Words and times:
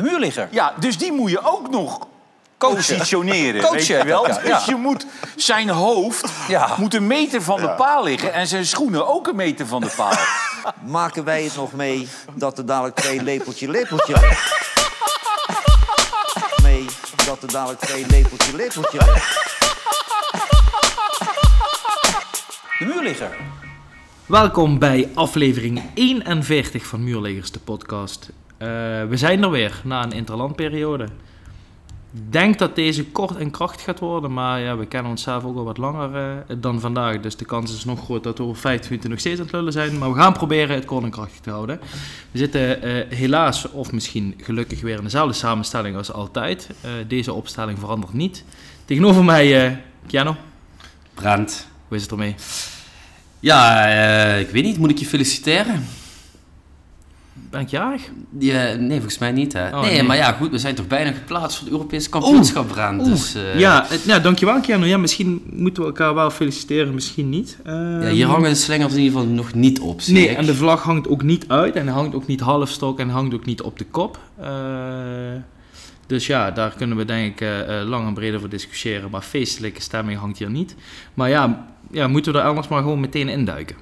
De 0.00 0.06
muurligger. 0.06 0.48
Ja, 0.50 0.74
dus 0.78 0.98
die 0.98 1.12
moet 1.12 1.30
je 1.30 1.44
ook 1.44 1.70
nog 1.70 2.06
Coachen. 2.58 2.76
positioneren. 2.76 3.60
Coachen 3.60 3.76
weet 3.76 3.86
je 3.86 4.04
wel? 4.04 4.26
ja. 4.28 4.38
Dus 4.38 4.64
je 4.64 4.74
moet 4.74 5.06
zijn 5.36 5.68
hoofd 5.68 6.30
Ja. 6.48 6.74
moet 6.78 6.94
een 6.94 7.06
meter 7.06 7.42
van 7.42 7.60
de 7.60 7.70
paal 7.70 8.04
liggen 8.04 8.32
en 8.32 8.46
zijn 8.46 8.66
schoenen 8.66 9.08
ook 9.08 9.26
een 9.26 9.36
meter 9.36 9.66
van 9.66 9.80
de 9.80 9.92
paal. 9.96 10.12
Maken 10.98 11.24
wij 11.24 11.42
het 11.44 11.56
nog 11.56 11.72
mee 11.72 12.08
dat 12.34 12.58
er 12.58 12.66
dadelijk 12.66 12.96
twee 12.96 13.22
lepeltje 13.22 13.68
lepeltje... 13.68 14.14
mee 16.62 16.84
dat 17.26 17.42
er 17.42 17.52
dadelijk 17.52 17.80
twee 17.80 18.06
lepeltje 18.06 18.56
lepeltje... 18.56 18.98
De 22.78 22.84
muurligger. 22.84 23.36
Welkom 24.26 24.78
bij 24.78 25.10
aflevering 25.14 25.82
41 25.94 26.86
van 26.86 27.04
Muurleggers, 27.04 27.50
de 27.50 27.58
podcast. 27.58 28.30
Eh, 28.60 28.68
we 29.08 29.16
zijn 29.16 29.42
er 29.42 29.50
weer 29.50 29.80
na 29.84 30.02
een 30.02 30.12
interlandperiode. 30.12 31.04
Ik 32.12 32.32
denk 32.32 32.58
dat 32.58 32.74
deze 32.74 33.04
kort 33.04 33.36
en 33.36 33.50
krachtig 33.50 33.84
gaat 33.84 33.98
worden, 33.98 34.32
maar 34.32 34.60
ja, 34.60 34.76
we 34.76 34.86
kennen 34.86 35.10
onszelf 35.10 35.44
ook 35.44 35.56
al 35.56 35.64
wat 35.64 35.78
langer 35.78 36.16
eh, 36.16 36.56
dan 36.58 36.80
vandaag. 36.80 37.20
Dus 37.20 37.36
de 37.36 37.44
kans 37.44 37.74
is 37.74 37.84
nog 37.84 38.04
groot 38.04 38.22
dat 38.22 38.38
we 38.38 38.44
over 38.44 38.60
15 38.60 38.88
minuten 38.88 39.10
nog 39.10 39.18
steeds 39.18 39.38
aan 39.38 39.44
het 39.44 39.54
lullen 39.54 39.72
zijn. 39.72 39.98
Maar 39.98 40.12
we 40.12 40.18
gaan 40.18 40.32
proberen 40.32 40.74
het 40.74 40.84
kort 40.84 41.04
en 41.04 41.10
krachtig 41.10 41.40
te 41.40 41.50
houden. 41.50 41.80
We 42.30 42.38
zitten 42.38 42.82
eh, 42.82 43.18
helaas, 43.18 43.70
of 43.70 43.92
misschien 43.92 44.34
gelukkig, 44.42 44.80
weer 44.80 44.96
in 44.98 45.04
dezelfde 45.04 45.34
samenstelling 45.34 45.96
als 45.96 46.12
altijd. 46.12 46.70
Deze 47.06 47.32
opstelling 47.32 47.78
verandert 47.78 48.12
niet. 48.12 48.44
Tegenover 48.84 49.24
mij, 49.24 49.82
Keanu, 50.06 50.32
Brand. 51.14 51.66
hoe 51.88 51.96
is 51.96 52.02
het 52.02 52.10
ermee? 52.10 52.34
Ja, 53.40 53.84
ik 54.34 54.48
weet 54.48 54.62
niet. 54.62 54.78
Moet 54.78 54.90
ik 54.90 54.98
je 54.98 55.06
feliciteren? 55.06 55.84
Ben 57.50 57.60
ik 57.60 57.68
jarig? 57.68 58.02
Ja, 58.38 58.74
nee, 58.74 58.90
volgens 58.90 59.18
mij 59.18 59.32
niet, 59.32 59.52
hè. 59.52 59.68
Oh, 59.68 59.80
nee, 59.82 59.92
nee. 59.92 60.02
maar 60.02 60.16
ja, 60.16 60.32
goed. 60.32 60.50
We 60.50 60.58
zijn 60.58 60.74
toch 60.74 60.86
bijna 60.86 61.12
geplaatst 61.12 61.56
voor 61.56 61.66
het 61.66 61.76
Europese 61.76 62.08
kampioenschap. 62.08 62.74
Dus, 63.04 63.34
eh, 63.34 63.58
ja, 63.58 63.84
het- 63.88 64.02
ja, 64.02 64.18
dankjewel 64.18 64.60
Keanu. 64.60 64.86
Ja, 64.86 64.96
misschien 64.98 65.42
moeten 65.52 65.82
we 65.82 65.88
elkaar 65.88 66.14
wel 66.14 66.30
feliciteren, 66.30 66.94
misschien 66.94 67.28
niet. 67.28 67.58
ja, 67.64 68.00
Ehm, 68.00 68.06
hier 68.10 68.26
hangen 68.26 68.50
de 68.50 68.56
slingers 68.56 68.92
in 68.94 69.00
ieder 69.00 69.18
geval 69.18 69.34
nog 69.34 69.54
niet 69.54 69.80
op, 69.80 70.00
Nee, 70.06 70.28
ik. 70.28 70.36
en 70.36 70.46
de 70.46 70.54
vlag 70.54 70.82
hangt 70.82 71.08
ook 71.08 71.22
niet 71.22 71.44
uit 71.48 71.76
en 71.76 71.88
hangt 71.88 72.14
ook 72.14 72.26
niet 72.26 72.40
halfstok 72.40 72.98
en 72.98 73.08
hangt 73.08 73.34
ook 73.34 73.44
niet 73.44 73.62
op 73.62 73.78
de 73.78 73.84
kop. 73.90 74.18
Eh, 74.40 74.48
dus 76.06 76.26
ja, 76.26 76.50
daar 76.50 76.74
kunnen 76.76 76.96
we 76.96 77.04
denk 77.04 77.32
ik 77.32 77.40
eh, 77.40 77.80
eh, 77.80 77.88
lang 77.88 78.06
en 78.06 78.14
breed 78.14 78.34
over 78.34 78.48
discussiëren. 78.48 79.10
Maar 79.10 79.22
feestelijke 79.22 79.80
stemming 79.82 80.18
hangt 80.18 80.38
hier 80.38 80.50
niet. 80.50 80.74
Maar 81.14 81.28
ja, 81.28 81.66
ja, 81.90 82.08
moeten 82.08 82.32
we 82.32 82.38
er 82.38 82.44
anders 82.44 82.68
maar 82.68 82.82
gewoon 82.82 83.00
meteen 83.00 83.28
induiken. 83.28 83.76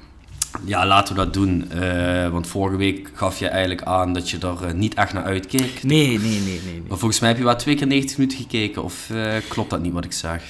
Ja, 0.65 0.87
laten 0.87 1.15
we 1.15 1.21
dat 1.25 1.33
doen. 1.35 1.71
eh, 1.71 2.29
want 2.29 2.47
vorige 2.47 2.77
week 2.77 3.11
gaf 3.15 3.39
je 3.39 3.49
eigenlijk 3.49 3.83
aan 3.83 4.13
dat 4.13 4.31
je 4.31 4.39
er 4.39 4.65
eh, 4.65 4.73
niet 4.73 4.95
echt 4.95 5.13
naar 5.13 5.25
uitkeek. 5.25 5.83
Nee, 5.83 6.07
nee, 6.07 6.19
nee, 6.19 6.41
nee. 6.41 6.61
nee. 6.65 6.83
Maar 6.89 6.99
volgens 6.99 7.21
mij 7.21 7.29
heb 7.29 7.39
je 7.39 7.45
wel 7.45 7.57
twee 7.57 7.75
keer 7.75 7.87
90 7.87 8.19
minuten 8.19 8.39
gekeken. 8.39 8.83
Of 8.83 9.11
eh, 9.11 9.35
klopt 9.49 9.71
dat 9.71 9.81
niet 9.81 9.93
wat 9.93 10.05
ik 10.05 10.13
zeg? 10.13 10.43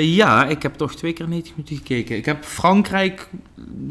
Ja, 0.00 0.46
ik 0.46 0.62
heb 0.62 0.74
toch 0.74 0.94
twee 0.94 1.12
keer 1.12 1.28
90 1.28 1.56
minuten 1.56 1.76
gekeken. 1.76 2.16
Ik 2.16 2.24
heb 2.24 2.44
Frankrijk, 2.44 3.28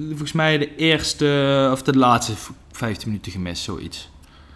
volgens 0.08 0.32
mij 0.32 0.58
de 0.58 0.76
eerste 0.76 1.70
of 1.72 1.81
de 1.81 1.98
laatste 1.98 2.34
15 2.72 3.08
minuten 3.08 3.31
gemist, 3.31 3.64
zoiets. 3.64 4.09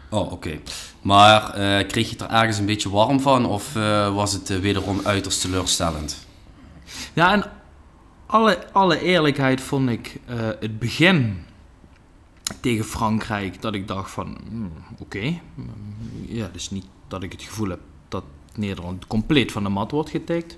Oh, 0.10 0.32
oké. 0.32 0.60
Maar 1.02 1.52
kreeg 1.88 2.06
je 2.06 2.12
het 2.12 2.22
er 2.22 2.30
ergens 2.30 2.58
een 2.58 2.66
beetje 2.66 2.90
warm 2.90 3.20
van? 3.20 3.46
Of 3.46 3.74
was 4.14 4.34
het 4.34 4.62
wederom 4.62 5.00
uiterst 5.04 5.42
teleurstellend? 5.42 6.28
Ja, 7.14 7.32
en 7.34 7.44
alle, 8.32 8.72
alle 8.72 9.02
eerlijkheid 9.02 9.62
vond 9.62 9.90
ik 9.90 10.20
eh, 10.26 10.36
het 10.60 10.80
begin 10.80 11.44
tegen 12.60 12.86
Frankrijk 12.86 13.62
dat 13.62 13.74
ik 13.74 13.88
dacht 13.88 14.12
van, 14.12 14.38
hmm, 14.50 14.72
oké. 15.00 15.40
mm, 15.56 15.70
Ja, 16.28 16.50
dus 16.54 16.70
niet 16.70 16.86
dat 17.08 17.24
ik 17.24 17.32
het 17.32 17.42
gevoel 17.42 17.70
heb 17.70 17.80
dat 18.10 18.24
Nederland 18.56 19.08
compleet 19.08 19.52
van 19.52 19.64
de 19.64 19.70
mat 19.70 19.92
wordt 19.92 20.10
getikt. 20.10 20.58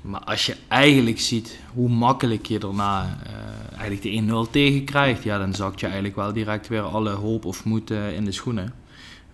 Maar 0.00 0.20
als 0.20 0.46
je 0.46 0.56
eigenlijk 0.68 1.20
ziet 1.20 1.58
hoe 1.74 1.88
makkelijk 1.88 2.46
je 2.46 2.58
daarna 2.58 3.18
eh, 3.26 3.78
eigenlijk 3.78 4.02
de 4.02 4.46
1-0 4.48 4.50
tegen 4.50 4.84
krijgt, 4.84 5.22
ja, 5.22 5.38
dan 5.38 5.54
zakt 5.54 5.80
je 5.80 5.86
eigenlijk 5.86 6.16
wel 6.16 6.32
direct 6.32 6.68
weer 6.68 6.82
alle 6.82 7.10
hoop 7.10 7.44
of 7.44 7.64
moed 7.64 7.90
eh, 7.90 8.12
in 8.16 8.24
de 8.24 8.32
schoenen. 8.32 8.74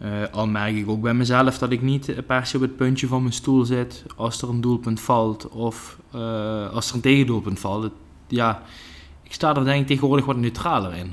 Eh, 0.05 0.11
al 0.33 0.47
merk 0.47 0.77
ik 0.77 0.89
ook 0.89 1.01
bij 1.03 1.15
mezelf 1.15 1.59
dat 1.59 1.71
ik 1.71 1.83
niet 1.83 2.09
eh, 2.09 2.19
per 2.27 2.47
se 2.47 2.57
op 2.57 2.63
het 2.63 2.77
puntje 2.77 3.07
van 3.07 3.21
mijn 3.23 3.33
stoel 3.35 3.65
zit 3.65 4.05
als 4.17 4.43
er 4.43 4.49
een 4.49 4.61
doelpunt 4.61 5.01
valt 5.01 5.49
of 5.49 5.99
eh, 6.13 6.71
als 6.71 6.89
er 6.89 6.95
een 6.95 7.01
tegendoelpunt 7.01 7.59
valt. 7.61 7.83
Het- 7.83 7.93
ja, 8.29 8.63
ik 9.23 9.33
sta 9.33 9.57
er 9.57 9.65
denk 9.65 9.81
ik 9.81 9.87
tegenwoordig 9.87 10.25
wat 10.27 10.37
neutraler 10.37 10.95
in. 10.95 11.13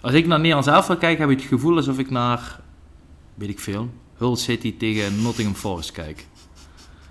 Als 0.00 0.12
ik 0.12 0.26
naar 0.26 0.38
Nederlands 0.38 0.68
elftal 0.68 0.96
kijk, 0.96 1.18
heb 1.18 1.30
ik 1.30 1.38
het 1.40 1.48
gevoel 1.48 1.76
alsof 1.76 1.98
ik 1.98 2.10
naar, 2.10 2.60
weet 3.34 3.48
ik 3.48 3.60
veel, 3.60 3.88
Hull 4.16 4.36
City 4.36 4.76
tegen 4.76 5.22
Nottingham 5.22 5.54
Forest 5.56 5.90
kijk. 5.92 6.26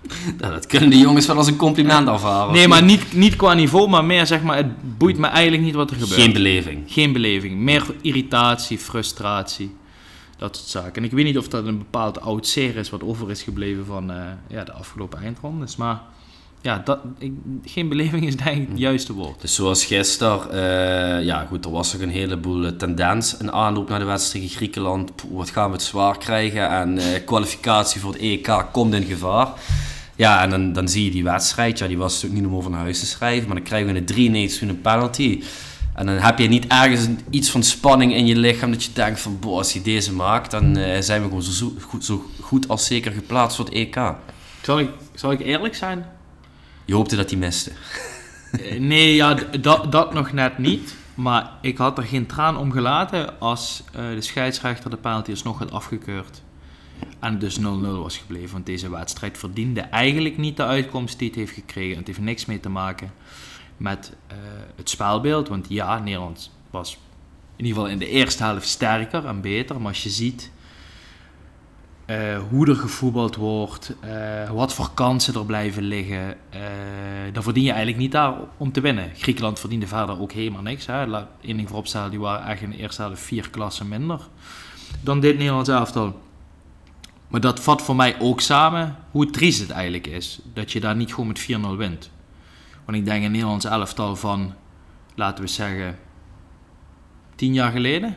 Nou, 0.38 0.52
dat 0.52 0.66
kunnen 0.66 0.90
de 0.90 0.98
jongens 0.98 1.26
wel 1.26 1.36
als 1.36 1.46
een 1.46 1.56
compliment 1.56 2.08
afhalen. 2.08 2.54
Nee, 2.54 2.68
maar 2.68 2.82
niet, 2.82 3.12
niet 3.12 3.36
qua 3.36 3.54
niveau, 3.54 3.88
maar 3.88 4.04
meer 4.04 4.26
zeg 4.26 4.42
maar, 4.42 4.56
het 4.56 4.98
boeit 4.98 5.18
me 5.18 5.26
eigenlijk 5.26 5.62
niet 5.62 5.74
wat 5.74 5.90
er 5.90 5.96
gebeurt. 5.96 6.20
Geen 6.20 6.32
beleving. 6.32 6.82
Geen 6.86 7.12
beleving. 7.12 7.58
Meer 7.58 7.84
irritatie, 8.02 8.78
frustratie. 8.78 9.78
Dat 10.40 10.62
soort. 10.66 10.96
En 10.96 11.04
ik 11.04 11.10
weet 11.10 11.24
niet 11.24 11.38
of 11.38 11.48
dat 11.48 11.66
een 11.66 11.78
bepaald 11.78 12.20
oud 12.20 12.46
zeer 12.46 12.76
is 12.76 12.90
wat 12.90 13.02
over 13.02 13.30
is 13.30 13.42
gebleven 13.42 13.86
van 13.86 14.10
eh, 14.10 14.22
ja, 14.48 14.64
de 14.64 14.72
afgelopen 14.72 15.18
eindrondes. 15.22 15.76
Maar 15.76 16.00
ja, 16.60 16.82
dat, 16.84 16.98
geen 17.64 17.88
beleving 17.88 18.26
is 18.26 18.36
denk 18.36 18.68
het 18.68 18.78
juiste 18.78 19.12
woord. 19.12 19.40
Dus 19.40 19.54
zoals 19.54 19.84
gisteren, 19.84 20.50
eh, 20.50 21.24
ja 21.24 21.46
goed, 21.48 21.64
er 21.64 21.70
was 21.70 21.94
ook 21.94 22.00
een 22.00 22.10
heleboel 22.10 22.64
eh, 22.64 22.72
tendens 22.72 23.36
in 23.36 23.52
aanloop 23.52 23.88
naar 23.88 23.98
de 23.98 24.04
wedstrijd 24.04 24.44
tegen 24.44 24.56
Griekenland. 24.56 25.12
Wat 25.30 25.50
gaan 25.50 25.66
we 25.66 25.72
het 25.72 25.82
zwaar 25.82 26.18
krijgen 26.18 26.68
en 26.68 27.24
kwalificatie 27.24 28.00
voor 28.00 28.12
het 28.12 28.20
EK 28.20 28.66
komt 28.72 28.94
in 28.94 29.04
gevaar. 29.04 29.48
Ja, 30.16 30.42
en 30.42 30.50
dan, 30.50 30.72
dan 30.72 30.88
zie 30.88 31.04
je 31.04 31.10
die 31.10 31.24
wedstrijd, 31.24 31.78
ja, 31.78 31.86
die 31.86 31.98
was 31.98 32.14
natuurlijk 32.14 32.40
niet 32.40 32.50
om 32.50 32.56
over 32.56 32.70
naar 32.70 32.80
huis 32.80 32.98
te 32.98 33.06
schrijven, 33.06 33.46
maar 33.46 33.56
dan 33.56 33.64
krijgen 33.64 33.92
we 33.92 33.98
in 33.98 34.06
de 34.06 34.12
93 34.12 34.68
een 34.68 34.80
penalty. 34.80 35.42
En 36.00 36.06
dan 36.06 36.16
heb 36.16 36.38
je 36.38 36.48
niet 36.48 36.66
ergens 36.66 37.08
iets 37.30 37.50
van 37.50 37.62
spanning 37.62 38.14
in 38.14 38.26
je 38.26 38.36
lichaam 38.36 38.70
dat 38.70 38.84
je 38.84 38.92
denkt 38.92 39.20
van, 39.20 39.38
boah, 39.38 39.56
als 39.56 39.72
je 39.72 39.82
deze 39.82 40.12
maakt, 40.12 40.50
dan 40.50 40.76
eh, 40.76 41.00
zijn 41.00 41.22
we 41.22 41.28
gewoon 41.28 41.42
zo, 41.42 41.50
zo, 41.50 41.72
goed, 41.80 42.04
zo 42.04 42.24
goed 42.40 42.68
als 42.68 42.86
zeker 42.86 43.12
geplaatst 43.12 43.56
voor 43.56 43.64
het 43.64 43.74
EK. 43.74 44.12
Zal 44.62 44.78
ik, 44.78 44.90
zal 45.14 45.32
ik 45.32 45.40
eerlijk 45.40 45.74
zijn? 45.74 46.06
Je 46.84 46.94
hoopte 46.94 47.16
dat 47.16 47.30
hij 47.30 47.38
miste. 47.38 47.72
Eh, 48.52 48.80
Nee, 48.80 49.14
ja, 49.14 49.34
dat, 49.60 49.92
dat 49.92 50.14
nog 50.14 50.32
net 50.32 50.58
niet. 50.58 50.94
Maar 51.14 51.50
ik 51.60 51.78
had 51.78 51.98
er 51.98 52.04
geen 52.04 52.26
traan 52.26 52.56
om 52.56 52.72
gelaten 52.72 53.40
als 53.40 53.82
eh, 53.92 54.08
de 54.10 54.20
scheidsrechter 54.20 54.90
de 54.90 54.96
penalty 54.96 55.30
alsnog 55.30 55.58
had 55.58 55.72
afgekeurd. 55.72 56.42
En 57.18 57.38
dus 57.38 57.58
0-0 57.58 57.62
was 57.80 58.16
gebleven. 58.16 58.52
Want 58.52 58.66
deze 58.66 58.90
wedstrijd 58.90 59.38
verdiende 59.38 59.80
eigenlijk 59.80 60.36
niet 60.36 60.56
de 60.56 60.64
uitkomst 60.64 61.18
die 61.18 61.28
het 61.28 61.36
heeft 61.36 61.52
gekregen. 61.52 61.92
En 61.92 61.98
het 61.98 62.06
heeft 62.06 62.20
niks 62.20 62.46
mee 62.46 62.60
te 62.60 62.68
maken 62.68 63.12
met 63.80 64.12
eh, 64.26 64.36
het 64.76 64.90
spelbeeld. 64.90 65.48
Want 65.48 65.66
ja, 65.68 65.98
Nederland 65.98 66.50
was 66.70 66.98
in 67.56 67.64
ieder 67.64 67.74
geval 67.74 67.92
in 67.92 67.98
de 67.98 68.08
eerste 68.08 68.42
helft 68.42 68.68
sterker 68.68 69.26
en 69.26 69.40
beter. 69.40 69.76
Maar 69.76 69.88
als 69.88 70.02
je 70.02 70.10
ziet 70.10 70.50
eh, 72.06 72.38
hoe 72.50 72.68
er 72.68 72.76
gevoetbald 72.76 73.36
wordt, 73.36 73.94
eh, 74.00 74.50
wat 74.50 74.74
voor 74.74 74.90
kansen 74.94 75.34
er 75.34 75.46
blijven 75.46 75.82
liggen, 75.82 76.36
dan 77.32 77.42
verdien 77.42 77.64
je 77.64 77.70
eigenlijk 77.70 78.00
niet 78.00 78.12
daar 78.12 78.34
om 78.56 78.72
te 78.72 78.80
winnen. 78.80 79.10
Griekenland 79.14 79.60
verdiende 79.60 79.86
verder 79.86 80.20
ook 80.20 80.32
helemaal 80.32 80.62
niks. 80.62 80.86
Hè. 80.86 81.06
Laat 81.06 81.28
één 81.40 81.56
ding 81.56 81.68
die 82.10 82.20
waren 82.20 82.46
echt 82.46 82.62
in 82.62 82.70
de 82.70 82.76
eerste 82.76 83.02
helft 83.02 83.20
vier 83.20 83.50
klassen 83.50 83.88
minder 83.88 84.28
dan 85.00 85.20
dit 85.20 85.36
Nederlands 85.38 85.68
elftal. 85.68 86.20
Maar 87.28 87.40
dat 87.40 87.60
vat 87.60 87.82
voor 87.82 87.96
mij 87.96 88.20
ook 88.20 88.40
samen 88.40 88.96
hoe 89.10 89.30
triest 89.30 89.60
het 89.60 89.70
eigenlijk 89.70 90.06
is. 90.06 90.40
Dat 90.54 90.72
je 90.72 90.80
daar 90.80 90.96
niet 90.96 91.14
gewoon 91.14 91.26
met 91.26 91.40
4-0 91.40 91.76
wint. 91.76 92.10
Want 92.90 93.02
ik 93.02 93.08
denk 93.08 93.24
een 93.24 93.30
Nederlands 93.30 93.64
elftal 93.64 94.16
van, 94.16 94.52
laten 95.14 95.44
we 95.44 95.50
zeggen, 95.50 95.98
tien 97.34 97.52
jaar 97.52 97.72
geleden, 97.72 98.16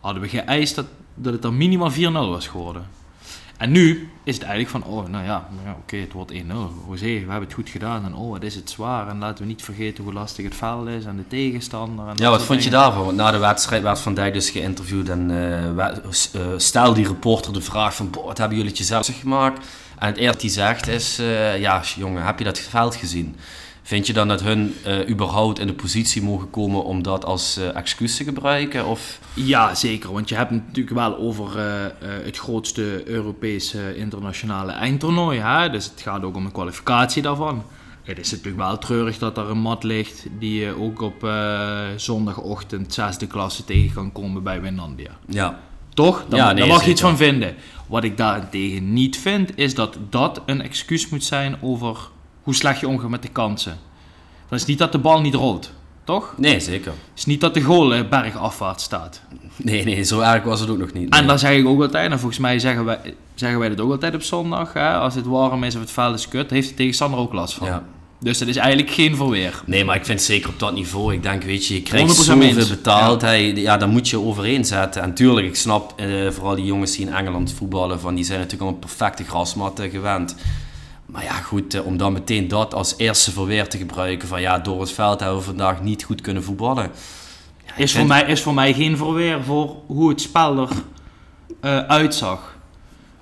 hadden 0.00 0.22
we 0.22 0.28
geëist 0.28 0.74
dat, 0.74 0.86
dat 1.14 1.32
het 1.32 1.42
dan 1.42 1.56
minimaal 1.56 1.92
4-0 1.92 1.94
was 2.12 2.46
geworden. 2.48 2.86
En 3.56 3.70
nu 3.70 4.08
is 4.24 4.34
het 4.34 4.44
eigenlijk 4.44 4.84
van, 4.84 4.92
oh, 4.92 5.08
nou 5.08 5.24
ja, 5.24 5.48
nou 5.54 5.66
ja, 5.66 5.76
oké, 5.82 5.96
het 5.96 6.12
wordt 6.12 6.32
1-0. 6.32 6.36
Hoezé, 6.86 7.04
we 7.04 7.10
hebben 7.18 7.40
het 7.40 7.52
goed 7.52 7.68
gedaan. 7.68 8.04
En 8.04 8.14
oh, 8.14 8.30
wat 8.30 8.42
is 8.42 8.54
het 8.54 8.70
zwaar. 8.70 9.08
En 9.08 9.18
laten 9.18 9.42
we 9.44 9.48
niet 9.50 9.62
vergeten 9.62 10.04
hoe 10.04 10.12
lastig 10.12 10.44
het 10.44 10.54
veld 10.54 10.88
is 10.88 11.04
en 11.04 11.16
de 11.16 11.26
tegenstander. 11.28 12.06
En 12.08 12.16
Ja, 12.16 12.30
wat 12.30 12.42
vond 12.42 12.64
je 12.64 12.70
daarvan? 12.70 13.04
Want 13.04 13.16
na 13.16 13.30
de 13.30 13.38
wedstrijd 13.38 13.82
werd 13.82 13.98
Van 14.00 14.14
Dijk 14.14 14.32
dus 14.32 14.50
geïnterviewd 14.50 15.08
en 15.08 15.20
eh, 15.20 15.74
we- 15.74 16.00
s- 16.10 16.30
eh, 16.32 16.40
stelde 16.56 16.94
die 16.94 17.06
reporter 17.08 17.52
de 17.52 17.60
vraag 17.60 17.94
van, 17.94 18.10
"Boah, 18.10 18.24
wat 18.24 18.38
hebben 18.38 18.56
jullie 18.56 18.72
het 18.72 18.80
jezelf 18.80 19.10
gemaakt? 19.20 19.66
En 20.00 20.06
het 20.06 20.16
eerste 20.16 20.40
die 20.40 20.50
zegt 20.50 20.88
is, 20.88 21.18
eh, 21.18 21.60
ja 21.60 21.82
jongen, 21.96 22.24
heb 22.24 22.38
je 22.38 22.44
dat 22.44 22.58
veld 22.58 22.96
gezien? 22.96 23.36
Vind 23.82 24.06
je 24.06 24.12
dan 24.12 24.28
dat 24.28 24.42
hun 24.42 24.74
eh, 24.84 25.08
überhaupt 25.08 25.58
in 25.58 25.66
de 25.66 25.72
positie 25.72 26.22
mogen 26.22 26.50
komen 26.50 26.84
om 26.84 27.02
dat 27.02 27.24
als 27.24 27.56
eh, 27.56 27.76
excuus 27.76 28.16
te 28.16 28.24
gebruiken? 28.24 28.86
Of, 28.86 29.18
Ja, 29.34 29.74
zeker. 29.74 30.12
Want 30.12 30.28
je 30.28 30.34
hebt 30.34 30.50
het 30.50 30.66
natuurlijk 30.66 30.96
wel 30.96 31.16
over 31.16 31.48
het 32.24 32.38
grootste 32.38 33.08
Europese 33.08 33.96
internationale 33.96 34.72
eindtoernooi. 34.72 35.38
Hè? 35.38 35.70
Dus 35.70 35.84
het 35.84 36.00
gaat 36.00 36.22
ook 36.22 36.36
om 36.36 36.44
een 36.44 36.52
kwalificatie 36.52 37.22
daarvan. 37.22 37.64
Het 38.02 38.18
is 38.18 38.30
natuurlijk 38.30 38.62
wel 38.62 38.78
treurig 38.78 39.18
dat 39.18 39.38
er 39.38 39.50
een 39.50 39.60
mat 39.60 39.84
ligt 39.84 40.26
die 40.38 40.60
je 40.60 40.80
ook 40.80 41.00
op 41.00 41.28
zondagochtend 41.96 42.94
zesde 42.94 43.26
klasse 43.26 43.64
tegen 43.64 43.94
kan 43.94 44.12
komen 44.12 44.42
bij 44.42 44.60
Wijnandia. 44.60 45.10
ja, 45.28 45.58
Toch? 45.94 46.24
Daar, 46.28 46.38
Ja, 46.38 46.44
daar 46.44 46.54
nee, 46.54 46.66
mag 46.66 46.84
je 46.84 46.90
iets 46.90 47.00
van 47.00 47.16
vinden. 47.16 47.54
Wat 47.90 48.04
ik 48.04 48.16
daarentegen 48.16 48.92
niet 48.92 49.18
vind, 49.18 49.56
is 49.58 49.74
dat 49.74 49.98
dat 50.10 50.42
een 50.46 50.62
excuus 50.62 51.08
moet 51.08 51.24
zijn 51.24 51.56
over 51.60 51.96
hoe 52.42 52.54
slecht 52.54 52.80
je 52.80 52.88
omgaat 52.88 53.10
met 53.10 53.22
de 53.22 53.28
kansen. 53.28 53.78
Dat 54.48 54.58
is 54.58 54.64
niet 54.64 54.78
dat 54.78 54.92
de 54.92 54.98
bal 54.98 55.20
niet 55.20 55.34
rolt, 55.34 55.72
toch? 56.04 56.34
Nee, 56.36 56.60
zeker. 56.60 56.90
Het 56.90 57.18
is 57.18 57.24
niet 57.24 57.40
dat 57.40 57.54
de 57.54 57.60
goal 57.60 57.94
eh, 57.94 58.08
bergafwaarts 58.08 58.84
staat. 58.84 59.22
Nee, 59.56 59.84
nee, 59.84 60.02
zo 60.02 60.20
erg 60.20 60.42
was 60.42 60.60
het 60.60 60.70
ook 60.70 60.78
nog 60.78 60.92
niet. 60.92 61.14
En 61.14 61.26
dan 61.26 61.38
zeg 61.38 61.56
ik 61.56 61.66
ook 61.66 61.82
altijd, 61.82 62.10
en 62.10 62.18
volgens 62.18 62.40
mij 62.40 62.58
zeggen 62.58 62.84
wij, 62.84 63.14
zeggen 63.34 63.58
wij 63.58 63.68
dat 63.68 63.80
ook 63.80 63.90
altijd 63.90 64.14
op 64.14 64.22
zondag, 64.22 64.72
hè, 64.72 64.92
als 64.92 65.14
het 65.14 65.26
warm 65.26 65.64
is 65.64 65.74
of 65.74 65.80
het 65.80 65.90
veld 65.90 66.14
is 66.14 66.28
kut, 66.28 66.50
heeft 66.50 66.68
de 66.68 66.74
tegenstander 66.74 67.20
ook 67.20 67.32
last 67.32 67.54
van. 67.54 67.66
Ja. 67.66 67.84
Dus 68.22 68.38
dat 68.38 68.48
is 68.48 68.56
eigenlijk 68.56 68.90
geen 68.90 69.16
verweer. 69.16 69.62
Nee, 69.66 69.84
maar 69.84 69.96
ik 69.96 70.04
vind 70.04 70.22
zeker 70.22 70.48
op 70.48 70.58
dat 70.58 70.74
niveau. 70.74 71.12
Ik 71.12 71.22
denk, 71.22 71.42
weet 71.42 71.66
je, 71.66 71.74
je 71.74 71.82
krijgt 71.82 72.18
100% 72.18 72.20
zoveel 72.22 72.68
betaald. 72.68 73.20
Ja. 73.20 73.32
ja, 73.32 73.76
dan 73.76 73.90
moet 73.90 74.08
je 74.08 74.18
overeenzetten. 74.20 75.02
En 75.02 75.14
tuurlijk, 75.14 75.46
ik 75.46 75.56
snap 75.56 76.00
eh, 76.00 76.30
vooral 76.30 76.54
die 76.54 76.64
jongens 76.64 76.96
die 76.96 77.06
in 77.06 77.12
Engeland 77.12 77.52
voetballen, 77.52 78.00
van, 78.00 78.14
die 78.14 78.24
zijn 78.24 78.38
natuurlijk 78.38 78.62
allemaal 78.62 78.80
perfecte 78.86 79.24
grasmatten 79.24 79.90
gewend. 79.90 80.36
Maar 81.06 81.24
ja, 81.24 81.32
goed, 81.32 81.74
eh, 81.74 81.86
om 81.86 81.96
dan 81.96 82.12
meteen 82.12 82.48
dat 82.48 82.74
als 82.74 82.94
eerste 82.96 83.32
verweer 83.32 83.68
te 83.68 83.78
gebruiken 83.78 84.28
van 84.28 84.40
ja, 84.40 84.58
door 84.58 84.80
het 84.80 84.92
veld 84.92 85.20
hebben 85.20 85.38
we 85.38 85.44
vandaag 85.44 85.82
niet 85.82 86.04
goed 86.04 86.20
kunnen 86.20 86.42
voetballen. 86.42 86.90
Ja, 87.66 87.76
Is 87.76 87.92
voor, 87.92 88.06
mij, 88.06 88.22
is 88.22 88.42
voor 88.42 88.54
mij 88.54 88.74
geen 88.74 88.96
verweer 88.96 89.44
voor 89.44 89.76
hoe 89.86 90.08
het 90.08 90.20
spel 90.20 90.58
er 90.58 90.68
eh, 91.60 91.78
uitzag. 91.78 92.58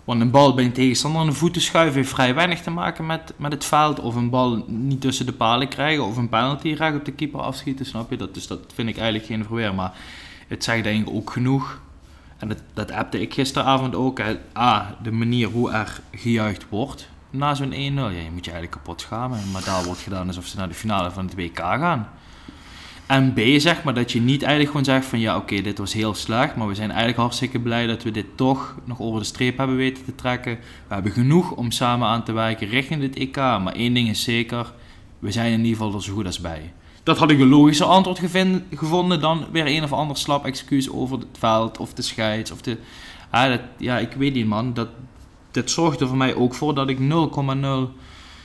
Want 0.08 0.20
een 0.20 0.30
bal 0.30 0.54
bij 0.54 0.64
een 0.64 0.72
tegenstander 0.72 1.20
aan 1.20 1.26
de 1.26 1.32
voeten 1.32 1.62
schuiven 1.62 1.94
heeft 1.94 2.10
vrij 2.10 2.34
weinig 2.34 2.60
te 2.60 2.70
maken 2.70 3.06
met, 3.06 3.34
met 3.36 3.52
het 3.52 3.64
veld. 3.64 4.00
Of 4.00 4.14
een 4.14 4.30
bal 4.30 4.64
niet 4.66 5.00
tussen 5.00 5.26
de 5.26 5.32
palen 5.32 5.68
krijgen. 5.68 6.04
Of 6.04 6.16
een 6.16 6.28
penalty 6.28 6.72
recht 6.72 6.96
op 6.96 7.04
de 7.04 7.12
keeper 7.12 7.40
afschieten, 7.40 7.86
snap 7.86 8.10
je? 8.10 8.16
Dat, 8.16 8.34
dus 8.34 8.46
dat 8.46 8.60
vind 8.74 8.88
ik 8.88 8.96
eigenlijk 8.96 9.26
geen 9.26 9.44
verweer. 9.44 9.74
Maar 9.74 9.92
het 10.46 10.64
zegt 10.64 10.84
denk 10.84 11.08
ik 11.08 11.14
ook 11.14 11.30
genoeg. 11.30 11.80
En 12.38 12.48
dat, 12.48 12.62
dat 12.74 12.90
appte 12.90 13.20
ik 13.20 13.34
gisteravond 13.34 13.94
ook. 13.94 14.20
A, 14.58 14.96
de 15.02 15.12
manier 15.12 15.48
hoe 15.48 15.70
er 15.70 16.00
gejuicht 16.12 16.68
wordt 16.68 17.08
na 17.30 17.54
zo'n 17.54 17.72
1-0. 17.72 17.74
Ja, 17.74 18.08
je 18.08 18.30
moet 18.32 18.44
je 18.44 18.50
eigenlijk 18.50 18.70
kapot 18.70 19.00
schamen. 19.00 19.50
Maar 19.52 19.64
daar 19.64 19.84
wordt 19.84 20.00
gedaan 20.00 20.26
alsof 20.26 20.46
ze 20.46 20.56
naar 20.56 20.68
de 20.68 20.74
finale 20.74 21.10
van 21.10 21.24
het 21.24 21.34
WK 21.34 21.58
gaan. 21.58 22.08
En 23.08 23.32
B, 23.32 23.40
zeg 23.56 23.82
maar, 23.82 23.94
dat 23.94 24.12
je 24.12 24.20
niet 24.20 24.42
eigenlijk 24.42 24.70
gewoon 24.70 24.84
zegt 24.86 25.06
van 25.06 25.20
ja, 25.20 25.36
oké, 25.36 25.60
dit 25.60 25.78
was 25.78 25.92
heel 25.92 26.14
slecht, 26.14 26.56
maar 26.56 26.68
we 26.68 26.74
zijn 26.74 26.88
eigenlijk 26.88 27.18
hartstikke 27.18 27.60
blij 27.60 27.86
dat 27.86 28.02
we 28.02 28.10
dit 28.10 28.26
toch 28.34 28.76
nog 28.84 29.00
over 29.00 29.20
de 29.20 29.26
streep 29.26 29.58
hebben 29.58 29.76
weten 29.76 30.04
te 30.04 30.14
trekken. 30.14 30.58
We 30.88 30.94
hebben 30.94 31.12
genoeg 31.12 31.50
om 31.50 31.70
samen 31.70 32.08
aan 32.08 32.24
te 32.24 32.32
werken 32.32 32.68
richting 32.68 33.00
dit 33.00 33.16
EK, 33.16 33.36
maar 33.36 33.72
één 33.72 33.94
ding 33.94 34.08
is 34.08 34.22
zeker, 34.22 34.72
we 35.18 35.32
zijn 35.32 35.52
in 35.52 35.64
ieder 35.64 35.76
geval 35.76 35.94
er 35.94 36.02
zo 36.02 36.14
goed 36.14 36.26
als 36.26 36.40
bij. 36.40 36.72
Dat 37.02 37.18
had 37.18 37.30
ik 37.30 37.40
een 37.40 37.48
logischer 37.48 37.86
antwoord 37.86 38.20
gevonden 38.74 39.20
dan 39.20 39.46
weer 39.52 39.66
een 39.66 39.82
of 39.82 39.92
ander 39.92 40.16
slap 40.16 40.44
excuus 40.44 40.90
over 40.90 41.18
het 41.18 41.38
veld 41.38 41.78
of 41.78 41.94
de 41.94 42.02
scheids. 42.02 42.50
Of 42.50 42.60
de, 42.60 42.78
ah, 43.30 43.48
dat, 43.48 43.60
ja, 43.78 43.98
ik 43.98 44.12
weet 44.12 44.34
niet 44.34 44.46
man, 44.46 44.74
dat, 44.74 44.88
dat 45.50 45.70
zorgde 45.70 46.06
voor 46.06 46.16
mij 46.16 46.34
ook 46.34 46.54
voor 46.54 46.74
dat 46.74 46.88
ik 46.88 46.98
0,0 46.98 47.04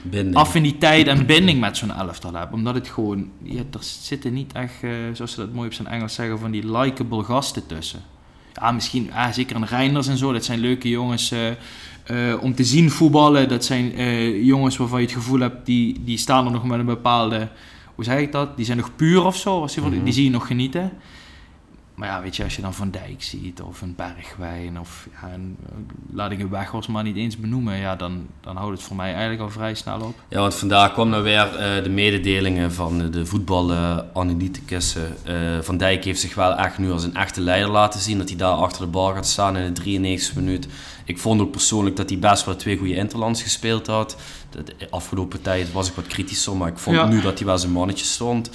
Binding. 0.04 0.36
affiniteit 0.36 1.08
en 1.08 1.26
binding 1.26 1.60
met 1.60 1.78
zo'n 1.78 1.92
elftal 1.92 2.34
heb. 2.34 2.54
Omdat 2.54 2.76
het 2.76 2.88
gewoon, 2.88 3.30
ja, 3.44 3.60
er 3.60 3.80
zitten 3.82 4.34
niet 4.34 4.54
echt, 4.54 4.74
eh, 4.82 4.90
zoals 5.14 5.32
ze 5.32 5.40
dat 5.40 5.54
mooi 5.54 5.68
op 5.68 5.74
zijn 5.74 5.88
Engels 5.88 6.14
zeggen, 6.14 6.40
van 6.40 6.52
die 6.52 6.72
likable 6.78 7.24
gasten 7.24 7.66
tussen. 7.66 8.02
Ja, 8.54 8.72
misschien, 8.72 9.14
ah, 9.14 9.32
zeker 9.32 9.56
een 9.56 9.66
Reinders 9.66 10.08
en 10.08 10.18
zo, 10.18 10.32
dat 10.32 10.46
zijn 10.46 10.60
leuke 10.60 10.90
jongens 10.90 11.32
eh, 11.32 11.50
eh, 12.32 12.42
om 12.44 12.56
te 12.56 12.64
zien 12.64 12.92
voetballen. 12.92 13.50
Dat 13.50 13.66
zijn 13.66 13.92
jongens 14.46 14.78
waarvan 14.78 15.00
je 15.00 15.06
het 15.06 15.16
gevoel 15.16 15.40
hebt, 15.40 15.66
die, 15.66 16.02
die 16.04 16.18
staan 16.18 16.46
er 16.46 16.52
nog 16.52 16.64
met 16.64 16.80
een 16.80 16.86
bepaalde, 16.86 17.48
hoe 17.96 18.04
zeg 18.04 18.20
ik 18.20 18.32
dat? 18.32 18.56
Die 18.56 18.66
zijn 18.66 18.78
nog 18.78 18.96
puur 18.96 19.26
of 19.26 19.36
zo, 19.38 19.62
als 19.62 19.74
die, 19.74 19.84
Mhm. 19.84 20.04
die 20.04 20.14
zie 20.14 20.24
je 20.24 20.30
nog 20.30 20.48
genieten. 20.48 20.92
Maar 21.96 22.08
ja, 22.08 22.22
weet 22.22 22.36
je, 22.36 22.44
als 22.44 22.56
je 22.56 22.62
dan 22.62 22.74
Van 22.74 22.90
Dijk 22.92 23.24
ziet 23.24 23.62
of 23.62 23.82
een 23.82 23.96
Bergwijn 23.96 24.80
of 24.80 25.08
ja, 25.22 25.34
een, 25.34 25.58
laat 26.14 26.32
ik 26.32 26.40
een 26.40 26.50
Weghorst 26.50 26.90
maar 26.90 27.04
niet 27.04 27.16
eens 27.16 27.38
benoemen, 27.38 27.78
ja, 27.78 27.96
dan, 27.96 28.28
dan 28.42 28.56
houdt 28.56 28.78
het 28.78 28.88
voor 28.88 28.96
mij 28.96 29.12
eigenlijk 29.12 29.42
al 29.42 29.50
vrij 29.50 29.74
snel 29.76 30.00
op. 30.02 30.16
Ja, 30.30 30.40
want 30.40 30.56
vandaag 30.56 30.94
kwam 30.94 31.10
nou 31.10 31.24
weer 31.24 31.56
eh, 31.56 31.84
de 31.84 31.90
mededelingen 31.90 32.74
van 32.74 33.12
de 33.12 33.26
voetbalanalyticus. 33.26 34.96
eh 35.24 35.42
van 35.62 35.78
Dijk 35.78 36.04
heeft 36.04 36.20
zich 36.20 36.36
wel 36.36 36.54
echt 36.56 36.78
nu 36.78 36.92
als 36.92 37.04
een 37.04 37.16
echte 37.16 37.42
leider 37.42 37.70
laten 37.72 38.00
zien. 38.00 38.18
Dat 38.18 38.28
hij 38.30 38.38
daar 38.38 38.52
achter 38.54 38.82
de 38.82 38.88
bal 38.92 39.14
gaat 39.14 39.28
staan 39.28 39.58
in 39.58 39.66
de 39.74 39.82
93 39.82 40.36
minuut. 40.36 40.68
Ik 41.06 41.20
vond 41.20 41.42
ook 41.42 41.52
persoonlijk 41.52 41.96
dat 41.96 42.10
hij 42.10 42.20
best 42.20 42.46
wel 42.46 42.56
twee 42.56 42.78
goede 42.78 42.96
interlands 42.96 43.42
gespeeld 43.42 43.88
had. 43.88 44.18
De 44.50 44.64
de 44.78 44.90
afgelopen 44.90 45.42
tijd 45.42 45.72
was 45.72 45.88
ik 45.90 45.96
wat 45.96 46.08
kritischer, 46.08 46.56
maar 46.58 46.68
ik 46.68 46.78
vond 46.78 46.96
Ja. 46.98 47.08
nu 47.08 47.22
dat 47.22 47.38
hij 47.38 47.48
wel 47.48 47.58
zijn 47.58 47.72
mannetje 47.72 48.06
stond. 48.06 48.50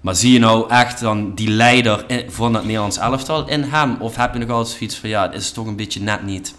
Maar 0.00 0.14
zie 0.16 0.32
je 0.32 0.38
nou 0.38 0.70
echt 0.70 1.00
dan 1.00 1.34
die 1.34 1.48
leider 1.50 2.04
in- 2.10 2.30
van 2.30 2.54
het 2.54 2.64
Nederlands 2.64 2.96
elftal 2.98 3.48
in 3.48 3.62
hem? 3.62 3.96
Of 4.00 4.16
heb 4.16 4.32
je 4.32 4.38
nog 4.38 4.48
altijd 4.50 4.76
zoiets 4.76 4.96
van, 4.96 5.08
ja, 5.08 5.22
het 5.22 5.34
is 5.34 5.52
toch 5.52 5.66
een 5.66 5.76
beetje 5.76 6.00
net 6.00 6.22
niet? 6.22 6.54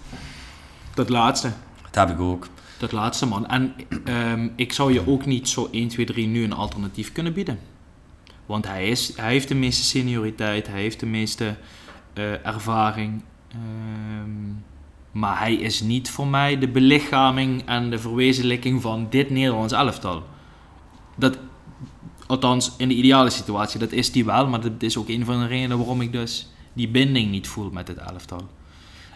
Dat 0.94 1.10
laatste. 1.10 1.52
Dat 1.92 2.08
heb 2.08 2.18
ik 2.18 2.22
ook. 2.24 2.48
Dat 2.78 2.92
laatste, 2.92 3.26
man. 3.26 3.48
En 3.48 3.74
ehm, 4.06 4.48
ik 4.56 4.74
zou 4.74 4.94
je 4.94 5.08
ook 5.08 5.26
niet 5.26 5.50
zo 5.50 5.68
1, 5.72 5.88
2, 5.88 6.06
3 6.06 6.28
nu 6.28 6.44
een 6.44 6.54
alternatief 6.54 7.12
kunnen 7.12 7.34
bieden. 7.34 7.60
Want 8.46 8.68
hij, 8.68 8.88
is, 8.90 9.14
hij 9.16 9.32
heeft 9.32 9.48
de 9.48 9.56
meeste 9.56 9.84
senioriteit, 9.84 10.68
hij 10.68 10.82
heeft 10.82 11.00
de 11.00 11.06
meeste 11.06 11.56
eh, 12.14 12.46
ervaring. 12.46 13.22
Ehm, 13.52 14.30
maar 15.12 15.40
hij 15.40 15.54
is 15.54 15.82
niet 15.82 16.10
voor 16.10 16.28
mij 16.28 16.58
de 16.58 16.68
belichaming 16.68 17.62
en 17.66 17.90
de 17.90 18.00
verwezenlijking 18.00 18.82
van 18.82 19.08
dit 19.10 19.30
Nederlands 19.30 19.74
elftal. 19.74 20.24
Dat, 21.16 21.38
althans, 22.30 22.72
in 22.78 22.88
de 22.88 22.96
ideale 22.96 23.30
situatie, 23.30 23.80
dat 23.80 23.92
is 23.92 24.12
die 24.12 24.26
wel. 24.26 24.48
Maar 24.48 24.62
dat 24.62 24.72
is 24.80 24.98
ook 24.98 25.10
een 25.10 25.26
van 25.26 25.40
de 25.40 25.48
redenen 25.48 25.78
waarom 25.78 26.02
ik 26.02 26.12
dus 26.12 26.48
die 26.74 26.88
binding 26.88 27.32
niet 27.32 27.48
voel 27.48 27.70
met 27.72 27.88
het 27.88 27.98
elftal. 27.98 28.48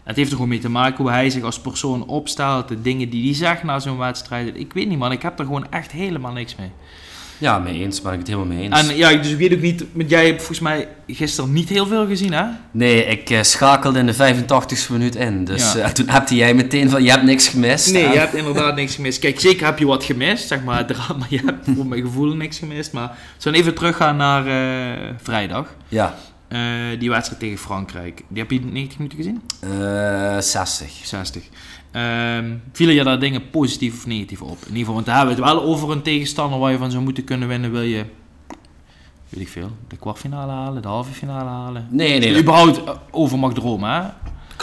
Het 0.04 0.16
heeft 0.16 0.30
er 0.30 0.36
gewoon 0.36 0.50
mee 0.50 0.60
te 0.60 0.70
maken 0.70 1.04
hoe 1.04 1.12
hij 1.12 1.30
zich 1.30 1.44
als 1.44 1.60
persoon 1.60 2.08
opstelt, 2.08 2.68
de 2.68 2.82
dingen 2.82 3.10
die 3.10 3.24
hij 3.24 3.34
zegt 3.34 3.64
na 3.64 3.80
zo'n 3.80 3.98
wedstrijd. 3.98 4.58
Ik 4.60 4.74
weet 4.74 4.88
niet, 4.88 4.98
man, 4.98 5.12
ik 5.12 5.22
heb 5.22 5.40
er 5.40 5.46
gewoon 5.46 5.72
echt 5.72 5.92
helemaal 5.92 6.32
niks 6.32 6.56
mee. 6.56 6.72
Ja, 7.38 7.60
mee 7.60 7.84
eens, 7.84 8.02
ben 8.02 8.12
ik 8.14 8.18
het 8.20 8.28
helemaal 8.28 8.48
mee 8.56 8.64
eens. 8.64 8.80
En 8.90 8.96
ja, 8.96 9.14
dus 9.14 9.32
ik 9.32 9.38
weet 9.38 9.54
ook 9.54 9.62
niet, 9.62 9.84
jij 10.08 10.26
hebt 10.26 10.38
volgens 10.38 10.60
mij 10.60 10.88
gisteren 11.08 11.54
niet 11.54 11.70
heel 11.70 11.88
veel 11.88 12.08
gezien, 12.08 12.34
hè? 12.34 12.44
Nee, 12.72 13.06
ik 13.06 13.30
eh, 13.30 13.42
schakelde 13.42 14.00
in 14.00 14.06
de 14.06 14.14
85ste 14.16 14.92
minuut 14.92 15.16
in. 15.16 15.46
Dus 15.46 15.74
Ja. 15.74 15.80
eh, 15.80 15.90
toen 15.90 16.10
heb 16.10 16.30
jij 16.30 16.54
meteen 16.54 16.90
van, 16.90 17.04
je 17.04 17.10
hebt 17.10 17.24
niks 17.24 17.48
gemist. 17.48 17.92
Nee, 17.94 18.04
En- 18.06 18.12
je 18.12 18.18
hebt 18.20 18.34
inderdaad 18.36 18.76
niks 18.76 18.96
gemist. 18.96 19.20
Kijk, 19.20 19.40
zeker 19.40 19.66
heb 19.66 19.80
je 19.80 19.86
wat 19.86 20.04
gemist, 20.04 20.48
zeg 20.48 20.64
maar, 20.64 20.86
drama. 20.86 21.26
Je 21.30 21.40
hebt 21.46 21.68
voor 21.76 21.86
mijn 21.88 22.02
gevoel 22.02 22.36
niks 22.36 22.60
gemist. 22.60 22.92
Maar 22.92 23.18
zullen 23.38 23.58
we 23.58 23.64
even 23.64 23.78
teruggaan 23.78 24.16
naar 24.18 24.48
eh, 24.48 25.00
vrijdag. 25.24 25.68
Ja, 25.88 26.16
Eh, 26.54 27.00
die 27.00 27.10
wedstrijd 27.10 27.40
tegen 27.42 27.58
Frankrijk. 27.58 28.24
Die 28.28 28.42
heb 28.42 28.52
je 28.52 28.60
90 28.60 28.98
minuten 28.98 29.18
gezien? 29.18 29.42
eh 29.60 30.38
60. 30.40 30.92
60. 31.04 31.44
Ehm 31.92 32.56
vielen 32.72 32.96
je 32.96 33.04
daar 33.04 33.20
dingen 33.20 33.50
positief 33.50 33.96
of 33.96 34.06
negatief 34.06 34.42
op? 34.42 34.58
In 34.62 34.68
ieder 34.68 34.78
geval, 34.78 34.94
want 34.94 35.06
daar 35.06 35.18
hebben 35.18 35.36
we 35.36 35.42
het 35.42 35.52
wel 35.52 35.64
over 35.64 35.92
een 35.92 36.02
tegenstander 36.02 36.60
waar 36.60 36.72
je 36.72 36.78
van 36.78 36.92
zou 36.92 37.04
moeten 37.04 37.24
kunnen 37.24 37.48
winnen. 37.48 37.72
Wil 37.72 37.82
je, 37.82 38.06
weet 39.30 39.42
ik 39.42 39.48
veel, 39.48 39.72
de 39.88 39.98
kwartfinale 39.98 40.52
halen, 40.52 40.82
de 40.82 40.88
halve 40.88 41.14
finale 41.14 41.50
halen? 41.50 41.88
Nee, 41.90 42.20
nee, 42.20 42.34
je 42.34 42.40
überhaupt 42.40 42.84
eh, 42.84 42.94
over 43.12 43.40
mag 43.40 43.54
dromen, 43.54 43.90
hè? 43.90 44.10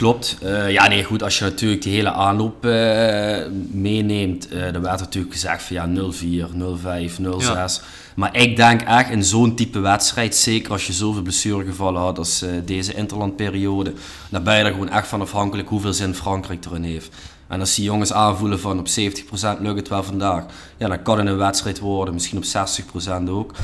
Klopt. 0.00 0.36
Eh, 0.42 0.70
ja, 0.70 0.88
nee, 0.88 1.04
goed, 1.04 1.22
als 1.22 1.38
je 1.38 1.44
natuurlijk 1.44 1.82
die 1.82 1.92
hele 1.92 2.12
aanloop 2.12 2.64
eh, 2.64 3.38
meeneemt, 3.70 4.48
eh 4.48 4.72
dan 4.72 4.82
werd 4.82 5.00
natuurlijk 5.00 5.32
gezegd 5.32 5.62
van 5.62 5.76
ja, 5.76 5.86
0-4, 5.86 6.50
0-5, 6.54 7.18
0-6. 7.18 7.82
Maar 8.14 8.36
ik 8.36 8.56
denk 8.56 8.80
echt 8.80 9.10
in 9.10 9.24
zo'n 9.24 9.54
type 9.54 9.78
wedstrijd, 9.78 10.36
zeker 10.36 10.72
als 10.72 10.86
je 10.86 10.92
zoveel 10.92 11.22
blessuregevallen 11.22 12.00
had 12.00 12.18
als 12.18 12.44
deze 12.64 12.94
interlandperiode, 12.94 13.92
dan 14.30 14.42
ben 14.42 14.56
je 14.56 14.64
er 14.64 14.72
gewoon 14.72 14.90
echt 14.90 15.08
van 15.08 15.20
afhankelijk 15.20 15.68
hoeveel 15.68 15.92
zin 15.92 16.14
Frankrijk 16.14 16.64
erin 16.64 16.82
heeft. 16.82 17.14
En 17.48 17.60
als 17.60 17.74
die 17.74 17.84
jongens 17.84 18.12
aanvoelen 18.12 18.60
van 18.60 18.78
op 18.78 18.88
70% 18.88 19.60
lukt 19.60 19.78
het 19.78 19.88
wel 19.88 20.02
vandaag, 20.02 20.44
ja, 20.76 20.88
dan 20.88 21.02
kan 21.02 21.18
het 21.18 21.26
een 21.26 21.36
wedstrijd 21.36 21.78
worden, 21.78 22.14
misschien 22.14 22.38
op 22.38 22.44
60% 22.44 23.30
ook. 23.30 23.54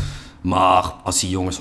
Maar 0.46 0.92
als 1.04 1.20
die 1.20 1.30
jongens 1.30 1.58
100% 1.58 1.60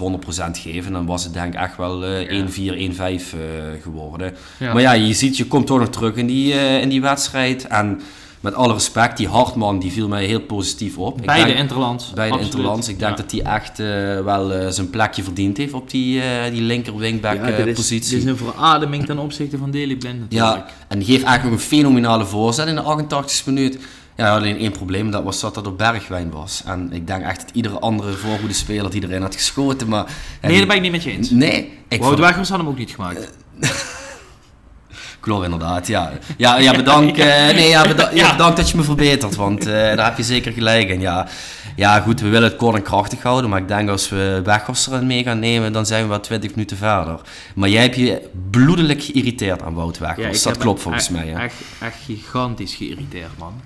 geven, 0.52 0.92
dan 0.92 1.06
was 1.06 1.24
het 1.24 1.34
denk 1.34 1.54
ik 1.54 1.60
echt 1.60 1.78
wel 1.78 2.06
eh 2.06 2.28
1-4, 2.28 2.76
1-5 2.76 3.34
eh, 3.34 3.40
geworden. 3.82 4.34
Ja. 4.60 4.74
Maar 4.74 4.82
ja, 4.82 4.92
je 4.92 5.14
ziet, 5.14 5.38
je 5.38 5.46
komt 5.46 5.68
toch 5.68 5.80
nog 5.80 5.90
terug 5.90 6.16
in 6.16 6.28
die, 6.28 6.54
eh, 6.54 6.82
in 6.82 6.90
die 6.90 7.02
wedstrijd. 7.02 7.68
En 7.68 8.02
met 8.40 8.54
alle 8.54 8.74
respect, 8.74 9.18
die 9.18 9.28
Hartman 9.28 9.80
die 9.80 9.92
viel 9.92 10.08
mij 10.08 10.26
heel 10.26 10.40
positief 10.42 10.98
op. 10.98 11.18
Ik 11.20 11.26
Beide 11.26 11.46
denk- 11.46 11.58
interlands. 11.60 12.12
Beide 12.14 12.34
absoluut. 12.34 12.56
interlands. 12.56 12.88
Ik 12.90 13.00
denk 13.00 13.18
Ja. 13.18 13.24
dat 13.24 13.32
hij 13.32 13.42
echt 13.42 13.80
eh, 13.80 13.86
wel 14.24 14.54
eh, 14.54 14.68
zijn 14.70 14.90
plekje 14.90 15.24
verdiend 15.24 15.58
heeft 15.58 15.74
op 15.74 15.90
die, 15.90 16.22
eh 16.22 16.52
die 16.52 16.62
linker 16.62 16.98
wingback 16.98 17.36
Ja, 17.36 17.58
dit 17.58 17.66
is, 17.68 17.76
positie. 17.76 18.10
dit 18.10 18.20
is 18.20 18.30
een 18.30 18.38
verademing 18.38 19.06
ten 19.06 19.18
opzichte 19.20 19.58
van 19.58 19.72
Daily 19.72 19.96
Blind 19.96 20.20
natuurlijk. 20.20 20.58
Ja, 20.58 20.66
en 20.88 20.98
die 21.00 21.08
geeft 21.08 21.24
eigenlijk 21.24 21.44
nog 21.44 21.54
een 21.64 21.78
fenomenale 21.78 22.26
voorzet 22.26 22.68
in 22.68 22.76
de 22.76 22.82
88e 22.82 23.46
minuut. 23.46 23.78
Ja, 24.16 24.36
alleen 24.36 24.58
één 24.58 24.72
probleem, 24.72 25.12
dat 25.12 25.24
was 25.24 25.40
dat 25.40 25.54
dat 25.54 25.68
op 25.68 25.78
Bergwijn 25.78 26.32
was. 26.32 26.62
En 26.66 26.90
ik 26.94 27.08
denk 27.08 27.24
echt 27.24 27.42
dat 27.42 27.50
iedere 27.54 27.80
andere 27.80 28.12
voorgoede 28.12 28.54
speler 28.54 28.92
die 28.92 29.04
erin 29.04 29.22
had 29.22 29.36
geschoten, 29.36 29.88
maar... 29.88 30.06
Nee, 30.42 30.58
daar 30.58 30.68
ben 30.68 30.76
ik 30.76 30.82
niet 30.82 30.92
met 30.92 31.04
je 31.04 31.12
eens. 31.12 31.30
Nee, 31.30 31.80
ik 31.88 32.00
Wout 32.02 32.20
vond, 32.20 32.48
had 32.50 32.58
hem 32.58 32.68
ook 32.68 32.78
niet 32.78 32.92
gemaakt. 32.92 33.20
ik 33.60 35.18
Klopt, 35.20 35.44
inderdaad. 35.44 35.88
Ja, 35.88 36.12
ja, 36.38 36.58
ja 36.58 36.76
bedankt. 36.76 37.18
eh, 37.20 37.26
nee, 37.46 37.70
ja, 37.70 37.88
beda- 37.88 38.12
ja, 38.14 38.32
bedankt 38.32 38.58
dat 38.58 38.70
je 38.70 38.78
me 38.78 38.84
verbetert, 38.84 39.36
want 39.36 39.66
eh, 39.66 39.74
daar 39.74 40.06
heb 40.06 40.18
je 40.18 40.24
zeker 40.24 40.52
gelijk 40.52 40.90
in. 40.90 41.00
Ja, 41.00 41.28
ja, 41.76 42.00
goed, 42.00 42.22
we 42.22 42.30
willen 42.30 42.50
het 42.50 42.58
kort 42.58 42.76
en 42.76 42.82
krachtig 42.82 43.22
houden, 43.22 43.50
maar 43.50 43.60
ik 43.60 43.68
denk 43.68 43.90
als 43.90 44.10
we 44.10 44.42
Weghorst 44.44 44.88
erin 44.88 45.08
mee 45.08 45.24
gaan 45.24 45.40
nemen, 45.40 45.74
dan 45.74 45.86
zijn 45.86 46.04
we 46.04 46.10
wel 46.10 46.20
20 46.20 46.50
minuten 46.50 46.78
verder. 46.78 47.20
Maar 47.56 47.70
jij 47.70 47.82
hebt 47.82 47.96
je 47.96 48.30
bloedelijk 48.52 49.04
geïrriteerd 49.04 49.62
aan 49.62 49.74
Wout 49.74 49.98
Weghorst. 49.98 50.44
dat 50.44 50.58
klopt 50.58 50.82
volgens 50.82 51.10
mij. 51.10 51.26
Ja. 51.26 51.40
Echt, 51.40 51.56
echt 51.82 51.98
gigantisch 52.06 52.76
geïrriteerd, 52.76 53.38
man. 53.38 53.62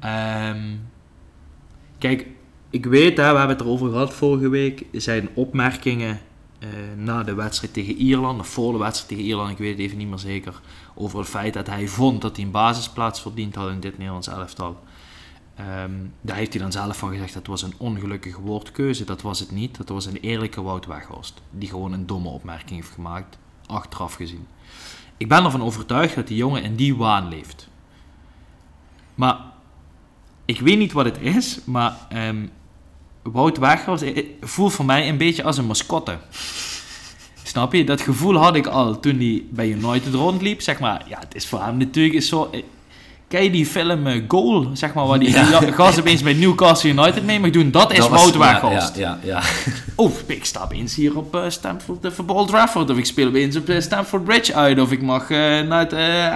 Ehm, 0.00 0.76
kijk, 1.98 2.26
ik 2.70 2.86
weet, 2.86 3.16
hè, 3.16 3.32
we 3.32 3.38
hebben 3.38 3.56
het 3.56 3.60
erover 3.60 3.90
gehad 3.90 4.14
vorige 4.14 4.48
week. 4.48 4.84
Zijn 4.92 5.28
opmerkingen 5.34 6.20
eh, 6.58 6.68
na 6.96 7.22
de 7.22 7.34
wedstrijd 7.34 7.72
tegen 7.72 7.94
Ierland, 7.94 8.40
of 8.40 8.48
voor 8.48 8.72
de 8.72 8.78
wedstrijd 8.78 9.08
tegen 9.08 9.24
Ierland, 9.24 9.50
ik 9.50 9.58
weet 9.58 9.70
het 9.70 9.80
even 9.80 9.98
niet 9.98 10.08
meer 10.08 10.18
zeker. 10.18 10.60
Over 10.94 11.18
het 11.18 11.28
feit 11.28 11.54
dat 11.54 11.66
hij 11.66 11.88
vond 11.88 12.22
dat 12.22 12.36
hij 12.36 12.44
een 12.44 12.50
basisplaats 12.50 13.20
verdiend 13.20 13.54
had 13.54 13.70
in 13.70 13.80
dit 13.80 13.98
Nederlands 13.98 14.28
elftal. 14.28 14.78
Ehm, 15.54 15.90
daar 16.20 16.36
heeft 16.36 16.52
hij 16.52 16.62
dan 16.62 16.72
zelf 16.72 16.98
van 16.98 17.10
gezegd 17.10 17.34
dat 17.34 17.46
was 17.46 17.62
een 17.62 17.74
ongelukkige 17.76 18.40
woordkeuze. 18.40 19.04
Dat 19.04 19.22
was 19.22 19.40
het 19.40 19.50
niet. 19.50 19.76
Dat 19.76 19.88
was 19.88 20.06
een 20.06 20.16
eerlijke 20.16 20.62
Wout 20.62 20.86
Weghorst. 20.86 21.42
Die 21.50 21.68
gewoon 21.68 21.92
een 21.92 22.06
domme 22.06 22.28
opmerking 22.28 22.70
heeft 22.80 22.94
gemaakt, 22.94 23.38
achteraf 23.66 24.14
gezien. 24.14 24.46
Ik 25.16 25.28
ben 25.28 25.44
ervan 25.44 25.62
overtuigd 25.62 26.14
dat 26.14 26.26
die 26.26 26.36
jongen 26.36 26.62
in 26.62 26.76
die 26.76 26.96
waan 26.96 27.28
leeft. 27.28 27.68
Maar 29.14 29.49
ik 30.50 30.60
weet 30.60 30.78
niet 30.78 30.92
wat 30.92 31.04
het 31.04 31.18
is, 31.20 31.58
maar 31.64 31.96
ehm, 32.08 32.36
Wout 33.22 33.58
Weghorst 33.58 34.02
eh, 34.02 34.24
voelt 34.40 34.72
voor 34.72 34.84
mij 34.84 35.08
een 35.08 35.16
beetje 35.18 35.42
als 35.42 35.58
een 35.58 35.66
mascotte. 35.66 36.18
Snap 37.42 37.72
je? 37.72 37.84
Dat 37.84 38.00
gevoel 38.00 38.36
had 38.36 38.56
ik 38.56 38.66
al 38.66 39.00
toen 39.00 39.16
hij 39.16 39.42
bij 39.50 39.68
United 39.68 40.14
rondliep. 40.14 40.60
Zeg 40.62 40.78
maar, 40.80 41.04
ja, 41.08 41.18
het 41.18 41.34
is 41.34 41.46
voor 41.46 41.62
hem 41.62 41.76
natuurlijk 41.76 42.14
een 42.14 42.22
soort... 42.22 42.54
eh, 43.28 43.42
je 43.42 43.50
die 43.50 43.66
film 43.66 44.06
eh, 44.06 44.22
Goal, 44.28 44.70
zeg 44.72 44.94
maar, 44.94 45.06
waar 45.06 45.18
die 45.18 45.30
Ja. 45.30 45.58
die 45.60 45.72
gast 45.72 45.98
opeens 45.98 46.22
bij 46.22 46.32
Newcastle 46.32 46.90
United 46.90 47.24
mee 47.24 47.40
mag 47.40 47.50
doen? 47.50 47.70
Dat 47.70 47.92
is 47.92 48.08
Wout 48.08 48.36
Weghorst. 48.36 48.96
Ja, 48.96 49.18
ja, 49.22 49.40
ja. 49.40 49.42
Of 50.06 50.22
ik 50.26 50.44
sta 50.44 50.62
opeens 50.62 50.94
hier 50.94 51.16
op 51.16 51.44
Stamford 51.48 52.04
uh, 52.04 52.10
voor 52.10 52.24
Old 52.26 52.48
Trafford. 52.48 52.90
Of 52.90 52.96
ik 52.96 53.06
speel 53.06 53.26
opeens 53.28 53.56
op 53.56 53.68
eh, 53.68 53.80
Stamford 53.80 54.24
Bridge 54.24 54.54
uit. 54.54 54.80
Of 54.80 54.92
ik 54.92 55.02
mag 55.02 55.28
naar 55.28 55.78
het 55.78 55.92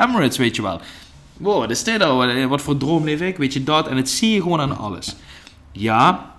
Emirates, 0.06 0.37
weet 0.37 0.56
je 0.56 0.62
wel. 0.62 0.80
Wow, 1.37 1.59
wat 1.59 1.71
is 1.71 1.85
dit 1.85 1.99
nou? 1.99 2.17
Wat, 2.17 2.37
eh, 2.37 2.47
wat 2.47 2.62
voor 2.62 2.76
droom 2.76 3.05
leef 3.05 3.21
ik? 3.21 3.37
Weet 3.37 3.53
je 3.53 3.64
dat? 3.64 3.88
En 3.88 3.97
het 3.97 4.11
zie 4.11 4.31
je 4.31 4.43
gewoon 4.43 4.61
aan 4.61 4.79
alles. 4.79 5.17
Ja, 5.73 6.35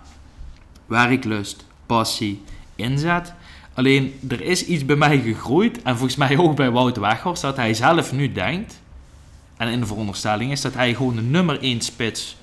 werklust, 0.85 1.65
passie, 1.85 2.41
inzet. 2.75 3.33
Alleen, 3.73 4.13
er 4.29 4.41
is 4.41 4.65
iets 4.65 4.85
bij 4.85 4.95
mij 4.95 5.19
gegroeid. 5.19 5.81
En 5.81 5.97
volgens 5.97 6.15
mij 6.15 6.37
ook 6.37 6.55
bij 6.55 6.71
Wout 6.71 6.97
Weghorst. 6.97 7.41
Dat 7.41 7.55
hij 7.55 7.73
zelf 7.73 8.11
nu 8.11 8.31
denkt. 8.31 8.81
En 9.57 9.67
in 9.67 9.79
de 9.79 9.85
veronderstelling 9.85 10.51
is 10.51 10.61
dat 10.61 10.73
hij 10.73 10.93
gewoon 10.93 11.15
de 11.15 11.21
nummer 11.21 11.57
1 11.61 11.81
spits 11.81 12.37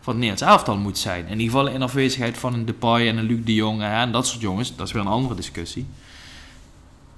van 0.00 0.12
het 0.12 0.22
Nederlands 0.22 0.42
elftal 0.42 0.76
moet 0.76 0.98
zijn. 0.98 1.26
In 1.26 1.40
ieder 1.40 1.58
geval 1.58 1.66
in 1.74 1.82
afwezigheid 1.82 2.38
van 2.38 2.54
een 2.54 2.64
Depay 2.64 3.08
en 3.08 3.16
een 3.16 3.24
Luc 3.24 3.44
de 3.44 3.54
Jong 3.54 3.82
en 3.82 4.12
dat 4.12 4.26
soort 4.26 4.40
jongens. 4.40 4.76
Dat 4.76 4.86
is 4.86 4.92
weer 4.92 5.02
een 5.02 5.08
andere 5.08 5.34
discussie. 5.34 5.86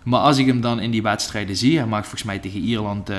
Maar 0.03 0.21
als 0.21 0.39
ik 0.39 0.47
hem 0.47 0.61
dan 0.61 0.81
in 0.81 0.91
die 0.91 1.03
wedstrijden 1.03 1.57
zie, 1.57 1.77
hij 1.79 1.87
maakt 1.87 2.03
volgens 2.03 2.23
mij 2.25 2.39
tegen 2.39 2.61
Ierland, 2.61 3.11
eh, 3.11 3.19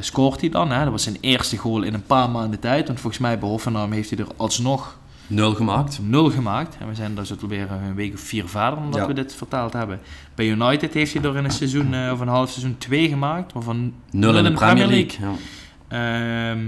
scoort 0.00 0.40
hij 0.40 0.48
dan. 0.50 0.70
Hè? 0.70 0.82
Dat 0.82 0.92
was 0.92 1.02
zijn 1.02 1.16
eerste 1.20 1.56
goal 1.56 1.82
in 1.82 1.94
een 1.94 2.02
paar 2.06 2.30
maanden 2.30 2.60
tijd. 2.60 2.86
Want 2.86 3.00
volgens 3.00 3.22
mij 3.22 3.38
bij 3.38 3.48
Hoffenheim 3.48 3.92
heeft 3.92 4.10
hij 4.10 4.18
er 4.18 4.26
alsnog 4.36 4.98
Nul 5.26 5.54
gemaakt. 5.54 5.98
nul 6.02 6.30
gemaakt. 6.30 6.76
En 6.80 6.88
we 6.88 6.94
zijn 6.94 7.14
dus 7.14 7.40
alweer 7.42 7.70
een 7.70 7.94
week 7.94 8.14
of 8.14 8.20
vier 8.20 8.48
verder 8.48 8.78
omdat 8.78 9.00
Ja. 9.00 9.06
we 9.06 9.12
dit 9.12 9.34
vertaald 9.34 9.72
hebben. 9.72 10.00
Bij 10.34 10.46
United 10.48 10.94
heeft 10.94 11.12
hij 11.14 11.22
er 11.22 11.36
in 11.36 11.44
een 11.44 11.50
seizoen 11.50 11.94
eh, 11.94 12.10
of 12.12 12.20
een 12.20 12.28
half 12.28 12.50
seizoen 12.50 12.78
twee 12.78 13.08
gemaakt. 13.08 13.52
Waarvan 13.52 13.92
Nul 14.10 14.36
in 14.36 14.44
de 14.44 14.52
Premier 14.52 14.86
League. 14.86 15.18
Ja. 15.20 15.32
Ehm, 15.88 16.66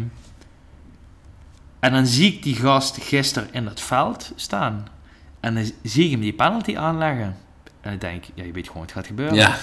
en 1.80 1.92
dan 1.92 2.06
zie 2.06 2.32
ik 2.32 2.42
die 2.42 2.54
gast 2.54 2.96
gisteren 3.02 3.48
in 3.52 3.66
het 3.66 3.80
veld 3.80 4.32
staan. 4.36 4.86
En 5.40 5.54
dan 5.54 5.70
zie 5.82 6.04
ik 6.04 6.10
hem 6.10 6.20
die 6.20 6.32
penalty 6.32 6.76
aanleggen. 6.76 7.36
En 7.80 7.92
ik 7.92 8.00
denk, 8.00 8.24
ja, 8.34 8.44
je 8.44 8.52
weet 8.52 8.66
gewoon, 8.66 8.82
het 8.82 8.92
gaat 8.92 9.06
gebeuren. 9.06 9.34
Ja. 9.34 9.58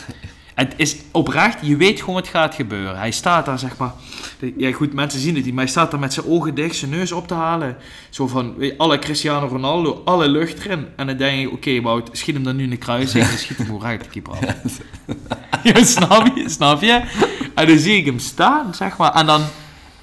Het 0.58 0.74
is 0.76 0.96
oprecht, 1.12 1.58
je 1.62 1.78
weet 1.78 2.00
gewoon, 2.00 2.16
het 2.16 2.28
gaat 2.28 2.56
gebeuren. 2.56 2.98
Hij 2.98 3.12
staat 3.12 3.46
daar, 3.46 3.60
zeg 3.60 3.78
maar... 3.78 3.92
Ja, 4.58 4.72
goed, 4.72 4.94
mensen 4.94 5.20
zien 5.20 5.36
het 5.36 5.46
niet, 5.46 5.54
maar 5.54 5.64
hij 5.64 5.72
staat 5.72 5.92
daar 5.92 6.00
met 6.00 6.14
zijn 6.14 6.26
ogen 6.26 6.56
dicht, 6.56 6.76
zijn 6.76 6.92
neus 6.92 7.12
op 7.12 7.28
te 7.28 7.34
halen. 7.34 7.78
Zo 8.10 8.28
van, 8.28 8.56
weet 8.56 8.72
je, 8.72 8.78
alle 8.78 9.00
Cristiano 9.00 9.48
Ronaldo, 9.48 10.02
alle 10.06 10.28
lucht 10.28 10.66
erin. 10.66 10.88
En 10.96 11.08
dan 11.08 11.18
denk 11.18 11.48
ik, 11.48 11.54
oké, 11.54 11.82
Wout, 11.82 12.10
schiet 12.12 12.36
hem 12.36 12.44
dan 12.44 12.56
nu 12.56 12.64
in 12.64 12.70
de 12.70 12.78
kruis 12.78 13.14
en 13.14 13.20
dan 13.20 13.38
schiet 13.38 13.58
hem 13.58 13.66
gewoon 13.66 13.82
recht 13.82 14.04
de 14.04 14.10
keeper 14.10 14.32
af. 14.34 14.40
ja, 15.64 15.84
snap 15.84 16.32
je, 16.36 16.50
snap 16.50 16.82
je? 16.82 17.02
En 17.56 17.68
dan 17.68 17.78
zie 17.78 17.98
ik 17.98 18.06
hem 18.06 18.20
staan, 18.20 18.76
zeg 18.76 18.98
maar. 18.98 19.14
En 19.14 19.26
dan, 19.26 19.42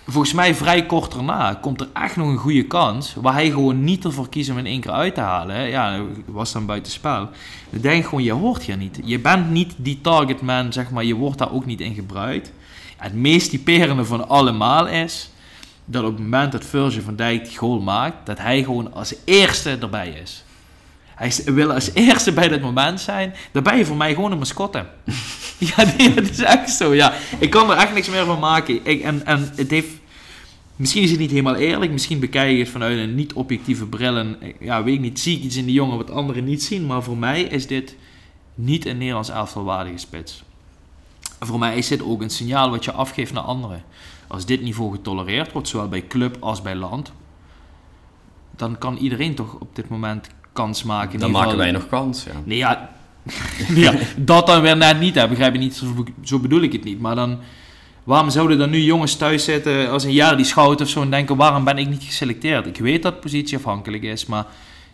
volgens 0.06 0.32
mij 0.32 0.54
vrij 0.54 0.87
kort 0.87 1.12
daarna, 1.12 1.58
komt 1.61 1.80
er 1.80 1.88
echt 1.92 2.16
nog 2.16 2.28
een 2.28 2.37
goede 2.37 2.66
kans. 2.66 3.14
Waar 3.14 3.32
hij 3.32 3.50
gewoon 3.50 3.84
niet 3.84 4.04
ervoor 4.04 4.28
kiest 4.28 4.50
om 4.50 4.58
in 4.58 4.66
één 4.66 4.80
keer 4.80 4.90
uit 4.90 5.14
te 5.14 5.20
halen. 5.20 5.68
Ja, 5.68 6.02
was 6.26 6.52
dan 6.52 6.66
buitenspel. 6.66 7.28
Dan 7.70 7.80
denk 7.80 8.04
gewoon, 8.04 8.23
je 8.23 8.32
hoort 8.32 8.62
hier 8.62 8.76
niet. 8.76 9.00
Je 9.04 9.18
bent 9.18 9.50
niet 9.50 9.75
die 9.76 10.00
targetman, 10.00 10.73
zeg 10.73 10.90
maar. 10.90 11.04
Je 11.04 11.14
wordt 11.14 11.38
daar 11.38 11.52
ook 11.52 11.66
niet 11.66 11.80
in 11.80 11.94
gebruikt. 11.94 12.52
Het 12.96 13.14
meest 13.14 13.50
typerende 13.50 14.04
van 14.04 14.28
allemaal 14.28 14.87
is... 14.87 15.30
dat 15.84 16.04
op 16.04 16.12
het 16.12 16.23
moment 16.23 16.52
dat 16.52 16.64
Virgil 16.64 17.02
van 17.02 17.16
Dijk 17.16 17.44
die 17.44 17.56
goal 17.56 17.80
maakt... 17.80 18.26
dat 18.26 18.38
hij 18.38 18.62
gewoon 18.62 18.92
als 18.92 19.14
eerste 19.25 19.78
erbij 19.80 20.08
is. 20.23 20.43
Hij 21.14 21.33
wil 21.44 21.73
als 21.73 21.90
eerste 21.92 22.33
bij 22.33 22.49
dat 22.49 22.61
moment 22.61 23.00
zijn. 23.00 23.35
Dan 23.52 23.62
ben 23.62 23.76
je 23.76 23.85
voor 23.85 23.97
mij 23.97 24.14
gewoon 24.14 24.33
een 24.33 24.38
mascotte. 24.38 24.87
ja, 25.59 25.85
dat 26.14 26.30
is 26.30 26.38
echt 26.38 26.71
zo. 26.71 26.94
Ja. 26.94 27.14
Ik 27.38 27.50
kan 27.50 27.71
er 27.71 27.76
echt 27.76 27.94
niks 27.94 28.09
meer 28.09 28.25
van 28.25 28.38
maken. 28.38 28.80
Ik, 28.87 29.02
en, 29.02 29.26
en 29.26 29.52
het 29.56 29.71
heeft... 29.71 29.88
Misschien 30.76 31.02
is 31.02 31.11
het 31.11 31.18
niet 31.18 31.30
helemaal 31.30 31.54
eerlijk. 31.54 31.92
Misschien 31.92 32.21
bekijk 32.21 32.52
je 32.52 32.59
het 32.59 32.68
vanuit 32.68 32.99
een 32.99 33.14
niet-objectieve 33.14 33.87
bril. 33.87 34.16
En 34.16 34.37
eh, 34.40 34.54
ja, 34.61 34.83
weet 34.83 34.94
ik 34.94 35.00
niet. 35.00 35.21
Zie 35.21 35.37
ik 35.37 35.42
iets 35.42 35.56
in 35.56 35.64
die 35.64 35.75
jongen 35.75 35.97
wat 35.97 36.11
anderen 36.11 36.44
niet 36.44 36.62
zien. 36.62 36.87
Maar 36.87 37.02
voor 37.02 37.16
mij 37.16 37.42
is 37.42 37.66
dit 37.66 37.97
niet 38.54 38.87
een 38.87 38.99
Nederlands 38.99 39.28
elftal 39.28 39.64
waardige 39.64 39.99
spits. 39.99 40.42
Voor 41.40 41.59
mij 41.59 41.76
is 41.76 41.88
dit 41.88 42.02
ook 42.02 42.23
een 42.23 42.30
signaal 42.30 42.71
wat 42.71 42.85
je 42.85 42.92
afgeeft 42.92 43.33
naar 43.33 43.42
anderen. 43.42 43.83
Als 44.26 44.47
dit 44.47 44.62
niveau 44.62 44.92
getolereerd 44.92 45.52
wordt, 45.52 45.68
zowel 45.68 45.88
bij 45.88 46.06
club 46.06 46.37
als 46.40 46.62
bij 46.62 46.75
land, 46.75 47.12
dan 48.56 48.78
kan 48.78 48.97
iedereen 48.97 49.35
toch 49.35 49.54
op 49.54 49.76
dit 49.76 49.88
moment 49.88 50.28
kans 50.54 50.82
maken. 50.82 51.12
In 51.12 51.18
Dan 51.18 51.30
maken 51.30 51.56
wij 51.56 51.70
nog 51.70 51.88
kans. 51.88 52.25
Ja. 52.25 52.32
Nee, 52.44 52.58
ja, 52.58 52.90
ja, 53.75 53.94
dat 54.16 54.46
dan 54.46 54.62
weer 54.62 54.76
net 54.76 55.00
niet, 55.00 55.14
hè. 55.14 55.28
begrijp 55.28 55.52
je 55.52 55.58
niet? 55.58 55.76
Zo, 55.76 56.04
zo 56.23 56.38
bedoel 56.38 56.62
ik 56.62 56.73
het 56.73 56.84
niet. 56.84 57.00
Maar 57.00 57.14
dan, 57.14 57.38
waarom 58.04 58.30
zouden 58.30 58.58
dan 58.58 58.70
nu 58.70 58.80
jongens 58.80 59.16
thuis 59.16 59.44
zitten 59.44 59.90
als 59.90 60.04
een 60.04 60.12
jaar 60.12 60.37
die 60.37 60.46
schout 60.46 60.80
of 60.80 60.88
zo 60.88 61.02
en 61.02 61.11
denken, 61.11 61.37
waarom 61.37 61.64
ben 61.64 61.78
ik 61.78 61.88
niet 61.88 62.02
geselecteerd? 62.02 62.66
Ik 62.66 62.78
weet 62.78 63.02
dat 63.02 63.20
positie 63.20 63.56
afhankelijk 63.56 64.02
is, 64.02 64.26
maar 64.26 64.46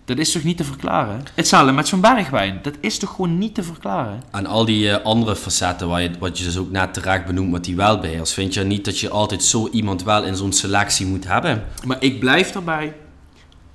dat 0.04 0.18
is 0.18 0.32
toch 0.32 0.42
niet 0.42 0.56
te 0.56 0.64
verklaren? 0.64 1.22
Hetzelfde 1.34 1.72
met 1.72 1.88
zo'n 1.88 2.00
bergwijn, 2.00 2.58
dat 2.62 2.74
is 2.80 2.98
toch 2.98 3.10
gewoon 3.10 3.38
niet 3.38 3.54
te 3.54 3.62
verklaren? 3.62 4.22
En 4.30 4.46
al 4.46 4.64
die 4.64 4.90
eh, 4.90 5.04
andere 5.04 5.36
facetten, 5.36 5.88
waar 5.88 6.02
je, 6.02 6.10
wat 6.18 6.38
je 6.38 6.44
dus 6.44 6.56
ook 6.58 6.70
net 6.70 6.94
terecht 6.94 7.26
benoemt, 7.26 7.52
wat 7.52 7.64
die 7.64 7.76
wel 7.76 7.98
beheerst, 7.98 8.32
vind 8.32 8.54
je 8.54 8.64
niet 8.64 8.84
dat 8.84 8.98
je 8.98 9.08
altijd 9.08 9.42
zo 9.42 9.68
iemand 9.72 10.02
wel 10.02 10.24
in 10.24 10.36
zo'n 10.36 10.52
selectie 10.52 11.06
moet 11.06 11.26
hebben? 11.26 11.64
Maar 11.86 11.96
ik 12.00 12.20
blijf 12.20 12.54
erbij. 12.54 12.94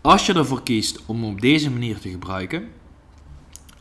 Als 0.05 0.25
je 0.25 0.33
ervoor 0.33 0.63
kiest 0.63 0.99
om 1.05 1.21
hem 1.21 1.31
op 1.31 1.41
deze 1.41 1.71
manier 1.71 1.99
te 1.99 2.09
gebruiken. 2.09 2.67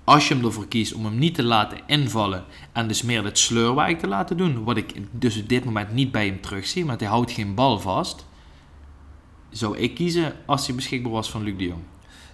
Als 0.05 0.29
je 0.29 0.35
hem 0.35 0.45
ervoor 0.45 0.69
kiest 0.69 0.95
om 0.95 1.05
hem 1.05 1.19
niet 1.19 1.35
te 1.35 1.43
laten 1.43 1.79
invallen. 1.87 2.45
En 2.73 2.89
dus 2.89 3.03
meer 3.03 3.25
het 3.25 3.39
sleurwerk 3.39 3.99
te 3.99 4.07
laten 4.07 4.37
doen. 4.37 4.65
Wat 4.65 4.77
ik 4.77 4.95
dus 5.11 5.41
op 5.41 5.49
dit 5.49 5.65
moment 5.65 5.93
niet 5.93 6.13
bij 6.13 6.27
hem 6.27 6.41
terugzie. 6.41 6.87
Want 6.87 7.01
hij 7.01 7.09
houdt 7.09 7.31
geen 7.31 7.55
bal 7.55 7.81
vast. 7.81 8.25
Zou 9.51 9.79
ik 9.79 9.95
kiezen 9.95 10.33
als 10.47 10.67
hij 10.67 10.75
beschikbaar 10.75 11.13
was 11.13 11.31
van 11.31 11.43
Luc 11.43 11.57
de 11.57 11.65
Jong. 11.65 11.83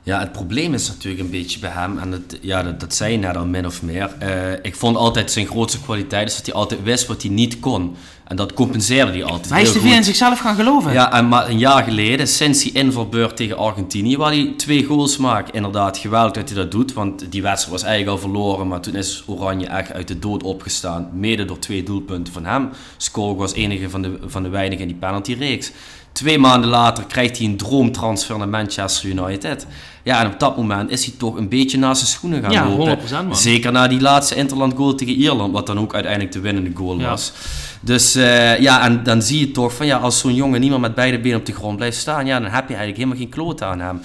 Ja, 0.02 0.20
het 0.20 0.32
probleem 0.32 0.74
is 0.74 0.88
natuurlijk 0.88 1.22
een 1.22 1.30
beetje 1.30 1.58
bij 1.58 1.70
hem, 1.70 1.98
en 1.98 2.12
het, 2.12 2.38
ja, 2.40 2.62
dat, 2.62 2.94
zei 2.94 3.12
je 3.12 3.18
net 3.18 3.36
al 3.36 3.46
min 3.46 3.66
of 3.66 3.82
meer. 3.82 4.16
Eh, 4.18 4.52
ik 4.62 4.76
vond 4.76 4.96
altijd 4.96 5.30
zijn 5.30 5.46
grootste 5.46 5.80
kwaliteit 5.80 6.28
is 6.28 6.36
dat 6.36 6.46
hij 6.46 6.54
altijd 6.54 6.82
wist 6.82 7.06
wat 7.06 7.22
hij 7.22 7.30
niet 7.30 7.60
kon. 7.60 7.96
En 8.30 8.36
dat 8.36 8.52
compenseerde 8.54 9.10
hij 9.12 9.24
altijd 9.24 9.50
hij 9.50 9.62
is 9.62 9.72
te 9.72 9.80
veel 9.80 9.92
in 9.92 10.04
zichzelf 10.04 10.38
gaan 10.38 10.54
geloven. 10.54 10.92
Ja, 10.92 11.12
en 11.12 11.28
maar 11.28 11.48
een 11.48 11.58
jaar 11.58 11.82
geleden, 11.82 12.28
sinds 12.28 12.62
die 12.62 12.72
invalbeurt 12.72 13.36
tegen 13.36 13.56
Argentinië, 13.56 14.16
waar 14.16 14.30
hij 14.32 14.54
twee 14.56 14.84
goals 14.84 15.16
maakt. 15.16 15.54
Inderdaad, 15.54 15.98
geweldig 15.98 16.32
dat 16.32 16.48
hij 16.48 16.58
dat 16.58 16.70
doet, 16.70 16.92
want 16.92 17.24
die 17.32 17.42
wedstrijd 17.42 17.80
was 17.80 17.82
eigenlijk 17.90 18.16
al 18.16 18.28
verloren. 18.30 18.68
Maar 18.68 18.80
toen 18.80 18.94
is 18.94 19.22
Oranje 19.26 19.66
echt 19.66 19.92
uit 19.92 20.08
de 20.08 20.18
dood 20.18 20.42
opgestaan, 20.42 21.08
mede 21.14 21.44
door 21.44 21.58
twee 21.58 21.82
doelpunten 21.82 22.32
van 22.32 22.44
hem. 22.44 22.68
Score 22.96 23.34
was 23.34 23.52
enige 23.54 23.90
van 23.90 24.02
de, 24.02 24.18
van 24.26 24.42
de 24.42 24.48
weinigen 24.48 24.82
in 24.82 24.88
die 24.88 24.96
penaltyreeks. 25.00 25.70
Twee 26.12 26.38
maanden 26.38 26.70
later 26.70 27.04
krijgt 27.04 27.38
hij 27.38 27.46
een 27.46 27.56
droomtransfer 27.56 28.38
naar 28.38 28.48
Manchester 28.48 29.08
United. 29.08 29.66
Ja, 30.04 30.20
en 30.20 30.26
op 30.26 30.38
dat 30.40 30.56
moment 30.56 30.90
is 30.90 31.04
hij 31.04 31.14
toch 31.18 31.36
een 31.36 31.48
beetje 31.48 31.78
naast 31.78 31.98
zijn 32.00 32.10
schoenen 32.10 32.42
gaan 32.42 32.50
Ja, 32.50 32.68
lopen. 32.68 32.98
100% 32.98 33.10
man. 33.10 33.36
Zeker 33.36 33.72
na 33.72 33.88
die 33.88 34.00
laatste 34.00 34.34
Interland 34.34 34.74
goal 34.76 34.94
tegen 34.94 35.14
Ierland, 35.14 35.52
wat 35.52 35.66
dan 35.66 35.78
ook 35.78 35.94
uiteindelijk 35.94 36.32
de 36.32 36.40
winnende 36.40 36.70
goal 36.74 36.98
Ja. 36.98 37.08
was. 37.08 37.32
Dus 37.80 38.14
eh, 38.20 38.60
ja, 38.60 38.84
en 38.84 39.02
dan 39.02 39.22
zie 39.22 39.40
je 39.40 39.50
toch 39.50 39.74
van 39.74 39.86
ja, 39.86 39.98
als 39.98 40.18
zo'n 40.18 40.34
jongen 40.34 40.60
niet 40.60 40.70
meer 40.70 40.80
met 40.80 40.94
beide 40.94 41.20
benen 41.20 41.38
op 41.38 41.46
de 41.46 41.52
grond 41.52 41.76
blijft 41.76 41.96
staan, 41.96 42.26
ja, 42.26 42.40
dan 42.40 42.50
heb 42.50 42.68
je 42.68 42.74
eigenlijk 42.74 42.96
helemaal 42.96 43.18
geen 43.18 43.28
kloot 43.28 43.62
aan 43.62 43.80
hem. 43.80 44.00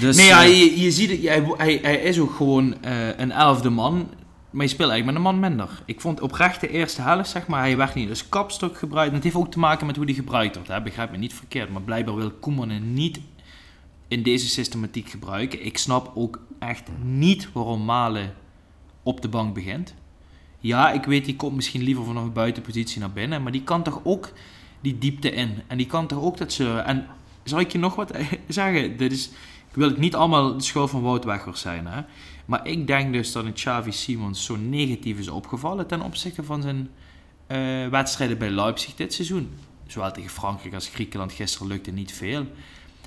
Dus, 0.00 0.16
Nee, 0.16 0.26
ja, 0.26 0.44
eh, 0.44 0.58
je, 0.58 0.80
je 0.80 0.90
ziet 0.90 1.10
het, 1.10 1.22
hij, 1.22 1.44
hij, 1.56 1.78
hij 1.82 1.96
is 1.96 2.18
ook 2.18 2.34
gewoon 2.34 2.82
eh, 2.82 3.18
een 3.18 3.32
elfde 3.32 3.70
man. 3.70 4.08
Maar 4.50 4.64
je 4.64 4.72
speelt 4.72 4.90
eigenlijk 4.90 5.18
met 5.18 5.26
een 5.26 5.38
man 5.40 5.50
minder. 5.50 5.82
Ik 5.84 6.00
vond 6.00 6.20
oprecht 6.20 6.60
de 6.60 6.68
eerste 6.68 7.02
helft, 7.02 7.30
zeg 7.30 7.46
maar, 7.46 7.60
hij 7.60 7.76
werd 7.76 7.94
niet 7.94 8.08
als 8.08 8.28
kapstok 8.28 8.78
gebruikt. 8.78 9.08
En 9.08 9.14
het 9.14 9.24
heeft 9.24 9.36
ook 9.36 9.50
te 9.50 9.58
maken 9.58 9.86
met 9.86 9.96
hoe 9.96 10.06
die 10.06 10.14
gebruikt 10.14 10.54
wordt. 10.54 10.70
Hè? 10.70 10.82
Begrijp 10.82 11.10
me 11.10 11.16
niet 11.16 11.34
verkeerd. 11.34 11.70
Maar 11.70 11.82
blijkbaar 11.82 12.14
wil 12.14 12.30
Koeman 12.30 12.92
niet 12.92 13.20
in 14.08 14.22
deze 14.22 14.48
systematiek 14.48 15.08
gebruiken. 15.10 15.64
Ik 15.64 15.78
snap 15.78 16.12
ook 16.14 16.40
echt 16.58 16.88
niet 17.02 17.48
waarom 17.52 17.84
Malen 17.84 18.34
op 19.02 19.20
de 19.20 19.28
bank 19.28 19.54
begint. 19.54 19.94
Ja, 20.60 20.92
ik 20.92 21.04
weet, 21.04 21.24
die 21.24 21.36
komt 21.36 21.54
misschien 21.54 21.82
liever 21.82 22.04
vanaf 22.04 22.22
een 22.22 22.32
buitenpositie 22.32 23.00
naar 23.00 23.10
binnen. 23.10 23.42
Maar 23.42 23.52
die 23.52 23.62
kan 23.62 23.82
toch 23.82 24.00
ook 24.04 24.32
die 24.80 24.98
diepte 24.98 25.30
in. 25.30 25.62
En 25.66 25.76
die 25.76 25.86
kan 25.86 26.06
toch 26.06 26.22
ook 26.22 26.36
dat 26.36 26.52
zeuren. 26.52 26.84
En 26.84 27.06
zal 27.42 27.60
ik 27.60 27.72
je 27.72 27.78
nog 27.78 27.94
wat 27.94 28.12
zeggen? 28.48 28.96
Dit 28.96 29.12
is, 29.12 29.26
ik 29.68 29.74
wil 29.74 29.88
het 29.88 29.98
niet 29.98 30.14
allemaal 30.14 30.56
de 30.56 30.62
schuld 30.62 30.90
van 30.90 31.02
Wout 31.02 31.24
Weghorst 31.24 31.62
zijn. 31.62 31.86
Hè? 31.86 32.00
Maar 32.44 32.66
ik 32.66 32.86
denk 32.86 33.12
dus 33.12 33.32
dat 33.32 33.44
een 33.44 33.52
Xavi 33.52 33.92
Simons 33.92 34.44
zo 34.44 34.56
negatief 34.56 35.18
is 35.18 35.28
opgevallen 35.28 35.86
ten 35.86 36.00
opzichte 36.00 36.44
van 36.44 36.62
zijn 36.62 36.90
eh, 37.46 37.86
wedstrijden 37.86 38.38
bij 38.38 38.50
Leipzig 38.50 38.94
dit 38.94 39.14
seizoen. 39.14 39.50
Zowel 39.86 40.12
tegen 40.12 40.30
Frankrijk 40.30 40.74
als 40.74 40.88
Griekenland 40.88 41.32
gisteren 41.32 41.68
lukte 41.68 41.90
niet 41.90 42.12
veel. 42.12 42.46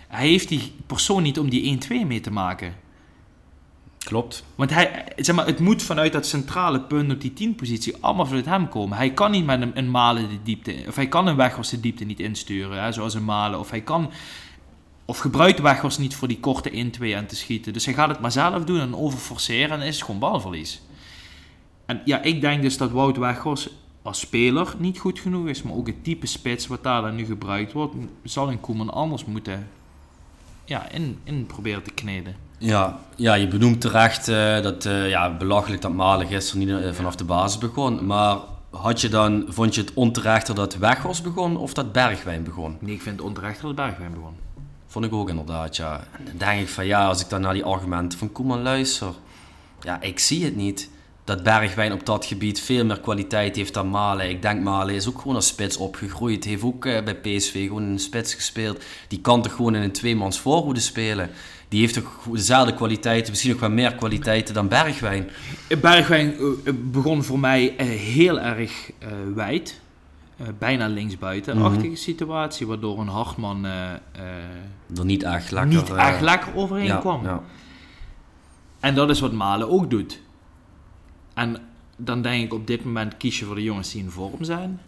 Hij 0.07 0.27
heeft 0.27 0.49
die 0.49 0.71
persoon 0.85 1.23
niet 1.23 1.39
om 1.39 1.49
die 1.49 1.79
1-2 1.83 1.87
mee 2.07 2.19
te 2.19 2.31
maken. 2.31 2.75
Klopt. 4.03 4.43
Want 4.55 4.69
hij, 4.69 5.05
zeg 5.15 5.35
maar, 5.35 5.45
het 5.45 5.59
moet 5.59 5.83
vanuit 5.83 6.13
dat 6.13 6.25
centrale 6.25 6.81
punt 6.81 7.11
op 7.11 7.21
die 7.21 7.49
10-positie 7.49 7.95
allemaal 7.99 8.25
vanuit 8.25 8.45
hem 8.45 8.67
komen. 8.67 8.97
Hij 8.97 9.13
kan 9.13 9.31
niet 9.31 9.45
met 9.45 9.61
een, 9.61 9.77
een 9.77 9.91
Malen 9.91 10.29
de 10.29 10.43
diepte, 10.43 10.83
of 10.87 10.95
hij 10.95 11.07
kan 11.07 11.27
een 11.27 11.35
Weghorst 11.35 11.71
de 11.71 11.79
diepte 11.79 12.03
niet 12.03 12.19
insturen, 12.19 12.83
hè, 12.83 12.91
zoals 12.91 13.13
een 13.13 13.25
Malen. 13.25 13.59
Of 13.59 13.69
hij 13.69 13.81
kan, 13.81 14.11
of 15.05 15.17
gebruikt 15.17 15.61
Weghorst 15.61 15.99
niet 15.99 16.15
voor 16.15 16.27
die 16.27 16.39
korte 16.39 16.91
1-2 17.01 17.15
aan 17.15 17.25
te 17.25 17.35
schieten. 17.35 17.73
Dus 17.73 17.85
hij 17.85 17.93
gaat 17.93 18.09
het 18.09 18.19
maar 18.19 18.31
zelf 18.31 18.63
doen 18.63 18.79
en 18.79 18.95
overforceren 18.95 19.81
en 19.81 19.87
is 19.87 19.95
het 19.95 20.05
gewoon 20.05 20.19
balverlies. 20.19 20.81
En 21.85 22.01
ja, 22.05 22.21
ik 22.21 22.41
denk 22.41 22.61
dus 22.61 22.77
dat 22.77 22.91
Wout 22.91 23.17
Weghorst 23.17 23.69
als 24.01 24.19
speler 24.19 24.73
niet 24.77 24.99
goed 24.99 25.19
genoeg 25.19 25.47
is, 25.47 25.61
maar 25.61 25.73
ook 25.73 25.87
het 25.87 26.03
type 26.03 26.25
spits 26.25 26.67
wat 26.67 26.83
daar 26.83 27.01
dan 27.01 27.15
nu 27.15 27.25
gebruikt 27.25 27.71
wordt, 27.71 27.95
zal 28.23 28.49
een 28.49 28.59
Koeman 28.59 28.93
anders 28.93 29.25
moeten 29.25 29.67
ja, 30.65 30.89
in, 30.89 31.19
in 31.23 31.45
proberen 31.45 31.83
te 31.83 31.91
kneden. 31.91 32.35
Ja, 32.61 32.99
ja, 33.15 33.33
je 33.33 33.47
benoemt 33.47 33.81
terecht 33.81 34.29
uh, 34.29 34.61
dat 34.61 34.85
uh, 34.85 35.09
ja, 35.09 35.37
belachelijk 35.37 35.81
dat 35.81 35.93
Malen 35.93 36.27
gisteren 36.27 36.59
niet 36.59 36.69
uh, 36.69 36.91
vanaf 36.91 37.15
de 37.15 37.23
basis 37.23 37.57
begon. 37.57 38.05
Maar 38.05 38.37
had 38.69 39.01
je 39.01 39.09
dan, 39.09 39.45
vond 39.47 39.75
je 39.75 39.81
het 39.81 39.93
onterechter 39.93 40.55
dat 40.55 40.77
Weghorst 40.77 41.23
begon 41.23 41.57
of 41.57 41.73
dat 41.73 41.91
Bergwijn 41.91 42.43
begon? 42.43 42.77
Nee, 42.79 42.93
ik 42.93 43.01
vind 43.01 43.17
het 43.17 43.25
onterechter 43.25 43.63
dat 43.63 43.75
Bergwijn 43.75 44.13
begon. 44.13 44.35
Vond 44.87 45.05
ik 45.05 45.13
ook 45.13 45.29
inderdaad, 45.29 45.75
ja. 45.75 46.03
En 46.17 46.25
dan 46.25 46.37
denk 46.37 46.61
ik 46.61 46.67
van 46.67 46.85
ja, 46.85 47.07
als 47.07 47.21
ik 47.21 47.29
dan 47.29 47.41
naar 47.41 47.53
die 47.53 47.63
argumenten 47.63 48.19
van 48.19 48.31
Koeman 48.31 48.61
luister. 48.61 49.13
Ja, 49.81 50.01
ik 50.01 50.19
zie 50.19 50.45
het 50.45 50.55
niet 50.55 50.89
dat 51.23 51.43
Bergwijn 51.43 51.93
op 51.93 52.05
dat 52.05 52.25
gebied 52.25 52.61
veel 52.61 52.85
meer 52.85 52.99
kwaliteit 52.99 53.55
heeft 53.55 53.73
dan 53.73 53.89
Malen. 53.89 54.29
Ik 54.29 54.41
denk 54.41 54.63
Malen 54.63 54.95
is 54.95 55.07
ook 55.07 55.19
gewoon 55.19 55.35
als 55.35 55.47
spits 55.47 55.77
opgegroeid. 55.77 56.43
Heeft 56.43 56.63
ook 56.63 56.81
bij 56.81 57.15
PSV 57.15 57.67
gewoon 57.67 57.83
een 57.83 57.99
spits 57.99 58.33
gespeeld. 58.33 58.83
Die 59.07 59.21
kan 59.21 59.41
toch 59.41 59.55
gewoon 59.55 59.75
in 59.75 59.81
een 59.81 59.91
tweemans 59.91 60.39
voorhoede 60.39 60.79
spelen 60.79 61.29
die 61.71 61.79
heeft 61.79 61.93
toch 61.93 62.27
dezelfde 62.31 62.73
kwaliteiten, 62.73 63.29
misschien 63.29 63.53
ook 63.53 63.59
wel 63.59 63.69
meer 63.69 63.95
kwaliteiten 63.95 64.53
dan 64.53 64.67
Bergwijn. 64.67 65.29
Bergwijn 65.81 66.33
eh, 66.33 66.73
begon 66.75 67.23
voor 67.23 67.39
mij 67.39 67.77
eh, 67.77 67.87
heel 67.87 68.39
erg 68.39 68.91
uh, 69.03 69.07
wijd. 69.35 69.81
Uh, 70.41 70.47
bijna 70.59 70.87
linksbuiten-achtige 70.87 71.81
mm 71.81 71.85
-hmm. 71.85 71.95
situatie, 71.95 72.67
waardoor 72.67 72.99
een 72.99 73.07
Hartman 73.07 73.65
uh, 73.65 73.91
er 74.95 75.05
niet 75.05 75.23
echt 75.23 75.51
lekker, 75.51 75.73
niet 75.73 75.93
echt 75.93 76.21
lekker 76.21 76.55
overheen 76.55 76.85
ja, 76.85 76.97
kwam. 76.97 77.23
Ja. 77.23 77.41
En 78.79 78.95
dat 78.95 79.09
is 79.09 79.19
wat 79.19 79.31
Malen 79.31 79.69
ook 79.69 79.89
doet. 79.89 80.21
En 81.33 81.57
dan 81.97 82.21
denk 82.21 82.43
ik 82.43 82.53
op 82.53 82.67
dit 82.67 82.85
moment 82.85 83.17
kies 83.17 83.39
je 83.39 83.45
voor 83.45 83.55
de 83.55 83.63
jongens 83.63 83.91
die 83.91 84.03
in 84.03 84.09
vorm 84.09 84.43
zijn. 84.43 84.81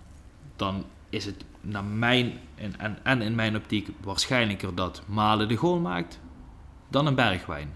Dan 0.56 0.84
is 1.10 1.26
het 1.26 1.44
naar 1.62 1.84
mijn 1.84 2.34
en, 2.56 2.74
en, 2.80 2.98
en 3.04 3.22
in 3.22 3.36
mijn 3.36 3.56
optiek 3.56 3.90
waarschijnlijker 4.02 4.76
dat 4.76 5.02
Malen 5.06 5.48
de 5.48 5.56
goal 5.56 5.80
maakt 5.80 6.20
dan 6.94 7.06
een 7.06 7.16
Bergwijn. 7.16 7.74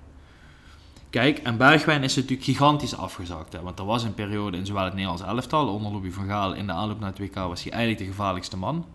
Kijk, 1.09 1.37
en 1.37 1.57
Bergwijn 1.57 2.03
is 2.03 2.15
natuurlijk 2.15 2.43
gigantisch 2.43 2.97
afgezakt. 2.97 3.53
Hè? 3.53 3.61
Want 3.61 3.79
er 3.79 3.85
was 3.85 4.03
een 4.03 4.13
periode 4.13 4.57
in 4.57 4.65
zowel 4.65 4.83
het 4.83 4.93
Nederlands 4.93 5.23
elftal, 5.23 5.67
onder 5.67 5.91
Louis 5.91 6.13
van 6.13 6.27
Gaal, 6.27 6.53
in 6.53 6.65
de 6.65 6.71
aanloop 6.73 6.99
naar 6.99 7.09
het 7.09 7.19
WK 7.19 7.35
was 7.35 7.63
hij 7.63 7.71
eigenlijk 7.71 8.01
de 8.01 8.09
gevaarlijkste 8.09 8.57
man. 8.57 8.85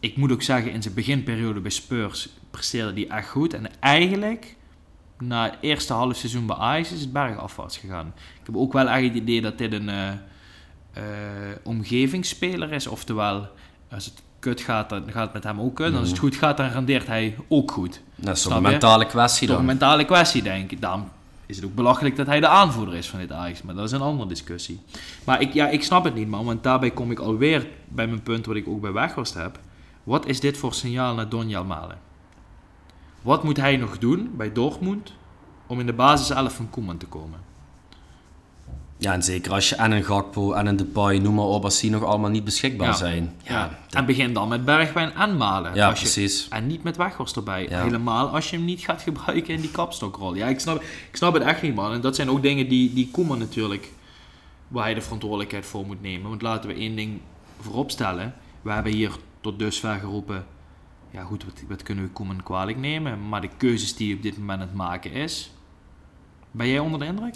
Ik 0.00 0.16
moet 0.16 0.32
ook 0.32 0.42
zeggen, 0.42 0.72
in 0.72 0.82
zijn 0.82 0.94
beginperiode 0.94 1.60
bij 1.60 1.70
Spurs 1.70 2.28
presteerde 2.50 2.92
hij 2.92 3.18
echt 3.18 3.28
goed. 3.28 3.54
En 3.54 3.80
eigenlijk, 3.80 4.56
na 5.18 5.44
het 5.44 5.56
eerste 5.60 5.92
half 5.92 6.16
seizoen 6.16 6.46
bij 6.46 6.56
Ajax, 6.56 6.92
is 6.92 7.00
het 7.00 7.12
bergafwaarts 7.12 7.78
gegaan. 7.78 8.12
Ik 8.16 8.46
heb 8.46 8.56
ook 8.56 8.72
wel 8.72 8.88
echt 8.88 9.04
het 9.04 9.14
idee 9.14 9.40
dat 9.40 9.58
dit 9.58 9.72
een 9.72 9.88
uh, 9.88 10.08
uh, 10.08 11.02
omgevingsspeler 11.62 12.72
is. 12.72 12.86
Oftewel, 12.86 13.48
als 13.90 14.04
het 14.04 14.22
kut 14.44 14.60
gaat, 14.60 14.88
dan 14.88 15.02
gaat 15.06 15.24
het 15.24 15.32
met 15.32 15.44
hem 15.44 15.60
ook 15.60 15.74
kut. 15.74 15.86
En 15.92 15.98
als 15.98 16.08
het 16.08 16.18
goed 16.18 16.34
gaat, 16.34 16.56
dan 16.56 16.68
rendeert 16.68 17.06
hij 17.06 17.36
ook 17.48 17.70
goed. 17.70 18.00
Dat 18.14 18.36
is 18.36 18.42
toch 18.42 18.56
een 18.56 18.62
mentale 18.62 19.06
kwestie 19.06 19.46
dan? 19.46 19.56
Toch 19.56 19.64
een 19.64 19.70
mentale 19.70 20.04
kwestie, 20.04 20.42
denk 20.42 20.70
ik. 20.70 20.80
Daarom 20.80 21.08
is 21.46 21.56
het 21.56 21.64
ook 21.64 21.74
belachelijk 21.74 22.16
dat 22.16 22.26
hij 22.26 22.40
de 22.40 22.48
aanvoerder 22.48 22.94
is 22.94 23.08
van 23.08 23.18
dit 23.18 23.32
Ajax. 23.32 23.62
Maar 23.62 23.74
dat 23.74 23.84
is 23.84 23.92
een 23.92 24.00
andere 24.00 24.28
discussie. 24.28 24.80
Maar 25.24 25.40
ik, 25.40 25.52
ja, 25.52 25.68
ik 25.68 25.82
snap 25.82 26.04
het 26.04 26.14
niet, 26.14 26.28
man. 26.28 26.44
Want 26.44 26.62
daarbij 26.62 26.90
kom 26.90 27.10
ik 27.10 27.18
alweer 27.18 27.66
bij 27.88 28.06
mijn 28.06 28.22
punt 28.22 28.46
wat 28.46 28.56
ik 28.56 28.68
ook 28.68 28.80
bij 28.80 28.92
Weghorst 28.92 29.34
heb. 29.34 29.58
Wat 30.02 30.26
is 30.26 30.40
dit 30.40 30.56
voor 30.56 30.74
signaal 30.74 31.14
naar 31.14 31.28
Donjal 31.28 31.64
Malen? 31.64 31.98
Wat 33.22 33.44
moet 33.44 33.56
hij 33.56 33.76
nog 33.76 33.98
doen 33.98 34.30
bij 34.36 34.52
Dortmund 34.52 35.12
om 35.66 35.80
in 35.80 35.86
de 35.86 35.92
basis 35.92 36.30
11 36.30 36.54
van 36.54 36.70
Koeman 36.70 36.96
te 36.96 37.06
komen? 37.06 37.38
Ja, 39.04 39.12
en 39.12 39.22
zeker 39.22 39.52
als 39.52 39.68
je 39.68 39.74
en 39.76 39.92
een 39.92 40.04
Gakpo 40.04 40.52
en 40.52 40.66
een 40.66 40.76
Depay, 40.76 41.18
noem 41.18 41.34
maar 41.34 41.44
op, 41.44 41.64
als 41.64 41.80
die 41.80 41.90
nog 41.90 42.02
allemaal 42.04 42.30
niet 42.30 42.44
beschikbaar 42.44 42.86
Ja. 42.88 42.92
zijn. 42.94 43.34
Ja. 43.42 43.78
En 43.90 44.06
begin 44.06 44.32
dan 44.32 44.48
met 44.48 44.64
Bergwijn 44.64 45.14
en 45.14 45.36
Malen. 45.36 45.74
Ja, 45.74 45.88
Als 45.88 46.00
je- 46.00 46.04
precies. 46.10 46.48
En 46.48 46.66
niet 46.66 46.82
met 46.82 46.96
Weghorst 46.96 47.36
erbij. 47.36 47.66
Ja. 47.68 47.82
Helemaal 47.82 48.28
als 48.28 48.50
je 48.50 48.56
hem 48.56 48.64
niet 48.64 48.80
gaat 48.80 49.02
gebruiken 49.02 49.54
in 49.54 49.60
die 49.60 49.70
kapstokrol. 49.70 50.34
Ja, 50.34 50.46
ik 50.46 50.60
snap, 50.60 50.82
ik 50.82 51.16
snap 51.16 51.34
het 51.34 51.42
echt 51.42 51.62
niet, 51.62 51.74
man. 51.74 51.92
En 51.92 52.00
dat 52.00 52.16
zijn 52.16 52.30
ook 52.30 52.42
dingen 52.42 52.68
die, 52.68 52.92
die 52.92 53.08
Koeman 53.10 53.38
natuurlijk... 53.38 53.92
waar 54.68 54.84
hij 54.84 54.94
de 54.94 55.00
verantwoordelijkheid 55.00 55.66
voor 55.66 55.86
moet 55.86 56.02
nemen. 56.02 56.28
Want 56.28 56.42
laten 56.42 56.68
we 56.68 56.74
één 56.76 56.96
ding 56.96 57.20
vooropstellen. 57.60 58.34
We 58.62 58.70
hebben 58.72 58.92
hier 58.92 59.10
tot 59.40 59.58
dusver 59.58 59.98
geroepen... 59.98 60.46
Ja 61.10 61.22
goed, 61.22 61.44
wat, 61.44 61.62
wat 61.68 61.82
kunnen 61.82 62.04
we 62.04 62.10
Koeman 62.10 62.42
kwalijk 62.42 62.78
nemen? 62.78 63.28
Maar 63.28 63.40
de 63.40 63.48
keuzes 63.56 63.94
die 63.96 64.06
hij 64.08 64.16
op 64.16 64.22
dit 64.22 64.38
moment 64.38 64.60
aan 64.60 64.66
het 64.66 64.76
maken 64.76 65.12
is... 65.12 65.50
Ben 66.50 66.68
jij 66.68 66.78
onder 66.78 66.98
de 67.00 67.06
indruk? 67.06 67.34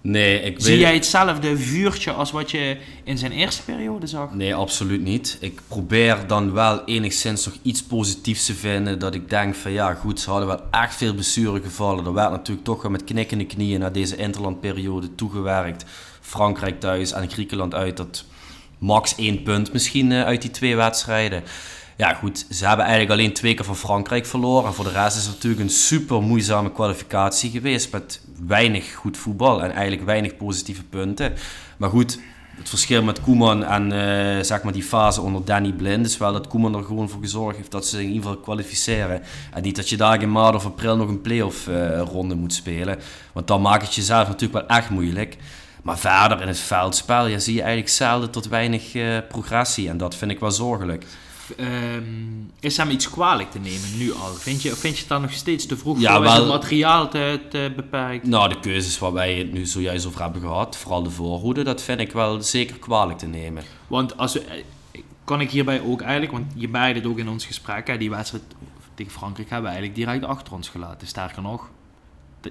Nee, 0.00 0.40
ik 0.40 0.60
Zie 0.60 0.70
weet... 0.70 0.80
jij 0.80 0.94
hetzelfde 0.94 1.56
vuurtje 1.56 2.12
als 2.12 2.30
wat 2.30 2.50
je 2.50 2.76
in 3.04 3.18
zijn 3.18 3.32
eerste 3.32 3.62
periode 3.62 4.06
zag? 4.06 4.34
Nee, 4.34 4.54
absoluut 4.54 5.02
niet. 5.02 5.38
Ik 5.40 5.60
probeer 5.68 6.26
dan 6.26 6.52
wel 6.52 6.84
enigszins 6.84 7.44
nog 7.44 7.54
iets 7.62 7.82
positiefs 7.82 8.46
te 8.46 8.54
vinden. 8.54 8.98
Dat 8.98 9.14
ik 9.14 9.30
denk 9.30 9.54
van 9.54 9.72
ja, 9.72 9.94
goed, 9.94 10.20
ze 10.20 10.30
hadden 10.30 10.48
wel 10.48 10.62
echt 10.70 10.94
veel 10.94 11.14
blessuregevallen. 11.14 12.04
Er 12.06 12.12
werd 12.12 12.30
natuurlijk 12.30 12.66
toch 12.66 12.82
wel 12.82 12.90
met 12.90 13.04
knikkende 13.04 13.46
knieën 13.46 13.80
naar 13.80 13.92
deze 13.92 14.16
interlandperiode 14.16 15.14
toegewerkt. 15.14 15.84
Frankrijk 16.20 16.80
thuis 16.80 17.12
en 17.12 17.30
Griekenland 17.30 17.74
uit. 17.74 17.96
Dat 17.96 18.24
max 18.78 19.14
één 19.16 19.42
punt 19.42 19.72
misschien 19.72 20.12
eh, 20.12 20.24
uit 20.24 20.42
die 20.42 20.50
twee 20.50 20.76
wedstrijden. 20.76 21.42
Ja, 21.98 22.14
goed, 22.14 22.46
ze 22.50 22.66
hebben 22.66 22.84
eigenlijk 22.84 23.20
alleen 23.20 23.32
twee 23.32 23.54
keer 23.54 23.64
van 23.64 23.76
Frankrijk 23.76 24.26
verloren. 24.26 24.74
Voor 24.74 24.84
de 24.84 24.90
rest 24.90 25.16
is 25.16 25.24
het 25.24 25.34
natuurlijk 25.34 25.62
een 25.62 25.70
super 25.70 26.22
moeizame 26.22 26.72
kwalificatie 26.72 27.50
geweest. 27.50 27.92
Met 27.92 28.20
weinig 28.46 28.94
goed 28.94 29.16
voetbal 29.16 29.62
en 29.62 29.70
eigenlijk 29.70 30.04
weinig 30.04 30.36
positieve 30.36 30.84
punten. 30.84 31.32
Maar 31.76 31.90
goed, 31.90 32.18
het 32.56 32.68
verschil 32.68 33.02
met 33.02 33.20
Koeman 33.20 33.64
en 33.64 33.92
eh, 33.92 34.44
zeg 34.44 34.62
maar 34.62 34.72
die 34.72 34.82
fase 34.82 35.20
onder 35.20 35.44
Danny 35.44 35.72
Blind 35.72 36.06
is 36.06 36.18
wel 36.18 36.32
dat 36.32 36.46
Koeman 36.46 36.74
er 36.74 36.84
gewoon 36.84 37.08
voor 37.08 37.20
gezorgd 37.20 37.56
heeft 37.56 37.70
dat 37.70 37.86
ze 37.86 38.02
in 38.02 38.08
ieder 38.08 38.22
geval 38.22 38.38
kwalificeren. 38.38 39.22
En 39.52 39.62
niet 39.62 39.76
dat 39.76 39.88
je 39.88 39.96
daar 39.96 40.22
in 40.22 40.32
maart 40.32 40.54
of 40.54 40.66
april 40.66 40.96
nog 40.96 41.08
een 41.08 41.20
play-off 41.20 41.68
eh, 41.68 42.00
ronde 42.00 42.34
moet 42.34 42.54
spelen. 42.54 42.98
Want 43.32 43.46
dan 43.46 43.62
maakt 43.62 43.82
het 43.82 43.94
jezelf 43.94 44.28
natuurlijk 44.28 44.66
wel 44.68 44.76
echt 44.78 44.90
moeilijk. 44.90 45.36
Maar 45.82 45.98
verder 45.98 46.40
in 46.40 46.48
het 46.48 46.58
veldspel 46.58 47.26
ja, 47.26 47.38
zie 47.38 47.54
je 47.54 47.60
eigenlijk 47.60 47.90
zelden 47.90 48.30
tot 48.30 48.48
weinig 48.48 48.94
eh, 48.94 49.18
progressie. 49.28 49.88
En 49.88 49.96
dat 49.96 50.14
vind 50.14 50.30
ik 50.30 50.40
wel 50.40 50.50
zorgelijk. 50.50 51.04
Ehm, 51.56 52.02
is 52.60 52.76
hem 52.76 52.90
iets 52.90 53.10
kwalijk 53.10 53.50
te 53.50 53.58
nemen 53.58 53.98
nu 53.98 54.12
al? 54.12 54.32
Vind 54.34 54.62
je, 54.62 54.76
vind 54.76 54.94
je 54.94 55.00
het 55.00 55.08
dan 55.08 55.20
nog 55.22 55.32
steeds 55.32 55.66
te 55.66 55.76
vroeg 55.76 56.00
Ja, 56.00 56.14
voor? 56.14 56.22
Wel- 56.22 56.34
het 56.34 56.46
materiaal 56.46 57.08
te, 57.08 57.40
te 57.50 57.72
beperkt? 57.76 58.26
Nou, 58.26 58.48
de 58.48 58.60
keuzes 58.60 58.98
waar 58.98 59.12
wij 59.12 59.34
het 59.34 59.52
nu 59.52 59.66
zojuist 59.66 60.06
over 60.06 60.22
hebben 60.22 60.40
gehad, 60.42 60.76
vooral 60.76 61.02
de 61.02 61.10
voorhoede, 61.10 61.62
dat 61.62 61.82
vind 61.82 62.00
ik 62.00 62.12
wel 62.12 62.42
zeker 62.42 62.78
kwalijk 62.78 63.18
te 63.18 63.26
nemen. 63.26 63.62
Want 63.86 64.16
als 64.16 64.32
we, 64.32 64.40
eh, 64.40 64.62
kan 65.24 65.40
ik 65.40 65.50
hierbij 65.50 65.80
ook 65.80 66.00
eigenlijk, 66.00 66.32
want 66.32 66.46
je 66.54 66.68
beide 66.68 66.98
het 66.98 67.08
ook 67.08 67.18
in 67.18 67.28
ons 67.28 67.46
gesprek, 67.46 67.86
hè, 67.86 67.96
die 67.98 68.10
wedstrijd 68.10 68.44
tegen 68.94 69.12
Frankrijk 69.12 69.50
hebben 69.50 69.70
we 69.70 69.76
eigenlijk 69.76 70.06
direct 70.06 70.24
achter 70.34 70.52
ons 70.52 70.68
gelaten. 70.68 71.06
Sterker 71.06 71.42
nog, 71.42 71.70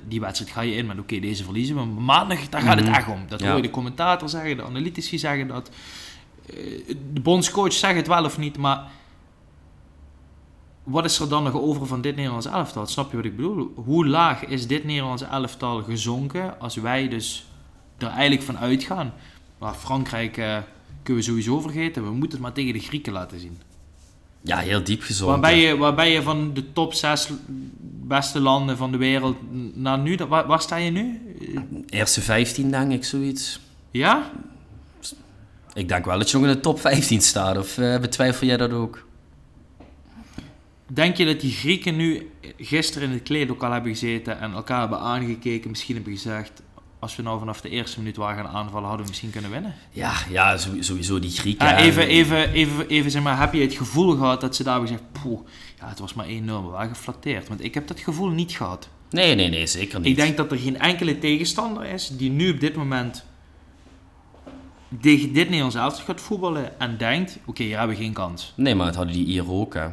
die 0.08 0.20
wedstrijd 0.20 0.52
ga 0.52 0.62
je 0.62 0.76
in 0.76 0.86
met 0.86 1.00
oké, 1.00 1.20
deze 1.20 1.44
verliezen 1.44 1.76
we. 1.76 1.86
Maar 1.86 2.04
maandag, 2.04 2.50
daar 2.50 2.62
gaat 2.62 2.76
het 2.78 2.86
Mhm. 2.86 2.96
echt 2.96 3.08
om. 3.08 3.20
Dat 3.28 3.42
hoor 3.42 3.56
je 3.56 3.62
de 3.62 3.70
commentator 3.70 4.30
zeggen, 4.30 4.58
de 4.58 4.64
analytici 4.64 5.18
zeggen 5.20 5.48
dat. 5.48 5.70
De 7.14 7.22
bondscoach 7.22 7.74
zegt 7.74 7.96
het 7.96 8.08
wel 8.08 8.24
of 8.24 8.38
niet, 8.38 8.58
maar 8.58 8.88
wat 10.84 11.06
is 11.06 11.20
er 11.20 11.30
dan 11.30 11.44
nog 11.44 11.54
over 11.54 11.88
van 11.88 12.02
dit 12.02 12.16
Nederlands 12.16 12.46
elftal? 12.46 12.86
Snap 12.86 13.12
je 13.12 13.18
wat 13.18 13.26
ik 13.26 13.36
bedoel? 13.36 13.74
Hoe 13.76 14.08
laag 14.08 14.46
is 14.46 14.68
dit 14.68 14.84
Nederlands 14.84 15.22
elftal 15.22 15.84
gezonken 15.84 16.60
als 16.60 16.76
wij 16.76 17.08
dus 17.10 17.48
er 17.98 18.08
eigenlijk 18.08 18.42
van 18.42 18.58
uitgaan. 18.58 19.14
Maar 19.58 19.74
Frankrijk 19.74 20.38
eh, 20.38 20.58
kunnen 21.04 21.24
we 21.24 21.30
sowieso 21.30 21.60
vergeten. 21.60 22.04
We 22.04 22.12
moeten 22.12 22.32
het 22.32 22.40
maar 22.40 22.54
tegen 22.54 22.74
de 22.74 22.80
Grieken 22.80 23.14
laten 23.14 23.40
zien. 23.40 23.60
Ja, 24.42 24.58
heel 24.58 24.84
diep 24.84 25.02
gezonken. 25.02 25.42
Waar 25.42 25.96
ben, 25.96 26.06
je, 26.08 26.14
je 26.14 26.22
van 26.22 26.54
de 26.54 26.74
top 26.74 26.94
6 26.94 27.30
beste 28.08 28.40
landen 28.40 28.78
van 28.78 28.92
de 28.92 28.98
wereld 28.98 29.36
naar 29.74 30.00
nu? 30.00 30.18
Waar, 30.28 30.48
waar 30.48 30.62
sta 30.62 30.76
je 30.76 30.92
nu? 30.92 31.22
Eerste 31.90 32.22
15 32.22 32.72
denk 32.72 32.92
ik, 32.92 33.04
zoiets. 33.04 33.60
Ja? 33.92 34.32
Ik 35.78 35.88
denk 35.88 36.06
wel 36.06 36.18
dat 36.18 36.30
je 36.32 36.38
nog 36.38 36.48
in 36.48 36.54
de 36.54 36.60
top 36.60 36.80
15 36.80 37.22
staat. 37.22 37.58
Of 37.58 37.78
eh, 37.78 38.00
betwijfel 38.00 38.48
jij 38.48 38.58
dat 38.58 38.72
ook? 38.72 39.06
Denk 40.88 41.18
je 41.18 41.26
dat 41.26 41.40
die 41.42 41.52
Grieken 41.52 41.96
nu 41.96 42.30
gisteren 42.58 43.08
in 43.08 43.14
het 43.14 43.24
kleedlokaal 43.24 43.72
hebben 43.72 43.92
gezeten 43.92 44.40
en 44.40 44.52
elkaar 44.52 44.80
hebben 44.80 45.00
aangekeken, 45.00 45.70
misschien 45.70 45.96
hebben 45.96 46.14
gezegd, 46.14 46.62
als 47.00 47.16
we 47.16 47.24
nou 47.24 47.40
vanaf 47.40 47.62
de 47.62 47.70
eerste 47.70 48.00
minuut 48.00 48.16
waren 48.16 48.46
gaan 48.46 48.54
aanvallen, 48.56 48.88
hadden 48.88 49.02
we 49.06 49.10
misschien 49.12 49.32
kunnen 49.32 49.52
winnen? 49.52 49.74
Ja, 49.92 50.14
ja 50.30 50.58
sowie- 50.58 50.84
sowieso 50.84 51.20
die 51.20 51.30
Grieken. 51.32 51.68
Ja, 51.68 51.78
even, 51.78 52.08
even, 52.08 52.52
even, 52.52 52.88
even 52.88 53.12
zeg 53.12 53.22
maar, 53.22 53.40
heb 53.40 53.54
je 53.54 53.62
het 53.62 53.74
gevoel 53.74 54.16
gehad 54.16 54.42
dat 54.42 54.56
ze 54.56 54.64
daar 54.64 54.74
hebben 54.80 54.92
gezegd, 54.92 55.12
poeh, 55.22 55.40
ja, 55.80 55.88
het 55.90 56.00
was 56.00 56.14
maar 56.14 56.26
1-0, 56.26 56.30
we 56.46 56.70
waren 56.72 56.96
geflatteerd. 56.96 57.48
Want 57.48 57.64
ik 57.64 57.74
heb 57.74 57.88
dat 57.88 58.00
gevoel 58.00 58.30
niet 58.30 58.52
gehad. 58.52 58.90
Nee, 59.10 59.36
nee, 59.36 59.50
nee, 59.50 59.68
zeker 59.68 60.00
niet. 60.00 60.08
Ik 60.08 60.16
denk 60.16 60.38
dat 60.38 60.52
er 60.52 60.58
geen 60.58 60.80
enkele 60.80 61.20
tegenstander 61.20 61.86
is 61.86 62.08
die 62.08 62.30
nu 62.30 62.52
op 62.52 62.60
dit 62.60 62.76
moment 62.76 63.26
tegen 65.02 65.34
dit 65.34 65.46
Nederlands 65.46 65.76
elftal 65.76 66.06
gaat 66.06 66.22
voetballen 66.22 66.80
en 66.80 66.98
denkt, 66.98 67.38
oké, 67.46 67.64
hier 67.64 67.78
hebben 67.78 67.98
we 67.98 68.04
geen 68.04 68.14
kans. 68.14 68.54
Nee, 68.56 68.76
maar 68.76 68.86
het 68.86 68.96
hadden 68.96 69.14
die 69.14 69.26
hier 69.26 69.52
ook, 69.52 69.74
hè. 69.74 69.86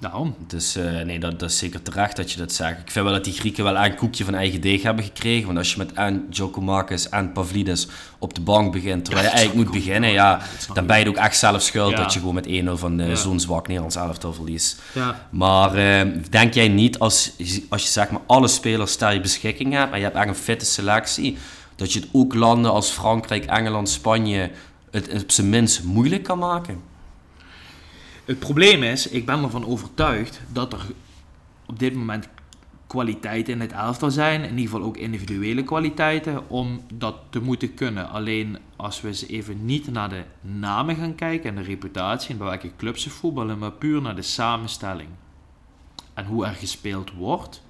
Daarom. 0.00 0.34
Dus 0.46 0.76
eh, 0.76 1.00
nee, 1.04 1.18
dat, 1.18 1.40
dat 1.40 1.50
is 1.50 1.58
zeker 1.58 1.82
terecht 1.82 2.16
dat 2.16 2.32
je 2.32 2.38
dat 2.38 2.52
zegt. 2.52 2.80
Ik 2.80 2.90
vind 2.90 3.04
wel 3.04 3.14
dat 3.14 3.24
die 3.24 3.32
Grieken 3.32 3.64
wel 3.64 3.76
een 3.76 3.94
koekje 3.94 4.24
van 4.24 4.34
eigen 4.34 4.60
deeg 4.60 4.82
hebben 4.82 5.04
gekregen. 5.04 5.46
Want 5.46 5.58
als 5.58 5.70
je 5.72 5.78
met 5.78 5.92
en 5.92 6.26
Giacomakis 6.30 7.08
en 7.08 7.32
Pavlidis 7.32 7.88
op 8.18 8.34
de 8.34 8.40
bank 8.40 8.72
begint, 8.72 9.04
terwijl 9.04 9.26
Ja, 9.26 9.32
je 9.32 9.38
eigenlijk 9.38 9.68
moet 9.68 9.78
beginnen, 9.82 10.10
Ja, 10.10 10.40
dan 10.74 10.86
ben 10.86 10.98
je 10.98 11.08
ook 11.08 11.16
echt 11.16 11.36
zelf 11.38 11.62
schuld 11.62 11.90
Ja. 11.90 11.96
dat 11.96 12.12
je 12.12 12.18
gewoon 12.18 12.34
met 12.34 12.46
1-0 12.46 12.76
van 12.78 12.98
Ja. 12.98 13.14
zo'n 13.14 13.40
zwak 13.40 13.66
Nederlands 13.66 13.96
elftal 13.96 14.32
verliest. 14.32 14.80
Ja. 14.94 15.26
Maar 15.30 15.74
eh, 15.74 16.06
denk 16.30 16.54
jij 16.54 16.68
niet, 16.68 16.98
als, 16.98 17.32
je- 17.36 17.64
als 17.68 17.82
je 17.82 17.88
zeg 17.88 18.10
maar 18.10 18.20
alle 18.26 18.48
spelers 18.48 18.96
ter 18.96 19.12
je 19.12 19.20
beschikking 19.20 19.72
hebt 19.72 19.92
en 19.92 19.98
je 19.98 20.04
hebt 20.04 20.16
echt 20.16 20.28
een 20.28 20.34
fitte 20.34 20.64
selectie, 20.66 21.36
dat 21.76 21.92
je 21.92 22.00
het 22.00 22.08
ook 22.12 22.34
landen 22.34 22.70
als 22.70 22.90
Frankrijk, 22.90 23.44
Engeland, 23.44 23.88
Spanje 23.88 24.50
het 24.90 25.22
op 25.22 25.30
zijn 25.30 25.48
minst 25.48 25.84
moeilijk 25.84 26.22
kan 26.22 26.38
maken? 26.38 26.80
Het 28.24 28.38
probleem 28.38 28.82
is, 28.82 29.08
ik 29.08 29.26
ben 29.26 29.42
ervan 29.42 29.66
overtuigd 29.66 30.40
dat 30.52 30.72
er 30.72 30.86
op 31.66 31.78
dit 31.78 31.94
moment 31.94 32.28
kwaliteiten 32.86 33.52
in 33.52 33.60
het 33.60 33.72
elftal 33.72 34.10
zijn. 34.10 34.42
In 34.42 34.58
ieder 34.58 34.64
geval 34.64 34.82
ook 34.82 34.96
individuele 34.96 35.62
kwaliteiten 35.62 36.50
om 36.50 36.80
dat 36.94 37.16
te 37.30 37.40
moeten 37.40 37.74
kunnen. 37.74 38.08
Alleen 38.08 38.58
als 38.76 39.00
we 39.00 39.08
eens 39.08 39.26
even 39.26 39.64
niet 39.64 39.90
naar 39.90 40.08
de 40.08 40.24
namen 40.40 40.96
gaan 40.96 41.14
kijken 41.14 41.50
en 41.50 41.56
de 41.56 41.62
reputatie 41.62 42.30
en 42.30 42.38
bij 42.38 42.46
welke 42.46 42.76
clubs 42.76 43.02
ze 43.02 43.10
voetballen, 43.10 43.58
maar 43.58 43.72
puur 43.72 44.02
naar 44.02 44.16
de 44.16 44.22
samenstelling 44.22 45.08
en 46.14 46.26
hoe 46.26 46.46
er 46.46 46.54
gespeeld 46.54 47.12
wordt, 47.12 47.62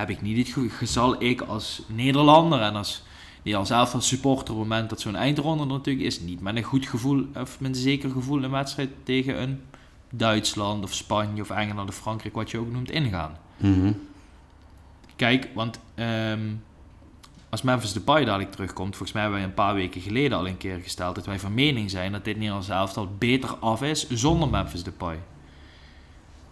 heb 0.00 0.10
ik 0.10 0.22
niet 0.22 0.54
het 0.54 0.88
zal 0.88 1.22
ik 1.22 1.40
als 1.40 1.82
Nederlander 1.86 2.60
en 2.60 2.74
als 2.74 3.02
die 3.42 3.56
als 3.56 3.70
elftal 3.70 4.00
supporter 4.00 4.54
op 4.54 4.60
het 4.60 4.68
moment 4.68 4.90
dat 4.90 5.00
zo'n 5.00 5.16
eindronde 5.16 5.62
er 5.62 5.68
natuurlijk 5.68 6.06
is, 6.06 6.20
niet 6.20 6.40
met 6.40 6.56
een 6.56 6.62
goed 6.62 6.86
gevoel 6.86 7.26
of 7.34 7.60
met 7.60 7.70
een 7.70 7.82
zeker 7.82 8.10
gevoel 8.10 8.42
een 8.42 8.50
wedstrijd 8.50 8.90
tegen 9.02 9.42
een 9.42 9.60
Duitsland 10.10 10.84
of 10.84 10.94
Spanje 10.94 11.42
of 11.42 11.50
Engeland 11.50 11.88
of 11.88 11.94
Frankrijk, 11.94 12.34
wat 12.34 12.50
je 12.50 12.58
ook 12.58 12.72
noemt, 12.72 12.90
ingaan. 12.90 13.36
Mhm. 13.56 13.92
Kijk, 15.16 15.48
want 15.54 15.80
ehm, 15.94 16.40
als 17.48 17.62
Memphis 17.62 17.92
Depay 17.92 18.24
dadelijk 18.24 18.50
terugkomt, 18.50 18.96
volgens 18.96 19.12
mij 19.12 19.22
hebben 19.22 19.40
wij 19.40 19.48
een 19.48 19.54
paar 19.54 19.74
weken 19.74 20.00
geleden 20.00 20.38
al 20.38 20.46
een 20.46 20.56
keer 20.56 20.78
gesteld 20.78 21.14
dat 21.14 21.26
wij 21.26 21.38
van 21.38 21.54
mening 21.54 21.90
zijn 21.90 22.12
dat 22.12 22.24
dit 22.24 22.36
Nederlands 22.36 22.68
elftal 22.68 23.08
beter 23.18 23.56
af 23.56 23.82
is 23.82 24.08
zonder 24.08 24.48
Memphis 24.48 24.82
Depay. 24.82 25.18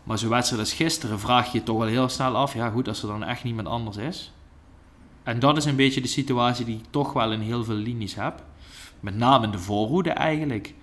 Maar 0.09 0.19
zo'n 0.19 0.29
wedstrijd 0.29 0.63
als 0.63 0.73
gisteren 0.73 1.21
vraag 1.21 1.53
je 1.53 1.59
je 1.59 1.65
toch 1.65 1.79
wel 1.79 1.87
heel 1.87 2.09
snel 2.09 2.37
af, 2.37 2.55
ja 2.55 2.71
goed, 2.71 2.89
als 2.89 3.03
er 3.03 3.09
dan 3.09 3.25
echt 3.25 3.45
niemand 3.45 3.69
anders 3.69 3.97
is. 3.97 4.33
En 5.23 5.39
dat 5.39 5.57
is 5.57 5.65
een 5.65 5.77
beetje 5.77 6.01
de 6.01 6.09
situatie 6.09 6.65
die 6.65 6.77
ik 6.77 6.85
toch 6.91 7.13
wel 7.13 7.33
in 7.33 7.41
heel 7.41 7.65
veel 7.65 7.75
linies 7.75 8.15
heb. 8.15 8.43
Met 9.01 9.17
name 9.17 9.45
in 9.45 9.51
de 9.51 9.59
voorhoede 9.59 10.11
eigenlijk. 10.11 10.75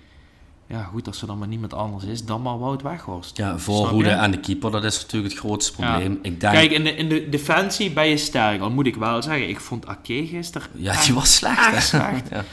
Ja 0.67 0.83
goed, 0.83 1.07
als 1.07 1.21
er 1.21 1.27
dan 1.27 1.38
maar 1.38 1.47
niemand 1.47 1.73
anders 1.73 2.03
is, 2.03 2.25
dan 2.25 2.41
maar 2.41 2.59
Wout 2.59 2.81
Weghorst. 2.81 3.38
Ja, 3.38 3.57
voorhoede 3.57 4.09
en 4.09 4.31
de 4.31 4.39
keeper, 4.39 4.71
dat 4.71 4.83
is 4.83 5.01
natuurlijk 5.01 5.33
het 5.33 5.41
grootste 5.41 5.71
probleem. 5.71 6.19
Ik 6.21 6.39
denk, 6.39 6.53
Kijk, 6.53 6.71
in 6.71 6.83
de, 6.83 6.95
in 6.95 7.09
de 7.09 7.29
defensie 7.29 7.91
ben 7.91 8.07
je 8.07 8.17
sterk. 8.17 8.61
Al 8.61 8.69
moet 8.71 8.85
ik 8.85 8.95
wel 8.95 9.21
zeggen, 9.21 9.49
ik 9.49 9.59
vond 9.59 9.88
Ake 9.88 10.27
gisteren 10.27 10.67
ja, 10.73 10.91
echt- 10.91 11.05
die 11.05 11.13
was 11.13 11.35
slecht. 11.35 11.65
hè. 11.65 11.75
echt 11.75 11.88
slecht. 11.88 12.29
Ja. 12.35 12.43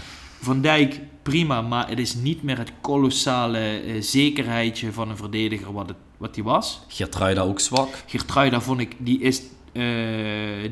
Van 0.40 0.60
Dijk, 0.60 1.00
prima, 1.22 1.62
maar 1.62 1.88
het 1.88 1.98
is 1.98 2.14
niet 2.14 2.42
meer 2.42 2.58
het 2.58 2.72
kolossale 2.80 3.58
eh, 3.58 4.02
zekerheidje 4.02 4.92
van 4.92 5.10
een 5.10 5.16
verdediger 5.16 5.72
wat, 5.72 5.88
het, 5.88 5.96
wat 6.16 6.34
hij 6.34 6.44
was. 6.44 6.80
Geertruida 6.88 7.42
ook 7.42 7.60
zwak. 7.60 7.88
Geertruida 8.06 8.60
vond 8.60 8.80
ik, 8.80 8.96
die 8.98 9.20
is 9.20 9.38
eh, 9.72 9.82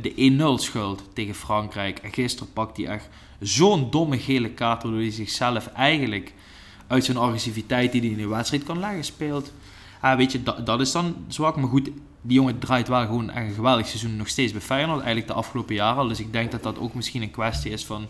de 0.02 0.56
1-0 0.58 0.62
schuld 0.62 1.02
tegen 1.14 1.34
Frankrijk. 1.34 1.98
En 1.98 2.12
gisteren 2.12 2.52
pakt 2.52 2.76
hij 2.76 2.86
echt 2.86 3.08
zo'n 3.40 3.90
domme 3.90 4.18
gele 4.18 4.50
kaart, 4.50 4.82
waardoor 4.82 5.00
hij 5.00 5.10
zichzelf 5.10 5.66
eigenlijk 5.66 6.34
uit 6.86 7.04
zijn 7.04 7.16
agressiviteit 7.16 7.92
die 7.92 8.00
hij 8.00 8.10
in 8.10 8.16
de 8.16 8.28
wedstrijd 8.28 8.62
kan 8.62 8.78
leggen 8.78 9.04
speelt. 9.04 9.52
Ah, 10.00 10.16
weet 10.16 10.32
je, 10.32 10.42
dat, 10.42 10.66
dat 10.66 10.80
is 10.80 10.92
dan 10.92 11.16
zwak. 11.28 11.56
Maar 11.56 11.68
goed, 11.68 11.90
die 12.22 12.36
jongen 12.36 12.58
draait 12.58 12.88
wel 12.88 13.06
gewoon 13.06 13.30
echt 13.30 13.46
een 13.46 13.54
geweldig 13.54 13.86
seizoen 13.86 14.16
nog 14.16 14.28
steeds 14.28 14.52
bij 14.52 14.60
Feyenoord. 14.60 14.98
Eigenlijk 14.98 15.26
de 15.26 15.32
afgelopen 15.32 15.74
jaren 15.74 16.02
al. 16.02 16.08
Dus 16.08 16.20
ik 16.20 16.32
denk 16.32 16.50
dat 16.50 16.62
dat 16.62 16.78
ook 16.78 16.94
misschien 16.94 17.22
een 17.22 17.30
kwestie 17.30 17.70
is 17.70 17.84
van... 17.84 18.06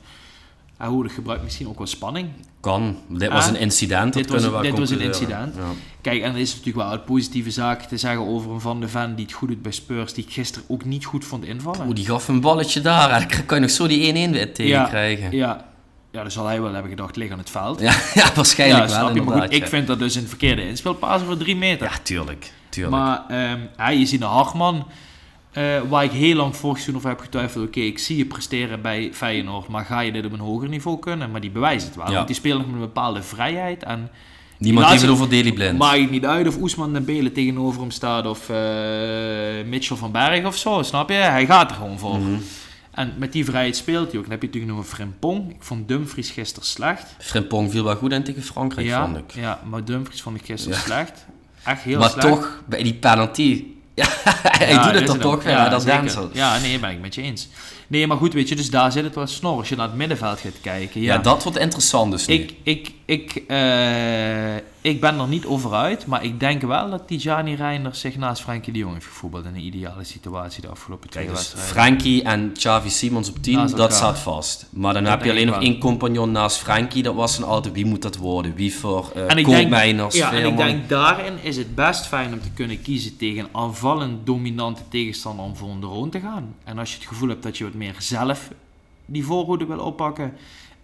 Ah, 0.81 0.88
hoe 0.88 1.03
het 1.03 1.12
gebruikt 1.12 1.43
misschien 1.43 1.69
ook 1.69 1.79
wel 1.79 1.87
spanning. 1.87 2.29
Kan. 2.61 2.97
Dit 3.09 3.29
was 3.33 3.45
Ah, 3.45 3.51
een 3.51 3.57
incident. 3.61 4.12
dat 4.14 4.23
dit 4.23 4.33
was- 4.51 4.62
dit 4.62 4.79
was 4.79 4.90
een 4.90 5.01
incident. 5.01 5.55
Ja. 5.57 5.62
Kijk, 6.01 6.23
en 6.23 6.33
er 6.33 6.38
is 6.40 6.51
natuurlijk 6.51 6.77
wel 6.77 6.93
een 6.93 7.05
positieve 7.05 7.51
zaak 7.51 7.83
te 7.83 7.97
zeggen 7.97 8.27
over 8.27 8.51
een 8.51 8.61
Van 8.61 8.81
de 8.81 8.88
Ven 8.88 9.14
die 9.14 9.25
het 9.25 9.35
goed 9.35 9.49
doet 9.49 9.62
bij 9.62 9.73
Spurs, 9.73 10.12
die 10.14 10.25
ik 10.25 10.33
gisteren 10.33 10.69
ook 10.69 10.85
niet 10.85 11.05
goed 11.05 11.25
vond 11.25 11.45
invallen. 11.45 11.87
Oeh, 11.87 11.95
die 11.95 12.05
gaf 12.07 12.29
een 12.29 12.40
balletje 12.40 12.81
daar. 12.81 13.11
En 13.21 13.29
dan 13.29 13.47
kan 13.47 13.57
je 13.57 13.62
nog 13.62 13.73
zo 13.73 13.87
die 13.87 14.07
1-1 14.29 14.33
weer 14.33 14.55
tegen 14.55 14.71
Ja, 14.73 14.85
krijgen. 14.85 15.25
Ja, 15.25 15.37
Ja, 15.49 15.64
ja, 16.12 16.23
dan 16.23 16.31
zal 16.31 16.47
hij 16.47 16.61
wel 16.62 16.73
hebben 16.73 16.90
gedacht, 16.90 17.16
lig 17.16 17.31
aan 17.31 17.38
het 17.38 17.51
veld. 17.51 17.81
ja, 18.14 18.33
waarschijnlijk 18.35 18.87
wel. 18.88 18.99
snap 18.99 19.14
je. 19.14 19.23
Maar 19.23 19.43
goed, 19.43 19.53
ik 19.53 19.62
ja. 19.62 19.69
vind 19.69 19.87
dat 19.87 19.99
dus 19.99 20.14
een 20.14 20.29
verkeerde 20.29 20.69
inspeelpaas 20.69 21.23
voor 21.23 21.37
drie 21.37 21.57
meter. 21.57 21.87
Ja, 21.87 21.99
tuurlijk. 22.03 22.53
tuurlijk. 22.69 22.97
maar 22.97 23.25
ehm, 23.29 23.59
ja, 23.77 23.88
je 23.88 24.07
ziet 24.07 24.21
een 24.21 24.27
Hartman, 24.29 24.87
eh, 25.52 25.80
waar 25.88 26.04
ik 26.04 26.10
heel 26.10 26.34
lang 26.36 26.56
vorig 26.56 26.76
seizoen 26.76 26.96
over 26.96 27.08
heb 27.08 27.20
getwijfeld. 27.20 27.66
Oké, 27.66 27.80
ik 27.80 27.98
zie 27.98 28.16
je 28.16 28.24
presteren 28.24 28.82
bij 28.82 29.10
Feyenoord, 29.12 29.68
maar 29.68 29.84
ga 29.84 30.00
je 30.00 30.12
dit 30.12 30.24
op 30.24 30.32
een 30.32 30.38
hoger 30.38 30.68
niveau 30.68 30.98
kunnen? 30.98 31.30
Maar 31.30 31.40
die 31.40 31.50
bewijst 31.50 31.86
het 31.86 31.96
wel. 31.96 32.08
Ja. 32.08 32.14
Want 32.14 32.26
die 32.26 32.36
speelt 32.36 32.56
nog 32.58 32.66
met 32.66 32.74
een 32.74 32.80
bepaalde 32.80 33.22
vrijheid. 33.22 33.82
En 33.82 34.10
Niemand 34.58 34.86
heeft 34.86 35.02
het 35.02 35.10
over 35.10 35.28
Daily 35.28 35.52
Blind. 35.52 35.78
Maakt 35.78 36.00
het 36.00 36.10
niet 36.10 36.24
uit 36.26 36.46
of 36.46 36.56
Oesman 36.60 36.92
Dembele 36.92 37.32
tegenover 37.32 37.80
hem 37.80 37.90
staat 37.90 38.26
of 38.26 38.48
eh, 38.48 38.56
Mitchell 39.66 39.96
van 39.96 40.12
Berg 40.12 40.44
of 40.46 40.56
zo, 40.56 40.82
snap 40.82 41.08
je? 41.08 41.14
Hij 41.14 41.46
gaat 41.46 41.70
er 41.70 41.76
gewoon 41.76 41.98
voor. 41.98 42.18
Mhm. 42.18 42.34
En 42.90 43.12
met 43.18 43.32
die 43.32 43.44
vrijheid 43.44 43.76
speelt 43.76 44.08
hij 44.10 44.16
ook. 44.16 44.22
Dan 44.22 44.30
heb 44.32 44.40
je 44.40 44.46
natuurlijk 44.46 44.74
nog 44.74 44.84
een 44.84 44.90
Frimpong. 44.90 45.50
Ik 45.50 45.56
vond 45.62 45.88
Dumfries 45.88 46.30
gisteren 46.30 46.68
slecht. 46.68 47.14
Frimpong 47.18 47.70
viel 47.70 47.84
wel 47.84 47.96
goed 47.96 48.12
in 48.12 48.22
tegen 48.24 48.42
Frankrijk, 48.42 48.86
ja, 48.86 49.04
vond 49.04 49.16
ik. 49.16 49.30
ja, 49.34 49.60
maar 49.70 49.84
Dumfries 49.84 50.22
vond 50.22 50.36
ik 50.36 50.44
gisteren 50.44 50.76
Ja. 50.78 50.84
slecht. 50.84 51.26
Echt 51.64 51.82
heel 51.82 51.98
maar 51.98 52.10
slecht. 52.10 52.26
toch, 52.28 52.62
bij 52.66 52.82
die 52.82 52.94
penalty... 52.94 53.64
Ja, 54.00 54.08
hij 54.58 54.68
Ja, 54.68 54.84
doet 54.84 54.92
het 54.94 55.02
is 55.02 55.08
het 55.12 55.20
toch 55.20 55.44
Ja, 55.44 55.64
hè, 55.64 55.70
dat 55.70 55.82
zeker. 55.82 56.00
Denzel. 56.00 56.30
Ja, 56.32 56.58
nee, 56.58 56.78
ben 56.78 56.90
ik 56.90 57.00
met 57.00 57.14
je 57.14 57.22
eens. 57.22 57.48
Nee, 57.90 58.07
maar 58.07 58.16
goed, 58.16 58.33
weet 58.33 58.48
je, 58.48 58.57
dus 58.57 58.70
daar 58.70 58.92
zit 58.92 59.05
het 59.05 59.14
wel 59.14 59.26
snor. 59.26 59.59
Als 59.59 59.68
je 59.68 59.76
naar 59.76 59.87
het 59.87 59.96
middenveld 59.96 60.40
gaat 60.40 60.61
kijken. 60.62 61.00
Ja, 61.00 61.14
Ja, 61.14 61.18
dat 61.20 61.42
wordt 61.42 61.59
interessant 61.59 62.11
dus 62.12 62.26
nu. 62.26 62.35
Ik, 62.35 62.55
ik, 62.62 62.92
ik, 63.05 63.42
eh, 63.46 64.55
ik 64.81 65.00
ben 65.00 65.18
er 65.18 65.29
niet 65.29 65.46
over 65.46 65.72
uit, 65.72 66.07
maar 66.07 66.24
ik 66.24 66.40
denk 66.40 66.62
wel 66.62 66.90
dat 66.90 67.03
Tijani 67.07 67.55
Reinders 67.55 68.00
zich 68.00 68.16
naast 68.16 68.42
Frenkie 68.42 68.72
de 68.72 68.79
Jong 68.79 68.92
heeft 68.94 69.07
gevoetbald 69.07 69.44
in 69.44 69.55
een 69.55 69.64
ideale 69.64 70.05
situatie 70.05 70.62
de 70.62 70.68
afgelopen 70.68 71.11
twee 71.11 71.24
Kijk, 71.24 71.37
dus 71.37 71.53
wedstrijden. 71.53 71.83
Frankie 71.83 72.22
en 72.22 72.53
Xavi 72.53 72.90
Simons 72.90 73.29
op 73.29 73.42
10, 73.42 73.55
Naast 73.55 73.70
dat 73.70 73.81
elkaar. 73.81 73.96
staat 73.96 74.18
vast. 74.18 74.66
Maar 74.70 74.94
dan 74.94 75.03
Dat 75.03 75.12
heb 75.12 75.24
je 75.24 75.31
alleen 75.31 75.46
nog 75.46 75.55
wel. 75.55 75.64
één 75.64 75.79
compagnon 75.79 76.31
naast 76.33 76.57
Frankie. 76.57 77.03
Dat 77.03 77.14
was 77.14 77.38
dan 77.38 77.48
altijd, 77.48 77.74
wie 77.74 77.87
moet 77.87 78.03
dat 78.03 78.16
worden? 78.16 78.55
Wie 78.55 78.74
voor 78.74 79.12
uh, 79.16 79.22
En 79.31 79.38
ik, 79.38 79.46
denk, 79.46 80.12
ja, 80.12 80.33
en 80.33 80.46
ik 80.46 80.57
denk 80.57 80.88
daarin 80.88 81.35
is 81.42 81.57
het 81.57 81.74
best 81.74 82.07
fijn 82.07 82.33
om 82.33 82.40
te 82.40 82.50
kunnen 82.55 82.83
kiezen 82.83 83.16
tegen 83.16 83.44
een 83.44 83.50
aanvallend 83.53 84.26
dominante 84.26 84.83
tegenstander 84.88 85.44
om 85.44 85.57
voor 85.57 85.68
een 85.70 85.81
drone 85.81 86.11
te 86.11 86.20
gaan. 86.20 86.55
En 86.64 86.79
als 86.79 86.90
je 86.90 86.98
het 86.98 87.07
gevoel 87.09 87.29
hebt 87.29 87.42
dat 87.42 87.59
je 87.59 87.64
wat 87.64 87.74
meer 87.81 87.95
zelf 87.99 88.51
die 89.05 89.25
voorhoede 89.25 89.66
wil 89.66 89.79
oppakken 89.79 90.33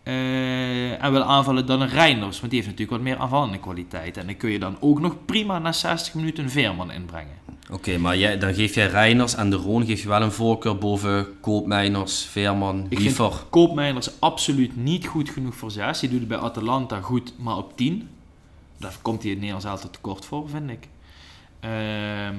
eh, 0.03 1.05
en 1.05 1.13
wil 1.13 1.23
aanvallen 1.23 1.67
dan 1.67 1.81
een 1.81 1.89
Reinders, 1.89 2.41
want 2.41 2.53
die 2.53 2.61
heeft 2.63 2.73
natuurlijk 2.73 2.91
wat 2.91 3.01
meer 3.01 3.19
aanvallende 3.19 3.59
kwaliteit. 3.59 4.17
En 4.17 4.27
dan 4.27 4.37
kun 4.37 4.51
je 4.51 4.59
dan 4.59 4.77
ook 4.81 5.01
nog 5.01 5.17
prima 5.25 5.59
na 5.59 5.73
60 5.73 6.15
minuten 6.15 6.45
een 6.45 6.51
Veerman 6.51 6.93
inbrengen. 6.93 7.35
Oké, 7.71 7.99
maar 7.99 8.17
jij, 8.17 8.39
dan 8.39 8.55
geef 8.55 8.75
jij 8.75 8.87
Reiners 8.87 9.35
en 9.35 9.51
de 9.51 9.57
Roon 9.57 9.87
geef 9.87 10.03
je 10.03 10.09
wel 10.09 10.23
een 10.23 10.33
voorkeur 10.33 10.79
boven 10.79 11.41
Koopmeiners, 11.41 12.25
Veerman, 12.25 12.87
Ik 12.89 13.01
vind 13.01 13.15
voor... 13.15 13.47
Koopmeiners 13.51 14.21
absoluut 14.21 14.77
niet 14.77 15.07
goed 15.07 15.31
genoeg 15.31 15.55
voor 15.55 15.71
6. 15.71 16.01
Die 16.01 16.09
doet 16.09 16.19
het 16.19 16.29
bij 16.29 16.39
Atalanta 16.39 17.01
goed, 17.01 17.33
maar 17.39 17.57
op 17.57 17.77
10. 17.77 18.09
Daar 18.79 18.97
komt 19.03 19.21
hij 19.21 19.31
het 19.31 19.41
Nederlands 19.41 19.67
altijd 19.67 19.93
tekort 19.93 20.25
voor, 20.25 20.49
vind 20.49 20.71
ik. 20.71 20.89
Ehm, 21.61 22.37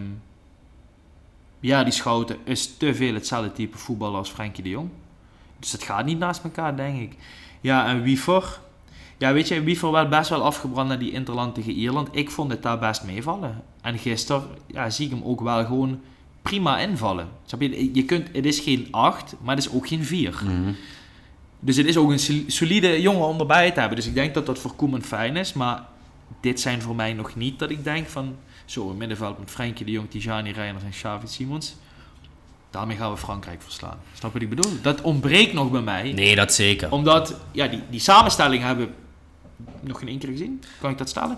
ja, 1.60 1.84
die 1.84 1.94
Schouten 1.94 2.38
is 2.44 2.78
te 2.78 2.96
veel 2.96 3.14
hetzelfde 3.14 3.52
type 3.52 3.78
voetballer 3.78 4.18
als 4.18 4.30
Frenkie 4.30 4.64
de 4.64 4.70
Jong. 4.70 4.90
Dus 5.60 5.72
het 5.72 5.84
gaat 5.84 6.06
niet 6.06 6.20
naast 6.20 6.44
elkaar, 6.44 6.76
denk 6.76 7.02
ik. 7.02 7.16
Ja, 7.62 7.88
en 7.88 8.02
Wiever. 8.02 8.60
Ja, 9.18 9.34
weet 9.34 9.48
je, 9.48 9.64
Wiever 9.64 9.92
wel 9.92 10.08
best 10.08 10.30
wel 10.30 10.44
afgebrand 10.44 10.88
naar 10.88 11.00
die 11.00 11.12
Interland 11.12 11.56
tegen 11.56 11.74
Ierland. 11.74 12.10
Ik 12.12 12.32
vond 12.32 12.52
het 12.52 12.64
daar 12.64 12.80
best 12.80 13.04
meevallen. 13.04 13.64
En 13.82 13.98
gisteren 13.98 14.44
ja, 14.66 14.90
zie 14.90 15.06
ik 15.06 15.12
hem 15.12 15.24
ook 15.24 15.42
wel 15.42 15.66
gewoon 15.66 16.00
prima 16.42 16.80
invallen. 16.80 17.28
Je? 17.60 17.94
je 17.94 18.06
kunt, 18.06 18.30
het 18.34 18.46
is 18.46 18.60
geen 18.60 18.88
8, 18.92 19.36
maar 19.42 19.56
het 19.56 19.66
is 19.66 19.72
ook 19.72 19.88
geen 19.88 20.04
4. 20.04 20.42
Mhm. 20.44 20.74
Dus 21.60 21.78
het 21.78 21.86
is 21.86 21.98
ook 21.98 22.10
een 22.10 22.20
sol- 22.20 22.44
solide 22.48 23.02
jongen 23.02 23.28
om 23.28 23.40
erbij 23.40 23.72
te 23.72 23.80
hebben. 23.80 23.98
Dus 23.98 24.08
ik 24.08 24.14
denk 24.14 24.34
dat 24.34 24.46
dat 24.46 24.60
voor 24.60 24.76
Koeman 24.76 25.02
fijn 25.02 25.36
is. 25.36 25.54
Maar 25.54 25.86
dit 26.42 26.60
zijn 26.60 26.82
voor 26.82 26.96
mij 26.96 27.14
nog 27.14 27.36
niet 27.36 27.60
dat 27.60 27.70
ik 27.70 27.84
denk 27.84 28.08
van... 28.08 28.36
Zo, 28.68 28.90
een 28.90 28.98
middenveld 28.98 29.40
met 29.40 29.50
Frenkie 29.52 29.86
de 29.86 29.92
Jong, 29.92 30.10
Tijani 30.10 30.52
Reiners 30.52 30.84
en 30.84 30.90
Xavi 30.90 31.28
Simons. 31.28 31.76
Daarmee 32.72 32.98
gaan 32.98 33.12
we 33.12 33.18
Frankrijk 33.18 33.62
verslaan. 33.62 33.98
Snap 34.14 34.34
je 34.34 34.40
wat 34.40 34.42
ik 34.42 34.56
bedoel? 34.56 34.72
Dat 34.82 35.02
ontbreekt 35.02 35.54
nog 35.54 35.72
bij 35.72 35.82
mij. 35.82 36.12
Nee, 36.14 36.36
dat 36.36 36.54
zeker. 36.54 36.92
Omdat, 36.92 37.36
ja, 37.52 37.68
die, 37.68 37.82
die 37.90 38.00
samenstelling 38.00 38.64
hebben 38.64 38.86
we 39.56 39.88
nog 39.88 40.00
geen 40.00 40.18
keer 40.20 40.30
gezien. 40.30 40.64
Kan 40.82 40.92
ik 40.92 40.98
dat 40.98 41.10
stellen? 41.10 41.38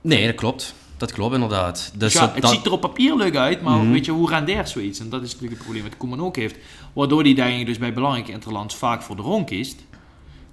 Nee, 0.00 0.26
dat 0.26 0.34
klopt. 0.34 0.74
Dat 0.96 1.12
klopt 1.12 1.34
inderdaad. 1.34 1.92
Dus 1.94 2.12
ja, 2.12 2.20
dat, 2.20 2.32
het 2.32 2.42
dat- 2.42 2.50
ziet 2.50 2.66
er 2.66 2.72
op 2.72 2.80
papier 2.80 3.16
leuk 3.16 3.36
uit, 3.36 3.62
maar 3.62 3.78
Mhm. 3.78 3.90
weet 3.92 4.04
je, 4.04 4.10
hoe 4.12 4.28
rendeert 4.28 4.68
zoiets? 4.68 4.98
En 4.98 5.08
dat 5.10 5.22
is 5.22 5.26
natuurlijk 5.32 5.52
het 5.54 5.62
probleem 5.62 5.84
dat 5.88 5.96
Koeman 5.98 6.20
ook 6.20 6.36
heeft. 6.36 6.56
Waardoor 6.92 7.22
hij 7.22 7.34
denk 7.34 7.60
ik 7.60 7.66
dus 7.66 7.78
bij 7.78 7.92
belangrijke 7.92 8.32
interlands 8.32 8.74
vaak 8.76 9.02
voor 9.02 9.16
de 9.16 9.22
ron 9.22 9.44
kiest. 9.44 9.76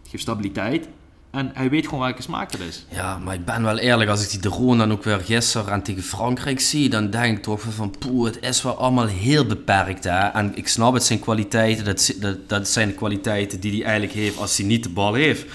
Het 0.02 0.10
geeft 0.12 0.24
stabiliteit. 0.24 0.88
En 1.32 1.52
hij 1.54 1.70
weet 1.70 1.86
gewoon 1.86 2.04
welke 2.04 2.22
smaak 2.22 2.52
dat 2.52 2.62
is. 2.62 2.86
Ja, 2.90 3.18
maar 3.18 3.34
ik 3.34 3.46
ben 3.46 3.64
wel 3.64 3.78
eerlijk, 3.78 4.10
als 4.10 4.24
ik 4.24 4.30
die 4.30 4.40
de 4.40 4.50
Roon 4.50 4.78
dan 4.78 4.92
ook 4.92 5.04
weer 5.04 5.20
gisteren 5.20 5.74
en 5.74 5.82
tegen 5.82 6.04
Frankrijk 6.04 6.60
zie, 6.60 6.90
dan 6.90 7.10
denk 7.10 7.38
ik 7.38 7.44
toch 7.44 7.62
van, 7.76 7.96
poeh, 8.00 8.26
het 8.26 8.38
is 8.42 8.62
wel 8.62 8.78
allemaal 8.78 9.06
heel 9.06 9.46
beperkt. 9.46 10.04
Hè? 10.04 10.28
En 10.28 10.52
ik 10.56 10.68
snap 10.68 10.94
het 10.94 11.04
zijn 11.04 11.20
kwaliteiten, 11.20 11.86
dat, 11.86 12.14
dat, 12.20 12.50
dat 12.50 12.68
zijn 12.68 12.88
de 12.88 12.94
kwaliteiten 12.94 13.60
die 13.60 13.72
hij 13.72 13.84
eigenlijk 13.84 14.14
heeft 14.14 14.38
als 14.38 14.58
hij 14.58 14.66
niet 14.66 14.84
de 14.84 14.90
bal 14.90 15.14
heeft. 15.14 15.46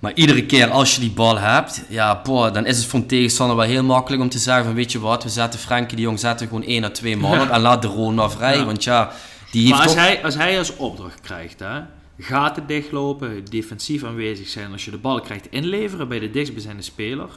Maar 0.00 0.12
iedere 0.14 0.46
keer 0.46 0.70
als 0.70 0.94
je 0.94 1.00
die 1.00 1.10
bal 1.10 1.38
hebt, 1.38 1.82
ja, 1.88 2.20
boah, 2.24 2.54
dan 2.54 2.66
is 2.66 2.76
het 2.76 2.86
voor 2.86 3.00
een 3.00 3.06
tegenstander 3.06 3.56
wel 3.56 3.66
heel 3.66 3.82
makkelijk 3.82 4.22
om 4.22 4.28
te 4.28 4.38
zeggen 4.38 4.64
van, 4.64 4.74
weet 4.74 4.92
je 4.92 5.00
wat, 5.00 5.22
we 5.22 5.28
zetten 5.28 5.60
Frenkie 5.60 5.96
de 5.96 6.02
Jong, 6.02 6.18
zetten 6.18 6.46
gewoon 6.46 6.64
één 6.64 6.84
à 6.84 6.90
twee 6.90 7.16
man 7.16 7.40
op 7.44 7.48
en 7.48 7.60
laat 7.60 7.82
de 7.82 7.88
Roon 7.88 8.14
maar 8.14 8.30
vrij. 8.30 8.56
Ja. 8.56 8.64
Want 8.64 8.84
ja, 8.84 9.12
die 9.50 9.60
heeft 9.60 9.74
Maar 9.74 9.82
als 9.82 9.94
toch... 9.94 10.04
hij, 10.04 10.24
als 10.24 10.34
hij 10.34 10.58
als 10.58 10.76
opdracht 10.76 11.20
krijgt, 11.20 11.60
hè, 11.60 11.80
gaten 12.18 12.66
dichtlopen, 12.66 13.44
defensief 13.44 14.04
aanwezig 14.04 14.48
zijn, 14.48 14.72
als 14.72 14.84
je 14.84 14.90
de 14.90 14.98
bal 14.98 15.20
krijgt 15.20 15.46
inleveren 15.50 16.08
bij 16.08 16.18
de 16.18 16.30
dichtstbijzijnde 16.30 16.82
speler, 16.82 17.28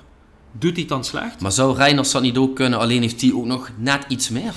doet 0.52 0.76
hij 0.76 0.86
dan 0.86 1.04
slecht? 1.04 1.42
Maar 1.42 1.52
zou 1.52 1.76
Reiners 1.76 2.12
dat 2.12 2.22
niet 2.22 2.38
ook 2.38 2.56
kunnen, 2.56 2.80
alleen 2.80 3.02
heeft 3.02 3.22
hij 3.22 3.34
ook 3.34 3.46
nog 3.46 3.70
net 3.78 4.06
iets 4.08 4.30
meer? 4.30 4.54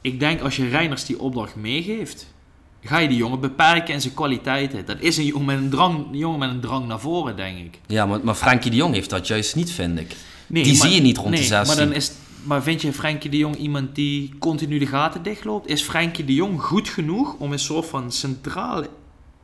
Ik 0.00 0.20
denk 0.20 0.40
als 0.40 0.56
je 0.56 0.68
Reiners 0.68 1.04
die 1.04 1.20
opdracht 1.20 1.56
meegeeft, 1.56 2.34
ga 2.82 2.98
je 2.98 3.08
die 3.08 3.16
jongen 3.16 3.40
beperken 3.40 3.94
in 3.94 4.00
zijn 4.00 4.14
kwaliteiten. 4.14 4.86
Dat 4.86 5.00
is 5.00 5.16
een 5.16 5.24
jongen 5.24 5.46
met 5.46 5.56
een 5.58 5.70
drang, 5.70 6.06
een 6.12 6.18
jongen 6.18 6.38
met 6.38 6.50
een 6.50 6.60
drang 6.60 6.86
naar 6.86 7.00
voren, 7.00 7.36
denk 7.36 7.58
ik. 7.58 7.80
Ja, 7.86 8.06
maar, 8.06 8.20
maar 8.22 8.34
Frenkie 8.34 8.70
de 8.70 8.76
Jong 8.76 8.94
heeft 8.94 9.10
dat 9.10 9.26
juist 9.26 9.56
niet, 9.56 9.70
vind 9.70 9.98
ik. 9.98 10.16
Nee, 10.46 10.62
Die 10.62 10.76
maar- 10.78 10.86
zie 10.86 10.96
je 10.96 11.02
niet 11.02 11.16
rond 11.16 11.30
de 11.30 11.36
nee, 11.36 11.46
16. 11.46 11.76
Maar, 11.76 11.86
dan 11.86 11.96
is, 11.96 12.12
maar 12.42 12.62
vind 12.62 12.82
je 12.82 12.92
Frenkie 12.92 13.30
de 13.30 13.36
Jong 13.36 13.56
iemand 13.56 13.94
die 13.94 14.32
continu 14.38 14.78
de 14.78 14.86
gaten 14.86 15.22
dichtloopt? 15.22 15.68
Is 15.68 15.82
Frenkie 15.82 16.24
de 16.24 16.34
Jong 16.34 16.60
goed 16.62 16.88
genoeg 16.88 17.34
om 17.38 17.52
een 17.52 17.58
soort 17.58 17.86
van 17.86 18.12
centrale 18.12 18.88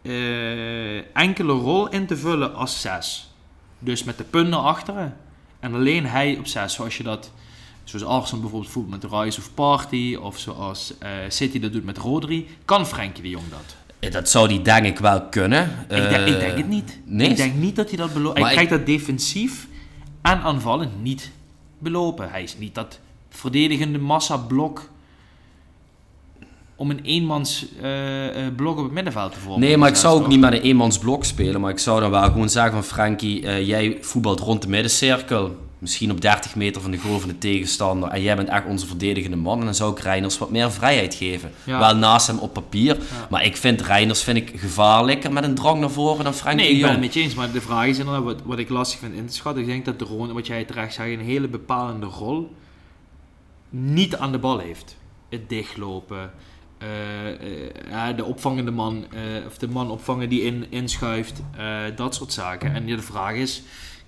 eh, 0.03 1.17
enkele 1.17 1.53
rol 1.53 1.89
in 1.89 2.07
te 2.07 2.17
vullen 2.17 2.55
als 2.55 2.81
zes? 2.81 3.31
Dus 3.79 4.05
met 4.05 4.19
de 4.19 4.25
punten 4.25 4.63
achteren. 4.63 5.17
En 5.61 5.75
alleen 5.75 6.07
hij 6.07 6.37
op 6.39 6.47
zes, 6.47 6.75
zoals 6.75 6.97
je 6.97 7.03
dat... 7.03 7.31
Zoals 7.85 8.05
Arsenal 8.05 8.41
bijvoorbeeld 8.41 8.73
voetbal 8.73 8.99
met 8.99 9.25
Rise 9.25 9.39
of 9.41 9.55
Party, 9.55 10.17
of 10.21 10.39
zoals 10.39 10.95
eh, 10.99 11.11
City 11.29 11.59
dat 11.61 11.73
doet 11.73 11.85
met 11.85 11.99
Rodri, 11.99 12.49
kan 12.65 12.87
Frenkie 12.87 13.23
de 13.23 13.29
Jong 13.29 13.49
dat? 13.51 13.77
Eh, 13.99 14.11
Dat 14.11 14.29
zou 14.29 14.49
die 14.49 14.63
denk 14.63 14.87
ik 14.87 14.99
wel 14.99 15.23
kunnen. 15.23 15.87
ik, 15.89 16.09
denk, 16.09 16.27
ik 16.27 16.39
denk 16.39 16.57
het 16.57 16.69
niet. 16.69 16.99
nee? 17.05 17.29
Ik 17.31 17.37
denk 17.37 17.55
niet 17.55 17.77
dat 17.77 17.89
hij 17.89 17.97
dat 17.99 18.13
beloopt. 18.13 18.39
Hij 18.39 18.51
krijgt 18.53 18.71
dat 18.71 18.87
defensief 18.87 19.67
en 20.23 20.41
aanvallen 20.41 20.91
niet 21.03 21.31
belopen. 21.79 22.31
Hij 22.31 22.43
is 22.43 22.59
niet 22.59 22.75
dat 22.75 22.99
verdedigende 23.29 23.99
massa-blok 23.99 24.91
om 26.77 26.91
een 26.91 27.01
eenmans 27.03 27.67
eh, 27.81 28.47
eh, 28.47 28.55
blok 28.55 28.79
op 28.79 28.85
het 28.85 28.93
middenveld 28.93 29.33
te 29.33 29.39
vormen. 29.39 29.61
Nee, 29.61 29.77
maar 29.77 29.89
ik 29.89 29.97
zou 29.97 30.21
ook 30.21 30.29
niet 30.29 30.41
met 30.41 30.53
een 30.53 30.61
eenmansblok 30.61 31.25
spelen. 31.25 31.61
Maar 31.61 31.71
ik 31.71 31.79
zou 31.79 32.01
dan 32.01 32.11
wel 32.11 32.23
gewoon 32.23 32.51
zeggen 32.51 32.73
van 32.73 32.85
Frankie, 32.85 33.47
eh, 33.47 33.67
jij 33.67 33.99
voetbalt 34.01 34.41
rond 34.41 34.63
de 34.63 34.69
middencirkel. 34.69 35.57
Misschien 35.79 36.11
op 36.11 36.21
30 36.21 36.55
meter 36.55 36.83
van 36.83 36.91
de 36.91 36.99
goal 36.99 37.19
van 37.19 37.29
de 37.29 37.39
tegenstander. 37.39 38.09
En 38.09 38.23
jij 38.23 38.37
bent 38.37 38.49
echt 38.49 38.67
onze 38.67 38.87
verdedigende 38.87 39.37
man. 39.37 39.59
En 39.59 39.65
dan 39.65 39.75
zou 39.75 39.93
ik 39.93 39.99
Reiners 39.99 40.39
wat 40.39 40.51
meer 40.51 40.73
vrijheid 40.73 41.15
geven. 41.15 41.53
Ja. 41.65 41.79
Wel 41.79 41.97
naast 41.97 42.27
hem 42.27 42.39
op 42.39 42.53
papier. 42.53 42.97
Ja. 42.97 43.27
Maar 43.31 43.45
ik 43.45 43.57
vind 43.57 43.81
Reiners 43.81 44.23
vind 44.23 44.37
ik 44.37 44.53
gevaarlijker 44.57 45.33
met 45.33 45.45
een 45.45 45.55
drang 45.55 45.81
naar 45.81 45.91
voren 45.91 46.25
dan 46.25 46.35
Frankie 46.35 46.65
Nee, 46.65 46.75
ik 46.75 46.81
ben 46.81 46.91
het 46.91 47.01
met 47.01 47.15
je 47.15 47.21
eens. 47.21 47.35
Maar 47.35 47.53
de 47.53 47.61
vraag 47.61 47.87
is 47.87 47.99
inderdaad 47.99 48.25
wat, 48.25 48.41
wat 48.45 48.59
ik 48.59 48.69
lastig 48.69 48.99
vind 48.99 49.15
in 49.15 49.27
te 49.27 49.35
schatten. 49.35 49.63
Ik 49.63 49.69
denk 49.69 49.85
dat 49.85 49.99
de 49.99 50.05
Ron, 50.05 50.33
wat 50.33 50.47
jij 50.47 50.65
terecht 50.65 50.95
zegt, 50.95 51.09
een 51.09 51.21
hele 51.21 51.49
bepalende 51.49 52.07
rol 52.07 52.51
niet 53.71 54.17
aan 54.17 54.33
de 54.33 54.39
bal 54.39 54.59
heeft. 54.59 54.97
Het 55.29 55.49
dichtlopen, 55.49 56.31
ja, 57.89 58.13
de 58.13 58.25
opvangende 58.25 58.71
man, 58.71 59.05
eh, 59.13 59.47
of 59.47 59.59
de 59.59 59.69
man 59.69 59.91
opvangen 59.91 60.29
die 60.29 60.43
in, 60.43 60.67
inschuift, 60.69 61.43
dat 61.97 62.15
soort 62.15 62.33
zaken. 62.33 62.75
En 62.75 62.87
de 62.87 63.03
vraag 63.03 63.35
is, 63.35 63.63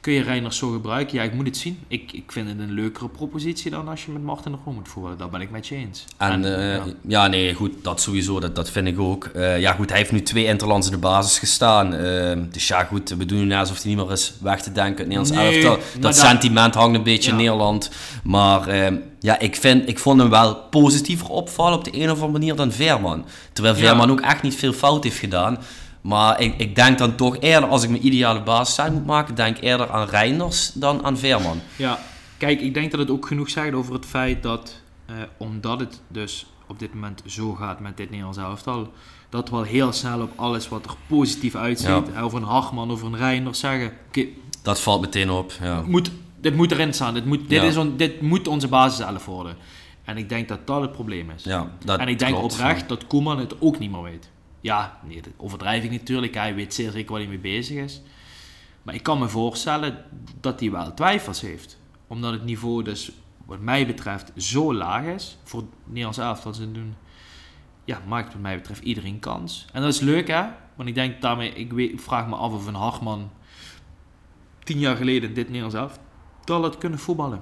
kun 0.05 0.13
je 0.13 0.23
Reiners 0.23 0.57
zo 0.57 0.71
gebruiken? 0.71 1.17
Ja, 1.17 1.23
ik 1.23 1.35
moet 1.35 1.47
het 1.47 1.57
zien. 1.57 1.79
Ik, 1.89 2.13
ik 2.13 2.33
vind 2.33 2.49
het 2.49 2.59
een 2.59 2.73
leukere 2.73 3.09
propositie 3.09 3.71
dan 3.71 3.89
als 3.89 4.05
je 4.05 4.11
met 4.13 4.23
Martin 4.23 4.53
de 4.53 4.59
Ron 4.65 4.75
moet 4.75 4.89
voeren. 4.89 5.19
Daar 5.19 5.29
ben 5.29 5.41
ik 5.41 5.51
met 5.51 5.67
je 5.67 5.75
eens. 5.75 6.05
En, 6.17 6.59
eh, 6.59 6.75
ja. 6.75 6.83
ja. 7.07 7.27
nee, 7.27 7.55
goed, 7.55 7.73
dat 7.83 8.01
sowieso, 8.01 8.41
dat, 8.41 8.57
dat 8.57 8.71
vind 8.71 8.87
ik 8.87 8.99
ook. 9.01 9.25
Eh, 9.25 9.61
ja, 9.61 9.73
goed, 9.73 9.89
hij 9.89 9.99
heeft 9.99 10.13
nu 10.13 10.23
twee 10.23 10.45
interlands 10.45 10.87
in 10.87 10.93
de 10.93 10.99
basis 10.99 11.39
gestaan. 11.39 11.95
Eh, 11.95 12.39
dus 12.51 12.69
ja, 12.69 12.85
goed, 12.85 13.09
we 13.11 13.27
doen 13.27 13.39
nu 13.39 13.45
net 13.45 13.59
alsof 13.59 13.83
hij 13.83 13.95
niet 13.95 14.05
meer 14.05 14.13
is 14.13 14.33
weg 14.41 14.63
te 14.63 14.73
denken. 14.73 14.97
Het 14.99 15.07
Nederlands 15.09 15.31
Nee, 15.31 15.55
elftal. 15.55 15.77
Dat 15.93 16.03
dat- 16.03 16.17
sentiment 16.17 16.75
hangt 16.75 16.97
een 16.97 17.03
beetje 17.03 17.31
in. 17.31 17.37
Nederland. 17.37 17.91
Maar 18.23 18.69
eh, 18.69 18.93
ja, 19.21 19.39
ik, 19.39 19.57
vind, 19.57 19.89
ik 19.89 19.99
vond 19.99 20.21
hem 20.21 20.31
wel 20.31 20.55
positiever 20.57 21.29
opvallen 21.29 21.79
op 21.79 21.85
de 21.85 21.95
een 21.95 22.05
of 22.11 22.15
andere 22.15 22.33
manier 22.33 22.57
dan 22.57 22.73
Veerman. 22.73 23.25
Terwijl 23.53 23.75
Ja. 23.77 23.81
Veerman 23.81 24.11
ook 24.11 24.21
echt 24.21 24.43
niet 24.43 24.55
veel 24.55 24.73
fout 24.73 25.05
heeft 25.05 25.19
gedaan. 25.19 25.59
Maar 26.05 26.41
ik, 26.41 26.55
ik 26.61 26.75
denk 26.75 26.99
dan 26.99 27.15
toch 27.17 27.37
eerder, 27.41 27.69
als 27.69 27.83
ik 27.83 27.91
mijn 27.91 28.07
ideale 28.07 28.43
basis 28.43 28.91
moet 28.91 29.07
maken, 29.07 29.35
denk 29.35 29.57
ik 29.57 29.63
eerder 29.63 29.91
aan 29.91 30.07
Reinders 30.09 30.73
dan 30.75 31.05
aan 31.05 31.19
Veerman. 31.19 31.61
Ja, 31.77 31.99
kijk, 32.39 32.61
ik 32.61 32.75
denk 32.75 32.91
dat 32.91 33.01
het 33.01 33.11
ook 33.11 33.27
genoeg 33.27 33.51
zegt 33.51 33.73
over 33.75 33.93
het 33.95 34.07
feit 34.07 34.43
dat, 34.43 34.81
eh, 35.07 35.15
omdat 35.37 35.81
het 35.81 36.01
dus 36.09 36.47
op 36.67 36.79
dit 36.79 36.95
moment 36.95 37.23
zo 37.27 37.55
gaat 37.55 37.81
met 37.81 37.97
dit 37.97 38.07
Nederlands 38.11 38.39
elftal, 38.39 38.93
dat 39.29 39.49
we 39.51 39.57
al 39.57 39.63
heel 39.63 39.93
snel 39.93 40.21
op 40.21 40.33
alles 40.37 40.69
wat 40.69 40.85
er 40.85 40.95
positief 41.07 41.55
uitziet, 41.55 41.87
Ja. 41.89 42.03
eh, 42.15 42.25
over 42.25 42.39
een 42.39 42.45
Hartman, 42.49 42.91
over 42.91 43.07
een 43.07 43.17
Reinders 43.17 43.59
zeggen, 43.59 43.93
oké, 44.09 44.25
Dat 44.63 44.81
valt 44.81 45.01
meteen 45.01 45.31
op, 45.31 45.53
ja. 45.63 45.83
moet, 45.87 46.11
dit 46.41 46.55
moet 46.57 46.73
erin 46.73 46.93
staan, 46.93 47.15
dit 47.15 47.25
moet, 47.25 47.49
dit, 47.49 47.61
Ja. 47.63 47.69
is 47.69 47.77
on- 47.77 47.97
dit 47.97 48.21
moet 48.21 48.49
onze 48.49 48.69
basis 48.69 49.07
elf 49.07 49.25
worden. 49.25 49.57
En 50.05 50.17
ik 50.17 50.29
denk 50.29 50.49
dat 50.49 50.67
dat 50.67 50.81
het 50.81 50.93
probleem 50.93 51.31
is. 51.31 51.45
ja 51.45 51.71
dat 51.85 51.99
en 51.99 52.09
ik 52.09 52.19
denk 52.19 52.37
klopt. 52.37 52.53
oprecht 52.55 52.89
dat 52.89 53.07
Koeman 53.07 53.39
het 53.39 53.55
ook 53.61 53.79
niet 53.79 53.91
meer 53.91 54.03
weet. 54.03 54.31
Ja, 54.65 54.99
nee, 55.07 55.23
dat 55.23 55.33
overdrijf 55.37 55.85
ik 55.85 55.91
natuurlijk. 55.91 56.35
Hij 56.35 56.55
weet 56.55 56.75
zeer 56.75 56.91
zeker 56.91 57.11
waar 57.11 57.21
hij 57.21 57.29
mee 57.29 57.39
bezig 57.39 57.77
is. 57.77 58.01
Maar 58.83 58.95
ik 58.95 59.03
kan 59.03 59.19
me 59.19 59.29
voorstellen 59.29 60.05
dat 60.41 60.61
hij 60.61 60.71
wel 60.71 60.95
twijfels 60.95 61.41
heeft. 61.41 61.79
Omdat 62.07 62.33
het 62.33 62.45
niveau 62.45 62.83
dus, 62.83 63.13
wat 63.45 63.61
mij 63.61 63.87
betreft, 63.87 64.33
zo 64.37 64.75
laag 64.75 65.05
is. 65.05 65.37
Voor 65.43 65.61
het 65.61 65.69
Nederlands 65.85 66.19
elftal 66.19 66.55
ze 66.55 66.73
doen. 66.73 66.95
Ja, 67.85 68.01
maakt 68.07 68.33
wat 68.33 68.43
mij 68.43 68.57
betreft 68.57 68.83
iedereen 68.83 69.19
kans. 69.19 69.67
En 69.73 69.83
dat 69.83 69.95
is 69.95 70.01
leuk 70.01 70.29
hè. 70.29 70.45
Want 70.75 70.89
ik 70.89 70.95
denk 70.95 71.21
daarmee, 71.23 71.53
ik, 71.53 71.73
weet, 71.73 71.93
ik 71.93 72.01
vraag 72.01 72.27
me 72.27 72.35
af 72.35 72.53
of 72.53 72.67
een 72.67 72.75
Hartman 72.75 73.31
tien 74.63 74.79
jaar 74.79 74.97
geleden 74.97 75.35
dit 75.35 75.47
Nederlands 75.51 75.77
elftal 75.77 76.63
had 76.63 76.79
kunnen 76.79 76.99
voetballen. 76.99 77.41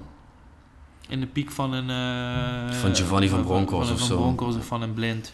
In 1.07 1.19
de 1.19 1.27
piek 1.27 1.51
van 1.51 1.73
een... 1.73 1.89
eh, 2.69 2.75
Van 2.75 2.95
Giovanni 2.95 3.27
van 3.29 3.43
Bronckhorst 3.43 3.87
van, 3.87 3.93
of 3.95 3.99
van 3.99 4.09
zo. 4.09 4.17
Bronckhorst 4.21 4.57
of 4.57 4.65
van 4.65 4.81
een 4.81 4.93
Blind. 4.93 5.33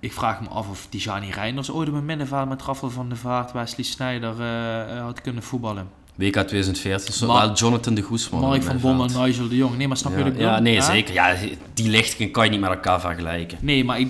Ik 0.00 0.12
vraag 0.12 0.40
me 0.40 0.48
af 0.48 0.68
of 0.68 0.86
Tijani 0.88 1.30
Reinders 1.30 1.70
ooit 1.70 1.88
op 1.88 1.94
een 1.94 2.04
middenveld 2.04 2.48
met 2.48 2.62
Raffel 2.62 2.90
van 2.90 3.08
der 3.08 3.18
Vaart, 3.18 3.52
Wesley 3.52 3.84
Sneijder 3.84 4.40
eh, 4.40 4.96
eh, 4.96 5.02
had 5.02 5.20
kunnen 5.20 5.42
voetballen. 5.42 5.88
WK 6.14 6.32
2014, 6.32 7.12
zo 7.14 7.26
Maar- 7.26 7.52
Jonathan 7.52 7.94
de 7.94 8.02
Goesman. 8.02 8.40
Mark 8.40 8.62
van 8.62 8.80
Bommel 8.80 9.06
en. 9.06 9.22
Nigel 9.22 9.48
de 9.48 9.56
Jong. 9.56 9.76
Nee, 9.76 9.88
maar 9.88 9.96
snap 9.96 10.12
je 10.12 10.18
Ja, 10.18 10.24
ik 10.24 10.32
bedoel? 10.32 10.48
ja, 10.48 10.58
nee, 10.58 10.80
zeker. 10.80 11.14
Ja, 11.14 11.34
die 11.74 11.88
lichtingen 11.90 12.32
kan 12.32 12.44
je 12.44 12.50
niet 12.50 12.60
met 12.60 12.70
elkaar 12.70 13.00
vergelijken. 13.00 13.58
Nee, 13.60 13.84
maar 13.84 14.00
ik, 14.00 14.08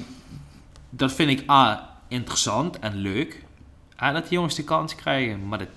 dat 0.91 1.13
vind 1.13 1.31
ik 1.41 1.51
A, 1.51 1.91
interessant 2.09 2.79
en 2.79 2.95
leuk. 2.97 3.45
A, 4.03 4.13
dat 4.13 4.23
die 4.23 4.33
jongens 4.33 4.55
de 4.55 4.65
kans 4.65 4.95
krijgen. 4.95 5.49
Maar 5.49 5.59
dat 5.59 5.69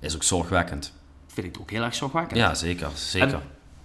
Is 0.00 0.14
ook 0.14 0.22
zorgwekkend. 0.22 0.92
vind 1.26 1.46
ik 1.46 1.60
ook 1.60 1.70
heel 1.70 1.82
erg 1.82 1.94
zorgwekkend. 1.94 2.38
Ja, 2.40 2.54
zeker. 2.54 2.88
zeker. 2.94 3.28
En- 3.34 3.40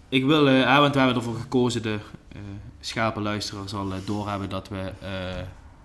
Ik 0.10 0.26
wil, 0.26 0.48
ah, 0.48 0.78
want 0.80 0.94
we 0.94 1.00
hebben 1.00 1.18
ervoor 1.18 1.36
gekozen, 1.40 1.82
de 1.82 2.00
schapenluisteraar 2.80 3.70
zal 3.70 3.92
eh, 3.92 3.98
doorhebben 4.06 4.50
dat 4.50 4.68
we 4.68 4.92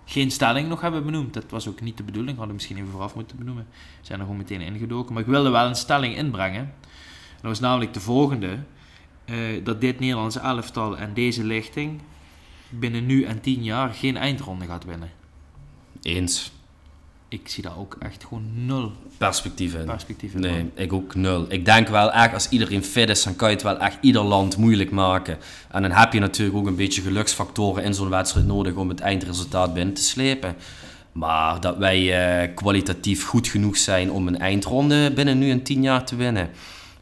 geen 0.09 0.31
stelling 0.31 0.67
nog 0.67 0.81
hebben 0.81 1.05
benoemd. 1.05 1.33
Dat 1.33 1.49
was 1.49 1.67
ook 1.67 1.81
niet 1.81 1.97
de 1.97 2.03
bedoeling, 2.03 2.29
hadden 2.37 2.47
we 2.47 2.53
misschien 2.53 2.77
even 2.77 2.89
vooraf 2.89 3.15
moeten 3.15 3.37
benoemen. 3.37 3.67
We 3.71 4.05
zijn 4.05 4.19
er 4.19 4.25
gewoon 4.25 4.41
meteen 4.41 4.61
ingedoken. 4.61 5.13
Maar 5.13 5.23
ik 5.23 5.29
wilde 5.29 5.49
wel 5.49 5.65
een 5.67 5.75
stelling 5.75 6.15
inbrengen. 6.15 6.61
En 6.61 6.73
dat 7.41 7.51
was 7.51 7.59
namelijk 7.59 7.93
de 7.93 7.99
volgende. 7.99 8.59
eh, 9.25 9.35
dat 9.63 9.81
dit 9.81 9.99
Nederlandse 9.99 10.39
elftal 10.39 10.97
en 10.97 11.13
deze 11.13 11.43
lichting 11.43 12.01
binnen 12.69 13.05
nu 13.05 13.23
en 13.23 13.41
tien 13.41 13.63
jaar 13.63 13.93
geen 13.93 14.17
eindronde 14.17 14.65
gaat 14.65 14.85
winnen. 14.85 15.11
Eens. 16.01 16.51
Ik 17.27 17.47
zie 17.47 17.63
daar 17.63 17.77
ook 17.77 17.95
echt 17.99 18.23
gewoon 18.23 18.65
nul 18.65 18.91
Perspectief 19.17 19.73
in. 19.73 19.85
perspectief 19.85 20.33
in. 20.33 20.39
Nee, 20.39 20.69
ik 20.73 20.93
ook 20.93 21.15
nul. 21.15 21.45
Ik 21.49 21.65
denk 21.65 21.87
wel 21.87 22.11
echt, 22.11 22.33
als 22.33 22.49
iedereen 22.49 22.83
fit 22.83 23.09
is, 23.09 23.23
dan 23.23 23.35
kan 23.35 23.49
je 23.49 23.53
het 23.53 23.63
wel 23.63 23.77
echt 23.79 23.97
ieder 24.01 24.23
land 24.23 24.57
moeilijk 24.57 24.91
maken. 24.91 25.37
En 25.71 25.81
dan 25.81 25.91
heb 25.91 26.13
je 26.13 26.19
natuurlijk 26.19 26.57
ook 26.57 26.67
een 26.67 26.75
beetje 26.75 27.01
geluksfactoren 27.01 27.83
in 27.83 27.93
zo'n 27.93 28.09
wedstrijd 28.09 28.45
nodig 28.45 28.73
om 28.73 28.89
het 28.89 28.99
eindresultaat 28.99 29.73
binnen 29.73 29.93
te 29.93 30.03
slepen. 30.03 30.55
Maar 31.11 31.61
dat 31.61 31.77
wij 31.77 32.13
eh, 32.41 32.55
kwalitatief 32.55 33.25
goed 33.25 33.47
genoeg 33.47 33.77
zijn 33.77 34.11
om 34.11 34.27
een 34.27 34.39
eindronde 34.39 35.11
binnen 35.11 35.37
nu 35.37 35.49
en 35.49 35.63
tien 35.63 35.81
jaar 35.81 36.05
te 36.05 36.15
winnen, 36.15 36.49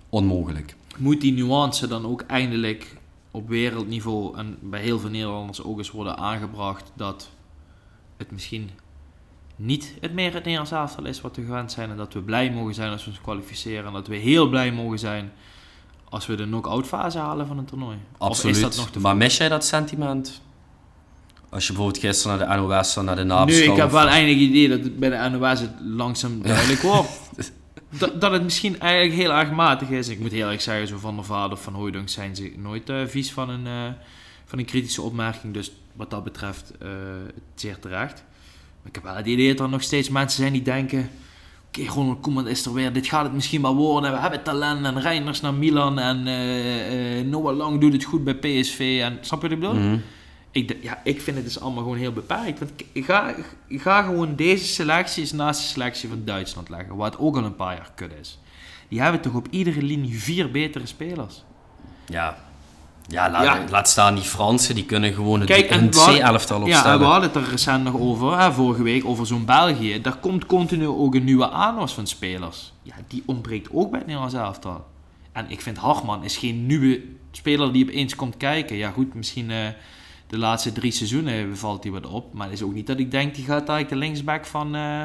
onmogelijk. 0.10 0.75
Moet 0.97 1.21
die 1.21 1.34
nuance 1.34 1.88
dan 1.88 2.06
ook 2.06 2.21
eindelijk 2.28 2.97
op 3.32 3.47
wereldniveau 3.47 4.38
en 4.38 4.58
bij 4.62 4.82
heel 4.82 4.99
veel 4.99 5.10
Nederlanders 5.10 5.63
ook 5.63 5.78
eens 5.78 5.91
worden 5.91 6.17
aangebracht 6.17 6.91
dat 6.95 7.30
het 8.17 8.32
misschien 8.32 8.69
niet 9.56 9.94
het 10.02 10.13
meer 10.13 10.34
het 10.34 10.44
Nederlands 10.44 10.72
elftal 10.72 11.06
is 11.06 11.22
wat 11.22 11.36
we 11.36 11.46
gewend 11.46 11.72
zijn 11.72 11.89
en 11.89 11.98
dat 11.98 12.13
we 12.13 12.22
blij 12.22 12.52
mogen 12.52 12.74
zijn 12.74 12.91
als 12.91 13.04
we 13.04 13.10
ons 13.10 13.22
kwalificeren 13.22 13.86
en 13.86 13.94
dat 13.94 14.08
we 14.08 14.15
heel 14.15 14.50
blij 14.50 14.72
mogen 14.72 15.00
zijn 15.00 15.32
als 16.10 16.26
we 16.26 16.36
de 16.36 16.44
knock-out 16.44 16.88
fase 16.88 17.18
halen 17.18 17.48
van 17.48 17.58
een 17.58 17.65
toernooi. 17.65 17.98
Absoluut. 18.18 18.56
Of 18.56 18.62
is 18.62 18.68
dat 18.68 18.76
nog 18.76 18.89
te 18.89 19.00
maar 19.00 19.18
mis 19.18 19.38
jij 19.38 19.50
dat 19.50 19.65
sentiment? 19.65 20.41
Als 21.50 21.68
je 21.68 21.74
bijvoorbeeld 21.74 22.04
gisteren 22.04 22.38
naar 22.38 22.58
de 22.58 22.62
NOS, 22.62 22.96
naar 22.96 23.15
de 23.15 23.24
nabeschouwing... 23.24 23.65
Nu, 23.65 23.72
ik 23.72 23.82
heb 23.82 23.91
wel 23.91 24.08
eindelijk 24.08 24.39
het 24.39 24.50
idee 24.50 24.70
dat 24.70 24.84
het 24.84 25.00
bij 25.00 25.10
de 25.10 25.38
NOS 25.38 25.60
het 25.60 25.74
langzaam 25.82 26.41
duidelijk 26.41 26.82
wordt. 26.82 27.10
Dat, 27.98 28.22
dat 28.22 28.32
het 28.32 28.44
misschien 28.44 28.80
eigenlijk 28.80 29.22
heel 29.22 29.32
erg 29.32 29.52
matig 29.52 29.89
is. 29.89 30.08
Ik 30.08 30.20
moet 30.20 30.32
heel 30.32 30.50
erg 30.50 30.62
zeggen, 30.62 30.88
zo 30.88 30.98
van 30.98 31.15
der 31.15 31.26
Vaart 31.26 31.52
of 31.52 31.62
van 31.62 31.74
Hooydonk 31.74 32.10
zijn 32.10 32.36
ze 32.36 32.54
nooit 32.58 32.89
eh, 32.89 33.06
vies 33.06 33.32
van 33.32 33.50
een, 33.50 33.68
eh, 33.68 33.94
van 34.46 34.60
een 34.60 34.65
kritische 34.65 35.02
opmerking. 35.02 35.54
Dus 35.54 35.72
wat 35.94 36.10
dat 36.10 36.24
betreft 36.24 36.72
eh, 36.82 36.89
zeer 37.56 37.80
terecht. 37.80 38.24
Ik 38.86 38.95
heb 38.95 39.04
wel 39.04 39.15
het 39.15 39.26
idee 39.26 39.48
dat 39.56 39.65
er 39.65 39.69
nog 39.71 39.82
steeds 39.84 40.10
mensen 40.10 40.41
zijn 40.41 40.54
die 40.54 40.62
denken... 40.62 41.10
Oké, 41.67 41.86
Ronald 41.89 42.19
Koeman 42.19 42.48
is 42.48 42.65
er 42.65 42.74
weer. 42.74 42.93
Dit 42.93 43.08
gaat 43.08 43.24
het 43.24 43.34
misschien 43.34 43.62
wel 43.62 43.76
worden. 43.76 44.12
We 44.12 44.17
hebben 44.17 44.43
talent 44.43 44.86
en 44.86 45.02
Reinders 45.02 45.41
naar 45.41 45.54
Milan. 45.54 46.00
En 46.00 46.28
eh, 46.28 47.19
eh, 47.19 47.26
Noah 47.28 47.56
Lang 47.58 47.80
doet 47.82 47.93
het 47.93 48.04
goed 48.04 48.24
bij 48.24 48.36
PSV. 48.36 49.00
En, 49.04 49.17
snap 49.21 49.41
je 49.41 49.48
wat 49.48 49.58
ik 49.58 49.63
bedoel? 49.63 49.76
Mhm. 49.82 49.98
Ik, 50.52 50.78
ja, 50.82 51.02
ik 51.04 51.21
vind 51.21 51.36
het 51.36 51.45
dus 51.45 51.60
allemaal 51.60 51.84
gewoon 51.84 51.98
heel 51.98 52.12
beperkt. 52.13 52.60
Want 52.60 52.71
k- 52.76 53.06
ga, 53.06 53.36
ga 53.69 54.02
gewoon 54.02 54.36
deze 54.36 54.65
selectie 54.65 55.21
eens 55.21 55.32
naast 55.32 55.62
de 55.62 55.67
selectie 55.67 56.10
van 56.10 56.21
Duitsland 56.26 56.69
leggen. 56.69 56.95
Wat 56.95 57.17
ook 57.17 57.38
al 57.38 57.43
een 57.43 57.56
paar 57.56 57.76
jaar 57.76 57.91
kut 57.95 58.12
is. 58.21 58.39
Die 58.88 59.02
hebben 59.02 59.21
toch 59.21 59.34
op 59.34 59.48
iedere 59.50 59.82
linie 59.82 60.19
vier 60.19 60.52
betere 60.52 60.86
spelers. 60.86 61.43
Ja. 62.08 62.38
Ja, 63.08 63.32
laat, 63.32 63.44
Ja. 63.44 63.63
laat 63.70 63.89
staan 63.89 64.15
die 64.15 64.24
Fransen, 64.24 64.76
die 64.76 64.86
kunnen 64.86 65.13
gewoon 65.13 65.39
het, 65.39 65.50
Kijk, 65.50 65.70
en 65.70 65.82
een 65.84 65.89
C-elftal 65.89 66.58
Ja, 66.60 66.65
en 66.65 66.72
opstellen. 66.72 67.00
we 67.00 67.06
hadden 67.06 67.32
het 67.32 67.36
er 67.44 67.50
recent 67.50 67.84
nog 67.84 68.00
over, 68.00 68.39
hè, 68.39 68.52
vorige 68.54 68.84
week, 68.84 69.06
over 69.06 69.26
zo'n 69.28 69.46
België. 69.46 70.02
Daar 70.02 70.15
komt 70.18 70.46
continu 70.46 70.88
ook 70.88 71.15
een 71.15 71.24
nieuwe 71.24 71.50
aanwas 71.50 71.94
van 71.94 72.08
spelers. 72.08 72.74
Ja, 72.82 72.94
die 73.08 73.24
ontbreekt 73.26 73.68
ook 73.72 73.89
bij 73.89 73.98
het 74.00 74.08
Nederlands 74.08 74.36
elftal. 74.36 74.86
En 75.32 75.46
ik 75.48 75.62
vind 75.62 75.78
Hartman 75.78 76.24
is 76.24 76.38
geen 76.38 76.65
nieuwe 76.65 77.02
speler 77.32 77.74
die 77.74 77.84
opeens 77.84 78.15
komt 78.15 78.38
kijken. 78.38 78.76
Ja 78.76 78.89
goed, 78.91 79.13
misschien 79.13 79.52
eh, 79.52 79.58
de 80.28 80.38
laatste 80.38 80.72
drie 80.72 80.91
seizoenen 80.91 81.58
valt 81.58 81.84
hij 81.84 81.91
wat 81.91 82.08
op. 82.08 82.34
Maar 82.34 82.46
het 82.46 82.56
is 82.56 82.63
ook 82.63 82.74
niet 82.74 82.88
dat 82.88 83.00
ik 83.00 83.12
denk, 83.12 83.36
die 83.36 83.44
gaat 83.46 83.70
eigenlijk 83.70 83.89
de 83.89 83.96
linksback 83.96 84.46
van 84.46 84.76
eh, 84.76 85.02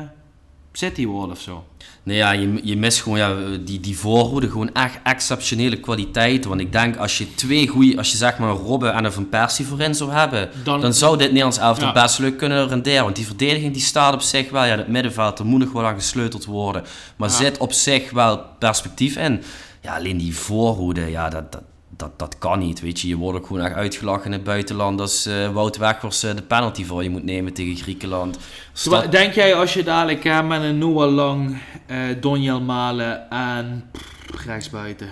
City 0.72 1.06
worden 1.06 1.30
of 1.36 1.40
zo. 1.40 1.64
Nee, 2.02 2.16
ja, 2.16 2.30
je, 2.32 2.60
je 2.62 2.76
mist 2.76 3.02
gewoon 3.02 3.18
ja, 3.18 3.34
die, 3.64 3.80
die 3.80 3.98
voorhoede, 3.98 4.50
gewoon 4.50 4.72
echt 4.72 4.98
exceptionele 5.04 5.76
kwaliteiten. 5.80 6.48
Want 6.48 6.60
ik 6.62 6.72
denk, 6.72 6.96
als 6.96 7.18
je 7.18 7.34
twee 7.34 7.68
goede, 7.68 7.96
als 7.96 8.10
je 8.10 8.16
zeg 8.16 8.38
maar 8.38 8.50
een 8.50 8.56
Robben 8.56 8.94
en 8.94 9.04
een 9.04 9.12
Van 9.12 9.28
Persie 9.28 9.66
voorin 9.66 9.94
zou 9.94 10.10
hebben, 10.12 10.50
Dan- 10.64 10.80
dan, 10.80 10.94
zou 10.94 11.16
dit 11.16 11.26
Nederlands 11.26 11.58
elftal 11.58 11.86
Ja. 11.86 11.92
best 12.02 12.18
leuk 12.18 12.36
kunnen 12.38 12.68
renderen. 12.68 13.02
Want 13.04 13.16
die 13.16 13.26
verdediging 13.26 13.72
die 13.72 13.82
staat 13.82 14.14
op 14.14 14.20
zich 14.20 14.50
wel, 14.50 14.64
ja, 14.64 14.76
het 14.76 14.88
middenveld, 14.88 15.38
er 15.38 15.44
moet 15.46 15.60
nog 15.60 15.72
wel 15.72 15.86
aan 15.86 15.94
gesleuteld 15.94 16.44
worden. 16.44 16.82
Maar 17.16 17.28
Ja. 17.28 17.34
zit 17.34 17.58
op 17.58 17.72
zich 17.72 18.10
wel 18.10 18.40
perspectief 18.58 19.16
in. 19.16 19.42
Ja, 19.82 19.96
alleen 19.96 20.16
die 20.18 20.36
voorhoede, 20.36 21.10
ja, 21.10 21.28
dat, 21.28 21.52
dat, 21.52 21.62
dat, 22.00 22.18
dat 22.18 22.38
kan 22.38 22.58
niet, 22.58 22.80
weet 22.80 23.00
je. 23.00 23.08
Je 23.08 23.16
wordt 23.16 23.38
ook 23.38 23.46
gewoon 23.46 23.62
echt 23.62 23.74
uitgelachen 23.74 24.24
in 24.24 24.32
het 24.32 24.44
buitenland 24.44 25.00
als 25.00 25.26
eh 25.26 25.48
Wout 25.52 25.76
Weghorst 25.76 26.24
eh, 26.24 26.34
de 26.36 26.42
penalty 26.42 26.84
voor 26.84 27.02
je 27.02 27.10
moet 27.10 27.24
nemen 27.24 27.52
tegen 27.52 27.76
Griekenland. 27.76 28.38
Stad- 28.72 29.10
Denk 29.12 29.32
jij 29.34 29.54
als 29.54 29.74
je 29.74 29.82
dadelijk 29.82 30.24
hè, 30.24 30.42
met 30.42 30.62
een 30.62 30.78
Noah 30.78 31.12
Lang, 31.14 31.58
eh 31.86 31.98
Donjel 32.20 32.60
Malen 32.60 33.30
en 33.30 33.88
pff, 33.92 34.44
rechtsbuiten. 34.46 35.08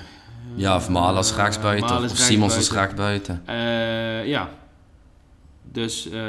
ja, 0.54 0.76
of 0.76 0.88
Malen 0.88 1.16
als 1.16 1.30
Eh, 1.30 1.36
rechtsbuiten, 1.36 1.88
Malen 1.90 2.10
of 2.10 2.16
Simons 2.16 2.56
als 2.56 2.72
rechtsbuiten. 2.72 3.42
Eh, 3.44 4.26
ja. 4.26 4.48
Dus, 5.72 6.08
eh, 6.10 6.20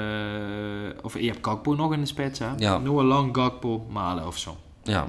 of 1.02 1.20
je 1.20 1.26
hebt 1.28 1.46
Gakpo 1.48 1.74
nog 1.76 1.94
in 1.94 2.00
de 2.00 2.06
spits, 2.06 2.40
hè? 2.40 2.48
Ja. 2.58 2.78
Noah 2.78 3.06
Lang, 3.06 3.36
Gakpo, 3.36 3.86
Malen 3.90 4.28
of 4.28 4.38
zo. 4.38 4.58
Ja. 4.84 5.08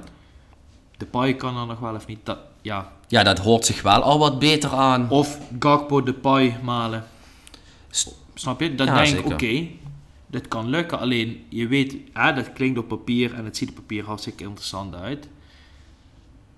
De 0.97 1.05
Pai 1.05 1.35
kan 1.35 1.57
er 1.57 1.65
nog 1.65 1.79
wel 1.79 1.95
of 1.95 2.07
niet. 2.07 2.19
Dat, 2.23 2.37
ja. 2.61 2.91
ja, 3.07 3.23
dat 3.23 3.39
hoort 3.39 3.65
zich 3.65 3.81
wel 3.81 4.01
al 4.01 4.19
wat 4.19 4.39
beter 4.39 4.69
aan. 4.73 5.09
Of 5.09 5.39
Gakpo, 5.59 6.03
de 6.03 6.13
Pai, 6.13 6.55
Malen. 6.63 7.03
S- 7.89 8.09
Snap 8.33 8.59
je? 8.59 8.75
Dan 8.75 8.87
Ja, 8.87 8.93
denk 9.03 9.07
ik, 9.17 9.25
oké, 9.33 9.67
dit 10.27 10.47
kan 10.47 10.67
lukken. 10.69 10.99
Alleen, 10.99 11.45
je 11.49 11.67
weet, 11.67 11.95
hè, 12.13 12.33
dat 12.33 12.53
klinkt 12.53 12.79
op 12.79 12.87
papier 12.87 13.33
en 13.33 13.45
het 13.45 13.57
ziet 13.57 13.69
op 13.69 13.75
papier 13.75 14.05
hartstikke 14.05 14.43
interessant 14.43 14.95
uit. 14.95 15.27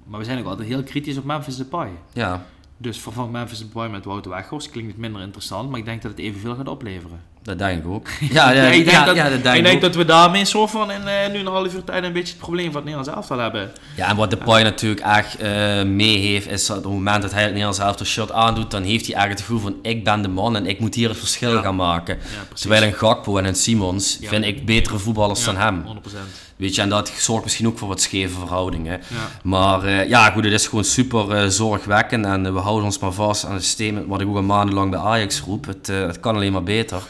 Maar 0.04 0.20
we 0.20 0.26
zijn 0.26 0.39
ook 0.39 0.46
altijd 0.46 0.68
heel 0.68 0.84
kritisch 0.84 1.18
op 1.18 1.24
Memphis 1.24 1.58
Depay. 1.58 1.89
Ja, 2.13 2.46
Dus 2.78 2.98
vervang 3.00 3.32
Memphis 3.32 3.60
Depay 3.60 3.89
met 3.89 4.06
Wouter 4.06 4.32
Weghorst 4.32 4.70
klinkt 4.70 4.92
het 4.92 5.00
minder 5.00 5.22
interessant, 5.22 5.70
maar 5.70 5.80
ik 5.80 5.86
denk 5.86 6.02
dat 6.02 6.12
het 6.12 6.20
evenveel 6.20 6.56
gaat 6.56 6.68
opleveren. 6.68 7.22
Dat 7.44 7.58
denk 7.58 7.84
ik 7.84 7.90
ook. 7.90 8.08
Ja, 8.32 8.52
ja, 8.52 8.64
ik 8.64 8.86
denk, 8.86 8.98
ja, 8.98 9.06
dat, 9.06 9.16
ja, 9.16 9.30
dat 9.30 9.44
denk 9.44 9.56
ik 9.56 9.62
ik 9.62 9.64
denk 9.64 9.82
dat 9.82 9.96
we 9.96 10.06
daarmee 10.06 10.46
soort 10.46 10.72
van 10.72 10.92
in 10.92 11.08
eh, 11.08 11.32
nu 11.32 11.40
een 11.40 11.48
half 11.48 11.74
uur 11.74 11.84
tijd 11.84 12.04
een 12.04 12.14
beetje 12.14 12.34
het 12.34 12.42
probleem 12.42 12.66
van 12.66 12.76
het 12.76 12.84
Nederlands 12.84 13.16
elftal 13.16 13.38
hebben. 13.38 13.72
Ja, 13.96 14.10
en 14.10 14.16
wat 14.16 14.30
de 14.30 14.38
Pai 14.38 14.64
natuurlijk 14.64 15.02
echt 15.02 15.38
eh, 15.38 15.84
mee 15.84 16.18
heeft, 16.18 16.48
is 16.48 16.66
dat 16.66 16.78
op 16.78 16.84
het 16.84 16.92
moment 16.92 17.22
dat 17.22 17.32
hij 17.32 17.42
het 17.42 17.50
Nederlands 17.50 17.80
elftal 17.80 18.06
shirt 18.06 18.32
aandoet, 18.32 18.72
dan 18.72 18.84
heeft 18.84 19.06
hij 19.06 19.16
eigenlijk 19.16 19.48
het 19.48 19.50
gevoel 19.50 19.72
van 19.72 19.92
ik 19.92 20.04
ben 20.04 20.22
de 20.22 20.28
man 20.28 20.56
en 20.56 20.66
ik 20.66 20.80
moet 20.80 20.96
hier 20.96 21.10
het 21.10 21.18
verschil 21.18 21.62
gaan 21.62 21.76
maken. 21.76 22.18
Terwijl 22.54 22.84
een 22.84 22.94
Gakpo 22.94 23.38
en 23.38 23.46
een 23.46 23.56
Simons 23.56 24.18
vind 24.22 24.46
ik 24.46 24.66
betere 24.66 24.98
voetballers 24.98 25.44
dan 25.44 25.58
hem. 25.58 25.86
100%. 26.04 26.44
Weet 26.56 26.76
je, 26.76 26.82
en 26.82 26.90
dat 26.90 27.12
zorgt 27.18 27.44
misschien 27.44 27.68
ook 27.68 27.78
voor 27.78 27.88
wat 27.88 28.02
scheve 28.02 28.40
verhoudingen. 28.40 29.02
Maar 29.44 29.84
eh, 29.84 30.08
ja, 30.08 30.32
goed, 30.32 30.44
het 30.44 30.54
is 30.54 30.68
gewoon 30.68 30.84
super 30.84 31.52
zorgwekkend. 31.52 32.26
En 32.26 32.54
we 32.54 32.60
houden 32.60 32.86
ons 32.86 33.00
maar 33.00 33.12
vast 33.12 33.46
aan 33.46 33.54
het 33.54 33.64
systeem 33.64 34.08
wat 34.08 34.22
ik 34.22 34.28
ook 34.28 34.36
al 34.36 34.42
maandenlang 34.42 34.92
bij 34.92 35.00
Ajax 35.00 35.40
roep. 35.40 35.66
Het, 35.66 35.88
het 35.88 36.20
kan 36.20 36.36
alleen 36.36 36.52
maar 36.52 36.64
beter. 36.64 37.02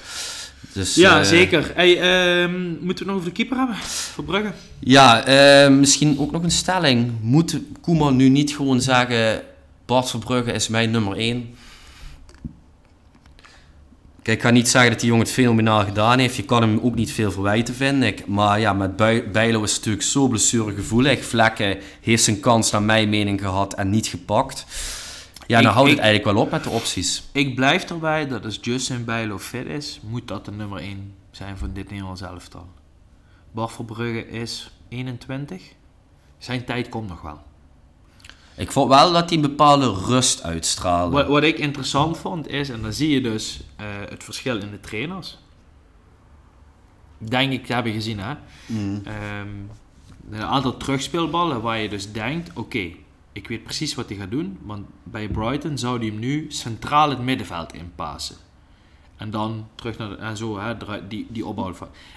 Dus, 0.74 0.96
Ja, 0.96 1.20
eh, 1.20 1.26
zeker. 1.26 1.72
Hey, 1.76 2.00
ehm, 2.00 2.62
moeten 2.70 2.86
we 2.86 2.94
het 2.94 3.06
nog 3.06 3.16
over 3.16 3.28
de 3.28 3.36
keeper 3.36 3.58
hebben? 3.58 3.76
Voor 3.76 4.24
Brugge? 4.24 4.52
Ja, 4.80 5.26
eh, 5.26 5.70
misschien 5.70 6.20
ook 6.20 6.32
nog 6.32 6.44
een 6.44 6.52
stelling. 6.52 7.12
Moet 7.22 7.60
Koeman 7.82 8.16
nu 8.16 8.30
niet 8.30 8.56
gewoon 8.56 8.82
zeggen... 8.82 9.42
Bart 9.86 10.10
Verbrugge 10.10 10.52
is 10.52 10.68
mijn 10.68 10.92
nummer 10.92 11.18
1? 11.18 11.56
Kijk, 14.22 14.38
ik 14.38 14.44
ga 14.44 14.50
niet 14.50 14.70
zeggen 14.70 14.92
dat 14.92 15.00
die 15.00 15.10
jongen 15.10 15.26
het 15.26 15.34
fenomenaal 15.34 15.84
gedaan 15.84 16.20
heeft. 16.20 16.36
Je 16.36 16.44
kan 16.44 16.62
hem 16.62 16.80
ook 16.84 16.96
niet 16.96 17.12
veel 17.12 17.32
verwijten, 17.32 17.76
vind 17.76 18.04
ik. 18.04 18.28
Maar 18.28 18.60
ja, 18.60 18.74
met 18.74 18.96
Bijlo 19.32 19.64
is 19.64 19.70
het 19.70 19.80
natuurlijk 19.80 20.04
zo 20.04 20.28
blessuregevoelig. 20.28 21.26
Vlekken 21.26 21.78
heeft 22.02 22.24
zijn 22.24 22.40
kans, 22.40 22.72
naar 22.72 22.82
mijn 22.82 23.10
mening, 23.10 23.42
gehad 23.42 23.74
en 23.74 23.90
niet 23.90 24.08
gepakt. 24.08 24.66
Ja, 25.48 25.62
dan 25.62 25.70
Ik- 25.70 25.76
houdt 25.76 25.90
ik- 25.90 25.96
het 25.96 26.04
eigenlijk 26.06 26.36
wel 26.36 26.46
op 26.46 26.52
met 26.52 26.64
de 26.64 26.70
opties. 26.70 27.24
Ik 27.32 27.56
blijf 27.56 27.84
erbij 27.90 28.28
dat 28.28 28.46
als 28.46 28.58
Justin 28.62 29.06
Bijlo 29.06 29.40
fit 29.40 29.66
is, 29.66 30.00
moet 30.04 30.28
dat 30.28 30.46
de 30.46 30.52
nummer 30.52 30.82
1 30.82 31.14
zijn 31.32 31.58
van 31.58 31.74
dit 31.74 31.90
Nederlands 31.90 32.22
elftal. 32.22 32.68
Bart 33.52 33.72
Verbrugge 33.72 34.28
is 34.30 34.72
21. 34.90 35.62
Zijn 36.38 36.66
tijd 36.66 36.90
komt 36.90 37.08
nog 37.10 37.22
wel. 37.22 37.42
Ik 38.56 38.72
vond 38.72 38.90
wel 38.90 39.12
dat 39.14 39.30
hij 39.30 39.38
een 39.38 39.42
bepaalde 39.44 39.94
rust 40.06 40.44
uitstraalde. 40.44 41.16
Wat, 41.16 41.28
wat 41.28 41.44
ik 41.44 41.58
interessant 41.60 42.18
vond 42.18 42.48
is, 42.48 42.70
en 42.70 42.82
dan 42.82 42.94
zie 42.94 43.10
je 43.10 43.22
dus 43.22 43.62
eh, 43.76 43.86
het 44.10 44.24
verschil 44.24 44.58
in 44.62 44.72
de 44.72 44.80
trainers. 44.80 45.38
Denk 47.18 47.52
ik 47.52 47.68
hebben 47.68 47.94
gezien, 47.94 48.20
hè? 48.20 48.34
Mm. 48.66 49.02
Ehm, 49.06 49.48
een 50.32 50.44
aantal 50.44 50.78
terugspeelballen 50.78 51.62
waar 51.62 51.78
je 51.78 51.90
dus 51.90 52.12
denkt: 52.12 52.50
oké, 52.54 52.90
ik 53.34 53.48
weet 53.48 53.64
precies 53.64 53.96
wat 53.96 54.10
hij 54.10 54.18
gaat 54.18 54.32
doen. 54.32 54.58
Want 54.62 54.86
bij 55.04 55.28
Brighton 55.28 55.78
zou 55.78 55.98
hij 55.98 56.08
hem 56.08 56.20
nu 56.20 56.46
centraal 56.50 57.10
het 57.10 57.20
middenveld 57.20 57.74
inpassen. 57.74 58.36
En 59.18 59.30
dan 59.30 59.68
terug 59.76 59.98
naar 59.98 60.10
de, 60.10 60.16
en 60.16 60.38
zo, 60.38 60.60
hè, 60.60 61.08
die, 61.08 61.28
die 61.30 61.46
opbouw. 61.46 61.74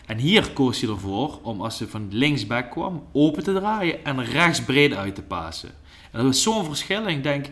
En 0.06 0.18
hier 0.18 0.50
koos 0.52 0.80
hij 0.80 0.90
ervoor 0.90 1.38
om 1.42 1.60
als 1.60 1.78
hij 1.78 1.88
van 1.88 2.08
linksback 2.10 2.70
kwam, 2.70 3.02
open 3.12 3.42
te 3.42 3.52
draaien 3.52 4.04
en 4.04 4.24
rechts 4.24 4.64
breed 4.64 4.94
uit 4.94 5.14
te 5.14 5.22
passen. 5.22 5.68
En 6.10 6.18
dat 6.18 6.22
was 6.22 6.42
zo'n 6.42 6.64
verschil. 6.64 7.02
En 7.06 7.16
ik 7.16 7.22
denk, 7.22 7.46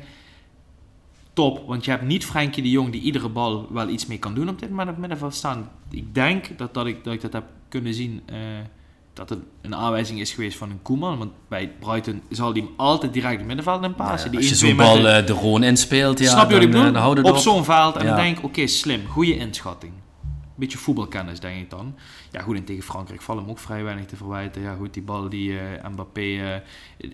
top. 1.33 1.67
Want 1.67 1.85
je 1.85 1.91
hebt 1.91 2.03
niet 2.03 2.25
Frenkie 2.25 2.63
de 2.63 2.71
Jong 2.71 2.93
die 2.93 3.01
iedere 3.01 3.29
bal 3.29 3.73
wel 3.73 3.89
iets 3.89 4.07
mee 4.07 4.19
kan 4.19 4.35
doen 4.35 4.49
op 4.49 4.59
dit 4.59 4.71
moment 4.71 4.89
op 4.89 4.97
middenveld 4.97 5.35
staan. 5.35 5.71
Ik 5.91 6.15
denk 6.15 6.59
dat, 6.59 6.75
dat, 6.75 6.87
ik, 6.87 7.05
dat 7.05 7.15
ik 7.15 7.21
dat 7.21 7.33
heb 7.33 7.45
kunnen 7.69 7.95
zien. 7.95 8.23
eh, 8.27 8.37
dat 9.15 9.29
het 9.29 9.39
een 9.63 9.75
aanwijzing 9.75 10.21
is 10.21 10.33
geweest 10.33 10.57
van 10.59 10.71
een 10.71 10.83
Koeman. 10.83 11.19
Want 11.19 11.31
bij 11.49 11.73
Brighton 11.81 12.23
zal 12.31 12.53
hij 12.53 12.61
hem 12.61 12.71
altijd 12.77 13.13
direct 13.13 13.37
het 13.37 13.47
middenveld 13.47 13.85
in 13.85 13.95
passen. 13.95 14.31
die 14.31 14.41
Als 14.41 14.49
je 14.49 14.55
1-2 14.55 14.59
zo'n 14.69 14.77
bal 14.77 15.01
de- 15.01 15.09
eh, 15.09 15.27
de 15.27 15.33
Roon 15.33 15.63
inspeelt, 15.63 16.19
ja, 16.19 16.31
Snap 16.31 16.51
je 16.51 16.59
dan, 16.69 16.87
eh, 16.87 16.93
dan 17.03 17.17
het 17.17 17.25
op 17.25 17.31
op. 17.31 17.37
zo'n 17.37 17.65
veld. 17.65 17.97
En 17.97 18.03
Ja. 18.05 18.09
dan 18.15 18.25
denk 18.25 18.39
ik, 18.39 18.45
oké, 18.45 18.67
slim. 18.67 19.07
Goede 19.07 19.37
inschatting. 19.37 19.93
beetje 20.57 20.79
voetbalkennis, 20.79 21.41
denk 21.41 21.61
ik 21.61 21.71
dan. 21.71 21.95
Ja, 22.31 22.41
goed, 22.41 22.57
en 22.57 22.65
tegen 22.65 22.83
Frankrijk 22.83 23.23
valt 23.23 23.41
hem 23.41 23.49
ook 23.51 23.59
vrij 23.59 23.85
weinig 23.85 24.07
te 24.07 24.17
verwijten. 24.17 24.63
Ja, 24.63 24.75
goed, 24.75 24.95
die 24.95 25.03
bal 25.03 25.29
die 25.29 25.59
eh, 25.59 25.89
Mbappé 25.91 26.21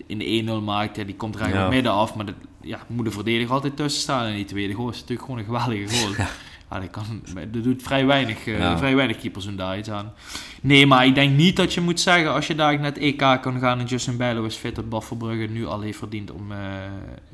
in 0.07 0.17
de 0.17 0.25
1-0 0.25 0.61
maakt, 0.61 0.95
ja, 0.95 1.03
die 1.03 1.15
komt 1.15 1.35
er 1.35 1.41
eigenlijk 1.41 1.71
Ja. 1.71 1.75
midden 1.75 1.93
af. 1.93 2.15
Maar 2.15 2.25
dat, 2.25 2.35
ja, 2.61 2.79
moet 2.87 3.05
de 3.05 3.11
verdediger 3.11 3.53
altijd 3.53 3.75
tussen 3.75 4.01
staan. 4.01 4.25
En 4.25 4.35
die 4.35 4.45
tweede 4.45 4.73
goal 4.73 4.89
is 4.89 4.95
natuurlijk 4.99 5.21
gewoon 5.21 5.37
een 5.39 5.45
geweldige 5.45 5.95
goal. 5.97 6.13
Ja, 6.71 6.79
dat, 6.79 6.89
kan, 6.89 7.03
dat 7.51 7.63
doet 7.63 7.83
vrij 7.83 8.05
weinig, 8.05 8.47
eh, 8.47 8.57
Ja. 8.59 8.77
vrij 8.77 8.95
weinig 8.95 9.17
keepers 9.17 9.45
doen 9.45 9.55
daar 9.55 9.77
iets 9.77 9.89
aan. 9.89 10.13
Nee, 10.61 10.85
maar 10.85 11.05
ik 11.05 11.15
denk 11.15 11.37
niet 11.37 11.55
dat 11.55 11.73
je 11.73 11.81
moet 11.81 11.99
zeggen, 11.99 12.33
als 12.33 12.47
je 12.47 12.55
daar 12.55 12.75
naar 12.75 12.83
het 12.85 12.97
EK 12.97 13.17
kan 13.41 13.59
gaan 13.59 13.79
en 13.79 13.85
Justin 13.85 14.17
Bijlo 14.17 14.43
is 14.43 14.55
fit, 14.55 14.75
dat 14.75 14.89
Bas 14.89 15.05
Verbrugge 15.05 15.47
nu 15.51 15.65
al 15.65 15.81
heeft 15.81 15.97
verdiend 15.97 16.31
om 16.31 16.51
eh 16.51 16.57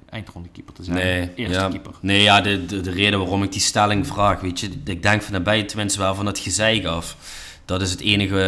eindronde 0.10 0.50
keeper 0.50 0.74
te 0.74 0.84
zijn. 0.84 0.98
Nee, 0.98 1.30
Eerste 1.36 1.60
ja, 1.60 1.68
keeper. 1.70 1.92
nee 2.02 2.22
ja, 2.22 2.42
de, 2.42 2.66
de, 2.66 2.82
de 2.82 2.92
reden 2.92 3.20
waarom 3.20 3.44
ik 3.44 3.52
die 3.52 3.62
stelling 3.62 4.08
vraag, 4.08 4.40
weet 4.40 4.60
je, 4.60 4.70
ik 4.86 5.02
denk 5.04 5.22
van 5.22 5.34
nabij 5.34 5.64
tenminste 5.64 6.00
wel 6.00 6.16
van 6.16 6.26
het 6.26 6.40
gezeik 6.40 6.86
af. 6.86 7.18
Dat 7.68 7.82
is 7.82 7.92
het 7.92 8.02
enige, 8.02 8.42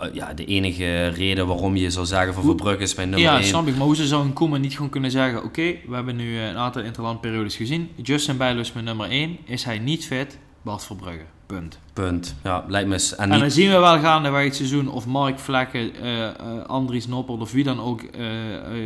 eh, 0.00 0.14
ja, 0.14 0.34
de 0.34 0.44
enige 0.44 1.06
reden 1.08 1.46
waarom 1.46 1.76
je 1.76 1.90
zou 1.90 2.06
zeggen 2.06 2.34
van 2.34 2.42
Verbrugge 2.42 2.82
is 2.82 2.94
mijn 2.94 3.10
nummer 3.10 3.30
Ja, 3.30 3.36
1. 3.38 3.44
snap 3.44 3.66
ik. 3.66 3.76
Maar 3.76 3.86
hoe 3.86 3.96
ze 3.96 4.06
zou 4.06 4.24
een 4.24 4.32
Koeman 4.32 4.60
niet 4.60 4.74
gewoon 4.74 4.90
kunnen 4.90 5.10
zeggen, 5.10 5.44
oké, 5.44 5.62
we 5.62 5.94
hebben 5.94 6.16
nu 6.16 6.36
eh, 6.38 6.46
een 6.48 6.56
aantal 6.56 6.82
interlandperiodes 6.82 7.56
gezien. 7.56 7.90
Justin 8.02 8.36
Bijlo 8.36 8.60
is 8.60 8.72
mijn 8.72 8.84
nummer 8.84 9.10
1. 9.10 9.38
Is 9.44 9.64
hij 9.64 9.78
niet 9.78 10.06
fit? 10.06 10.38
Bart 10.62 10.84
Verbrugge. 10.84 11.24
Punt. 11.46 11.78
Punt. 11.92 12.36
Ja, 12.42 12.64
lijkt 12.68 12.88
me... 12.88 13.14
En 13.16 13.30
En 13.32 13.40
dan 13.40 13.50
zien 13.50 13.70
we 13.70 13.78
wel 13.78 13.98
gaandeweg 13.98 14.44
het 14.44 14.56
seizoen 14.56 14.88
of 14.90 15.06
Mark 15.06 15.38
Vlekken, 15.38 15.94
eh 16.02 16.64
Andries 16.66 17.06
Noppel 17.06 17.36
of 17.36 17.52
wie 17.52 17.64
dan 17.64 17.80
ook, 17.80 18.00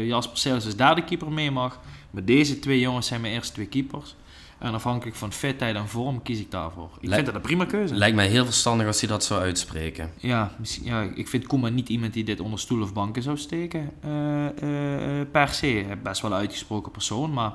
Jasper 0.04 0.38
Seels 0.38 0.64
als 0.64 0.76
derde 0.76 1.04
keeper 1.04 1.32
mee 1.32 1.50
mag. 1.50 1.80
Maar 2.10 2.24
deze 2.24 2.58
twee 2.58 2.80
jongens 2.80 3.06
zijn 3.06 3.20
mijn 3.20 3.32
eerste 3.32 3.52
twee 3.52 3.66
keepers. 3.66 4.14
En 4.58 4.74
afhankelijk 4.74 5.16
van 5.16 5.32
fitheid 5.32 5.76
en 5.76 5.88
vorm 5.88 6.22
kies 6.22 6.38
ik 6.40 6.50
daarvoor. 6.50 6.88
Ik 7.00 7.06
Lij- 7.08 7.14
vind 7.14 7.26
dat 7.26 7.34
een 7.34 7.40
prima 7.40 7.64
keuze. 7.64 7.94
lijkt 7.94 8.16
mij 8.16 8.26
heel 8.28 8.44
verstandig 8.44 8.86
als 8.86 9.00
hij 9.00 9.08
dat 9.08 9.24
zou 9.24 9.40
uitspreken. 9.40 10.12
Ja, 10.16 10.50
misschien, 10.58 10.84
ja, 10.84 11.02
ik 11.14 11.28
vind 11.28 11.46
Koeman 11.46 11.74
niet 11.74 11.88
iemand 11.88 12.12
die 12.12 12.24
dit 12.24 12.40
onder 12.40 12.58
stoel 12.58 12.82
of 12.82 12.92
banken 12.92 13.22
zou 13.22 13.36
steken. 13.36 13.90
eh, 14.00 14.46
eh, 14.46 15.20
eh, 15.20 15.26
per 15.30 15.48
se. 15.48 15.86
Best 16.02 16.20
wel 16.22 16.30
een 16.32 16.36
uitgesproken 16.38 16.92
persoon, 16.92 17.32
maar 17.32 17.52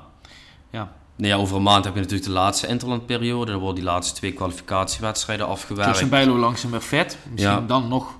ja. 0.70 0.92
Nee, 1.16 1.30
ja, 1.30 1.36
over 1.36 1.56
een 1.56 1.62
maand 1.62 1.84
heb 1.84 1.94
je 1.94 2.00
natuurlijk 2.00 2.26
de 2.28 2.34
laatste 2.34 2.66
interlandperiode. 2.66 3.50
Dan 3.50 3.60
worden 3.60 3.82
die 3.84 3.92
laatste 3.92 4.14
twee 4.14 4.32
kwalificatiewedstrijden 4.32 5.46
afgewerkt. 5.46 5.90
Tussen 5.90 6.08
Bijlo 6.08 6.36
langzaam 6.38 6.70
weer 6.70 6.82
vet. 6.82 7.18
Misschien 7.30 7.52
Ja. 7.54 7.60
dan 7.60 7.88
nog 7.88 8.18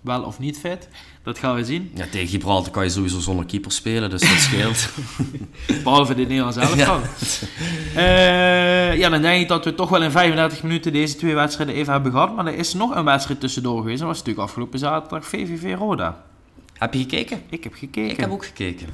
wel 0.00 0.22
of 0.22 0.38
niet 0.38 0.58
vet. 0.58 0.88
Dat 1.28 1.38
gaan 1.38 1.54
we 1.54 1.64
zien. 1.64 1.90
Ja, 1.94 2.06
tegen 2.10 2.28
Gibraltar 2.28 2.72
kan 2.72 2.84
je 2.84 2.90
sowieso 2.90 3.20
zonder 3.20 3.46
keeper 3.46 3.72
spelen, 3.72 4.10
dus 4.10 4.20
dat 4.20 4.38
scheelt. 4.38 4.88
Behalve 5.84 6.14
de 6.14 6.22
Nederlands 6.22 6.56
elftal. 6.66 7.00
Eh, 7.94 8.96
ja, 8.96 9.08
dan 9.08 9.22
denk 9.22 9.42
ik 9.42 9.48
dat 9.48 9.64
we 9.64 9.74
toch 9.74 9.88
wel 9.88 10.02
in 10.02 10.10
35 10.10 10.62
minuten 10.62 10.92
deze 10.92 11.16
twee 11.16 11.34
wedstrijden 11.34 11.74
even 11.74 11.92
hebben 11.92 12.12
gehad. 12.12 12.34
Maar 12.34 12.46
er 12.46 12.54
is 12.54 12.74
nog 12.74 12.94
een 12.94 13.04
wedstrijd 13.04 13.40
tussendoor 13.40 13.78
geweest. 13.80 13.98
Dat 13.98 14.08
was 14.08 14.18
natuurlijk 14.18 14.46
afgelopen 14.46 14.78
zaterdag 14.78 15.26
VVV 15.26 15.74
Roda. 15.78 16.24
heb 16.74 16.94
je 16.94 17.00
gekeken? 17.00 17.42
Ik 17.48 17.64
heb 17.64 17.74
gekeken. 17.74 18.10
Ik 18.10 18.20
heb 18.20 18.30
ook 18.30 18.44
gekeken. 18.44 18.86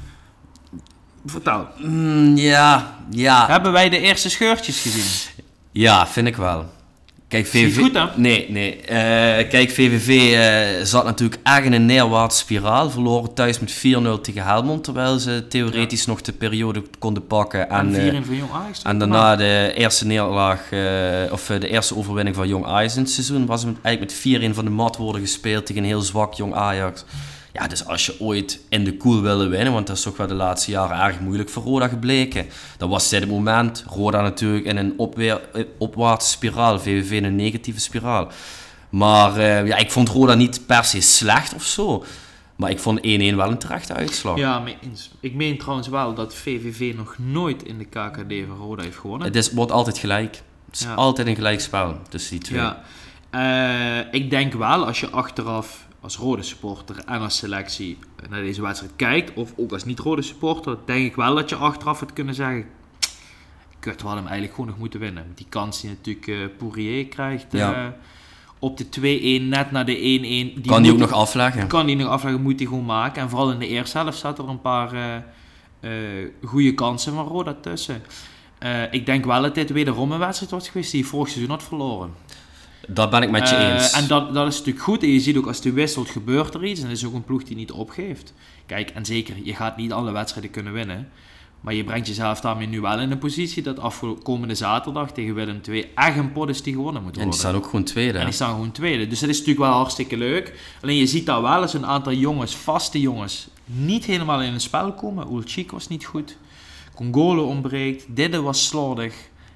Vertel. 1.25 1.67
Mm, 1.77 2.35
ja, 2.37 2.97
ja. 3.09 3.47
Hebben 3.47 3.71
wij 3.71 3.89
de 3.89 3.99
eerste 3.99 4.29
scheurtjes 4.29 4.81
gezien? 4.81 5.33
Ja, 5.71 6.07
vind 6.07 6.27
ik 6.27 6.35
wel. 6.35 6.65
Kijk, 7.27 7.45
VVV... 7.45 7.77
goed, 7.77 7.93
hè? 7.93 8.05
Nee, 8.15 8.45
nee. 8.49 8.81
Eh, 8.81 9.49
kijk, 9.49 9.69
VVV 9.71 10.33
eh, 10.33 10.85
zat 10.85 11.05
natuurlijk 11.05 11.41
echt 11.43 11.63
in 11.63 11.73
een 11.73 11.85
neerwaartse 11.85 12.39
spiraal. 12.39 12.89
Verloren 12.89 13.33
thuis 13.33 13.59
met 13.59 13.71
4-0 13.71 14.21
tegen 14.21 14.43
Helmond. 14.43 14.83
Terwijl 14.83 15.19
ze 15.19 15.45
theoretisch 15.49 16.05
nog 16.05 16.21
de 16.21 16.33
periode 16.33 16.83
konden 16.99 17.27
pakken. 17.27 17.69
En 17.69 17.77
En, 17.77 17.95
eh, 17.95 18.01
4 18.01 18.13
in 18.13 18.25
van 18.25 18.35
Jong 18.35 18.51
Ajax. 18.51 18.81
en 18.81 18.99
daarna 18.99 19.35
de 19.35 19.71
eerste 19.75 20.05
neerlaag, 20.05 20.61
of 21.31 21.45
de 21.45 21.67
eerste 21.69 21.95
overwinning 21.95 22.35
van 22.35 22.47
Jong 22.47 22.65
Ajax 22.65 22.95
in 22.95 23.01
het 23.01 23.11
seizoen. 23.11 23.45
Was 23.45 23.63
eigenlijk 23.63 23.99
met 23.99 24.13
4-1 24.13 24.53
van 24.53 24.65
de 24.65 24.71
mat 24.71 24.97
worden 24.97 25.21
gespeeld 25.21 25.65
tegen 25.65 25.81
een 25.81 25.87
heel 25.87 26.01
zwak 26.01 26.33
Jong 26.33 26.53
Ajax. 26.53 27.05
Ja, 27.55 27.67
dus 27.67 27.85
als 27.85 28.05
je 28.05 28.19
ooit 28.19 28.59
in 28.69 28.83
de 28.83 28.97
koel 28.97 29.21
wilde 29.21 29.47
winnen, 29.47 29.73
want 29.73 29.87
dat 29.87 29.97
is 29.97 30.03
toch 30.03 30.17
wel 30.17 30.27
de 30.27 30.33
laatste 30.33 30.71
jaren 30.71 30.99
erg 31.01 31.19
moeilijk 31.19 31.49
voor 31.49 31.63
Roda 31.63 31.87
gebleken. 31.87 32.45
Dan 32.77 32.89
was 32.89 33.09
dit 33.09 33.19
het 33.19 33.29
moment. 33.29 33.83
Roda 33.87 34.21
natuurlijk 34.21 34.65
in 34.65 34.77
een 34.77 34.93
opweer, 34.97 35.41
eh, 35.53 35.63
opwaartse 35.77 36.29
spiraal, 36.29 36.79
VVV 36.79 37.11
in 37.11 37.23
een 37.23 37.35
negatieve 37.35 37.79
spiraal. 37.79 38.27
Maar 38.89 39.37
eh, 39.37 39.67
ja, 39.67 39.75
ik 39.77 39.91
vond 39.91 40.09
Roda 40.09 40.33
niet 40.33 40.65
per 40.65 40.83
se 40.83 41.01
slecht 41.01 41.53
of 41.53 41.63
zo. 41.63 42.03
Maar 42.55 42.69
ik 42.69 42.79
vond 42.79 42.99
1-1 42.99 43.01
wel 43.35 43.49
een 43.51 43.57
terechte 43.57 43.93
uitslag. 43.93 44.37
Ja, 44.37 44.59
mee 44.59 44.77
eens. 44.81 45.11
Ik 45.19 45.33
meen 45.33 45.57
trouwens 45.57 45.87
wel 45.87 46.13
dat 46.13 46.35
VVV 46.35 46.93
nog 46.97 47.15
nooit 47.17 47.63
in 47.63 47.77
de 47.77 47.85
KKD 47.85 48.33
van 48.47 48.57
Roda 48.57 48.83
heeft 48.83 48.97
gewonnen. 48.97 49.27
Het 49.27 49.35
is, 49.35 49.51
wordt 49.51 49.71
altijd 49.71 49.97
gelijk. 49.97 50.41
Het 50.65 50.79
is 50.79 50.81
Ja. 50.85 50.93
altijd 50.93 51.27
een 51.27 51.35
gelijk 51.35 51.61
spel 51.61 51.97
tussen 52.09 52.31
die 52.31 52.39
twee. 52.39 52.59
Ja. 52.59 52.81
Eh, 53.29 54.05
ik 54.21 54.29
denk 54.29 54.53
wel 54.53 54.85
als 54.85 54.99
je 54.99 55.09
achteraf 55.09 55.84
als 56.05 56.17
rode 56.17 56.43
supporter 56.43 57.03
en 57.05 57.21
als 57.21 57.37
selectie 57.37 57.97
naar 58.29 58.41
deze 58.41 58.61
wedstrijd 58.61 58.93
kijkt, 58.95 59.33
of 59.33 59.53
ook 59.55 59.71
als 59.71 59.85
niet-rode 59.85 60.21
supporter, 60.21 60.77
denk 60.85 61.05
ik 61.05 61.15
wel 61.15 61.35
dat 61.35 61.49
je 61.49 61.55
achteraf 61.55 61.99
het 61.99 62.13
kunnen 62.13 62.35
zeggen. 62.35 62.65
Kut, 63.79 64.01
we 64.01 64.07
hadden 64.07 64.23
hem 64.23 64.31
eigenlijk 64.31 64.53
gewoon 64.53 64.69
nog 64.69 64.79
moeten 64.79 64.99
winnen. 64.99 65.31
Die 65.35 65.45
kans 65.49 65.81
die 65.81 65.89
natuurlijk 65.89 66.27
eh 66.27 66.57
Poirier 66.57 67.07
krijgt 67.07 67.53
eh, 67.53 67.87
op 68.59 68.77
de 68.77 68.85
2-1, 69.41 69.47
net 69.47 69.71
na 69.71 69.83
de 69.83 69.95
1-1. 69.95 69.99
Die 69.99 70.61
kan 70.65 70.83
die 70.83 70.91
ook 70.91 70.97
nog 70.97 71.11
afleggen? 71.11 71.67
kan 71.67 71.85
die 71.85 71.95
nog 71.95 72.07
afleggen, 72.07 72.41
moet 72.41 72.59
hij 72.59 72.67
gewoon 72.67 72.85
maken. 72.85 73.21
En 73.21 73.29
vooral 73.29 73.51
in 73.51 73.59
de 73.59 73.67
eerste 73.67 73.97
helft 73.97 74.17
zaten 74.17 74.43
er 74.43 74.49
een 74.49 74.61
paar 74.61 74.93
eh, 75.79 75.89
goede 76.43 76.73
kansen 76.73 77.13
van 77.13 77.27
Roda 77.27 77.55
tussen. 77.61 78.01
Ik 78.91 79.05
denk 79.05 79.25
wel 79.25 79.41
dat 79.41 79.55
dit 79.55 79.69
wederom 79.69 80.11
een 80.11 80.19
wedstrijd 80.19 80.51
wordt 80.51 80.67
geweest 80.67 80.91
die 80.91 81.05
vorig 81.05 81.29
seizoen 81.29 81.49
had 81.49 81.63
verloren. 81.63 82.13
Dat 82.87 83.09
ben 83.09 83.21
ik 83.21 83.29
met 83.31 83.49
je 83.49 83.55
Eh, 83.55 83.73
eens. 83.73 83.91
En 83.91 84.07
dat, 84.07 84.33
dat 84.33 84.47
is 84.47 84.57
natuurlijk 84.57 84.85
goed. 84.85 85.03
En 85.03 85.09
je 85.09 85.19
ziet 85.19 85.37
ook 85.37 85.47
als 85.47 85.59
hij 85.63 85.73
wisselt, 85.73 86.09
gebeurt 86.09 86.53
er 86.53 86.65
iets. 86.65 86.79
En 86.81 86.87
dat 86.87 86.95
is 86.97 87.05
ook 87.05 87.13
een 87.13 87.23
ploeg 87.23 87.43
die 87.43 87.55
niet 87.55 87.71
opgeeft. 87.71 88.33
Kijk, 88.65 88.89
en 88.89 89.05
zeker, 89.05 89.35
je 89.43 89.55
gaat 89.55 89.77
niet 89.77 89.91
alle 89.91 90.11
wedstrijden 90.11 90.51
kunnen 90.51 90.73
winnen. 90.73 91.09
Maar 91.61 91.73
je 91.73 91.83
brengt 91.83 92.07
jezelf 92.07 92.39
daarmee 92.41 92.67
nu 92.67 92.81
wel 92.81 92.99
in 92.99 93.11
een 93.11 93.17
positie 93.17 93.63
dat 93.63 93.79
afkomende 93.79 94.55
zaterdag 94.55 95.11
tegen 95.11 95.35
Willem 95.35 95.59
II 95.69 95.85
echt 95.95 96.17
een 96.17 96.31
pot 96.31 96.49
is 96.49 96.61
die 96.61 96.73
gewonnen 96.73 97.01
moet 97.03 97.11
en 97.11 97.17
worden. 97.17 97.31
die 97.31 97.39
staan 97.41 97.55
ook 97.55 97.65
gewoon 97.65 97.83
tweede. 97.83 98.17
En 98.17 98.25
die 98.25 98.33
staan 98.33 98.49
gewoon 98.49 98.71
tweede. 98.71 99.07
Dus 99.07 99.19
dat 99.19 99.29
is 99.29 99.37
natuurlijk 99.39 99.65
wel 99.65 99.75
hartstikke 99.75 100.17
leuk. 100.17 100.53
Alleen 100.81 100.95
je 100.97 101.05
ziet 101.07 101.25
daar 101.25 101.41
wel 101.41 101.61
eens 101.61 101.73
een 101.73 101.85
aantal 101.85 102.13
jongens, 102.13 102.55
vaste 102.55 102.99
jongens, 102.99 103.47
niet 103.65 104.05
helemaal 104.05 104.41
in 104.41 104.51
het 104.53 104.61
spel 104.61 104.93
komen. 104.93 105.27
Ulchik 105.31 105.71
was 105.71 105.87
niet 105.87 106.05
goed. 106.05 106.37
Congolo 106.95 107.43
ontbreekt. 107.43 108.05
Didde 108.09 108.41
was 108.41 108.65
slordig. 108.67 109.13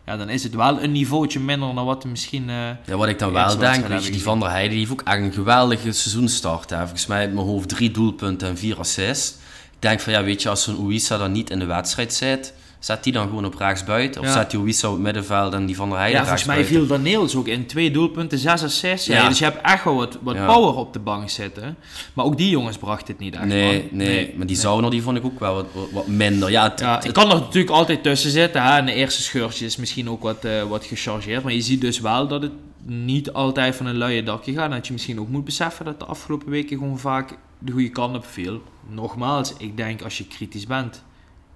Ja, 0.10 0.18
dan 0.18 0.30
is 0.30 0.43
het 0.43 0.55
wel 0.55 0.82
een 0.84 0.91
niveautje 0.91 1.39
minder 1.39 1.76
dan 1.76 1.86
wat 1.86 2.05
misschien... 2.05 2.49
eh, 2.49 2.55
Ja, 2.86 2.95
wat 2.95 3.07
ik 3.07 3.20
dan 3.20 3.32
wel 3.32 3.57
denk, 3.57 3.88
weet 3.88 4.05
je, 4.05 4.12
die 4.12 4.22
Van 4.22 4.39
der 4.39 4.49
Heijden 4.49 4.70
die 4.70 4.80
heeft 4.80 4.91
ook 4.91 5.01
echt 5.01 5.18
een 5.18 5.34
geweldige 5.34 5.91
seizoenstart. 5.91 6.70
Hè. 6.70 6.78
Volgens 6.78 7.05
mij 7.05 7.20
uit 7.20 7.34
mijn 7.34 7.45
hoofd 7.45 7.70
drie 7.70 7.91
doelpunten 7.91 8.47
en 8.47 8.57
vier 8.57 8.78
assists. 8.80 9.30
Ik 9.74 9.82
denk 9.82 9.99
van 9.99 10.14
ja, 10.14 10.24
weet 10.24 10.41
je, 10.41 10.49
als 10.49 10.64
zo'n 10.64 10.78
Ouissa 10.78 11.18
dan 11.18 11.32
niet 11.32 11.49
in 11.49 11.60
de 11.60 11.66
wedstrijd 11.66 12.14
zit, 12.14 12.53
zet 12.80 13.04
die 13.04 13.14
dan 13.14 13.28
gewoon 13.28 13.46
op 13.46 13.56
rechts 13.56 13.84
buiten. 13.84 14.22
Of 14.22 14.28
Ja. 14.28 14.34
zet 14.34 14.52
die 14.52 14.60
op 14.60 14.66
het 14.92 14.98
middenveld 15.00 15.54
en 15.54 15.66
die 15.66 15.76
Van 15.76 15.90
der 15.90 15.98
Heijden 15.98 16.18
Ja, 16.20 16.24
volgens 16.26 16.46
mij 16.48 16.66
viel 16.66 16.88
Daniels 16.88 17.36
ook 17.36 17.48
in 17.48 17.66
twee 17.66 17.92
doelpunten, 17.92 18.38
zes 18.38 18.64
assists. 18.64 19.08
Ja, 19.08 19.16
Ja. 19.22 19.28
Dus 19.28 19.38
je 19.40 19.44
hebt 19.44 19.62
echt 19.62 19.84
wel 19.84 19.96
wat, 19.96 20.18
wat 20.22 20.36
Ja. 20.36 20.46
power 20.46 20.76
op 20.76 20.94
de 20.94 21.00
bank 21.00 21.30
zitten. 21.30 21.76
Maar 22.14 22.26
ook 22.26 22.38
die 22.38 22.50
jongens 22.50 22.78
brachten 22.78 23.08
het 23.08 23.20
niet 23.20 23.34
echt. 23.36 23.46
Nee, 23.46 23.88
man. 23.92 23.98
nee, 23.98 24.34
maar 24.38 24.48
die 24.48 24.56
Zauner 24.56 24.92
die 24.92 25.02
vond 25.02 25.18
ik 25.18 25.26
ook 25.26 25.40
wel 25.40 25.54
wat, 25.56 25.66
wat, 25.92 26.08
minder. 26.08 26.52
Ja, 26.52 26.64
het, 26.64 26.80
Ja, 26.80 26.96
het- 26.96 27.06
ik 27.06 27.14
kan 27.14 27.30
er 27.32 27.40
natuurlijk 27.40 27.74
altijd 27.74 28.04
tussen 28.04 28.32
zitten. 28.32 28.64
Hè. 28.64 28.78
En 28.78 28.86
de 28.86 28.94
eerste 28.94 29.22
scheurtje 29.22 29.66
is 29.66 29.76
misschien 29.76 30.10
ook 30.10 30.22
wat, 30.22 30.46
eh, 30.46 30.64
wat 30.64 30.86
gechargeerd. 30.86 31.44
Maar 31.44 31.54
je 31.54 31.62
ziet 31.62 31.82
dus 31.82 32.00
wel 32.00 32.28
dat 32.28 32.42
het 32.42 32.52
niet 32.86 33.34
altijd 33.34 33.76
van 33.76 33.86
een 33.86 33.98
luie 33.98 34.24
dakje 34.24 34.54
gaat. 34.54 34.66
En 34.66 34.72
dat 34.76 34.88
je 34.88 34.94
misschien 34.94 35.20
ook 35.20 35.30
moet 35.30 35.46
beseffen 35.46 35.86
dat 35.86 36.00
de 36.00 36.06
afgelopen 36.06 36.50
weken 36.50 36.78
gewoon 36.78 37.00
vaak 37.00 37.38
de 37.60 37.72
goede 37.72 37.90
kant 37.90 38.16
op 38.16 38.26
viel. 38.26 38.62
Nogmaals, 38.90 39.54
ik 39.58 39.78
denk 39.78 40.02
als 40.02 40.18
je 40.18 40.28
kritisch 40.28 40.66
bent, 40.68 41.04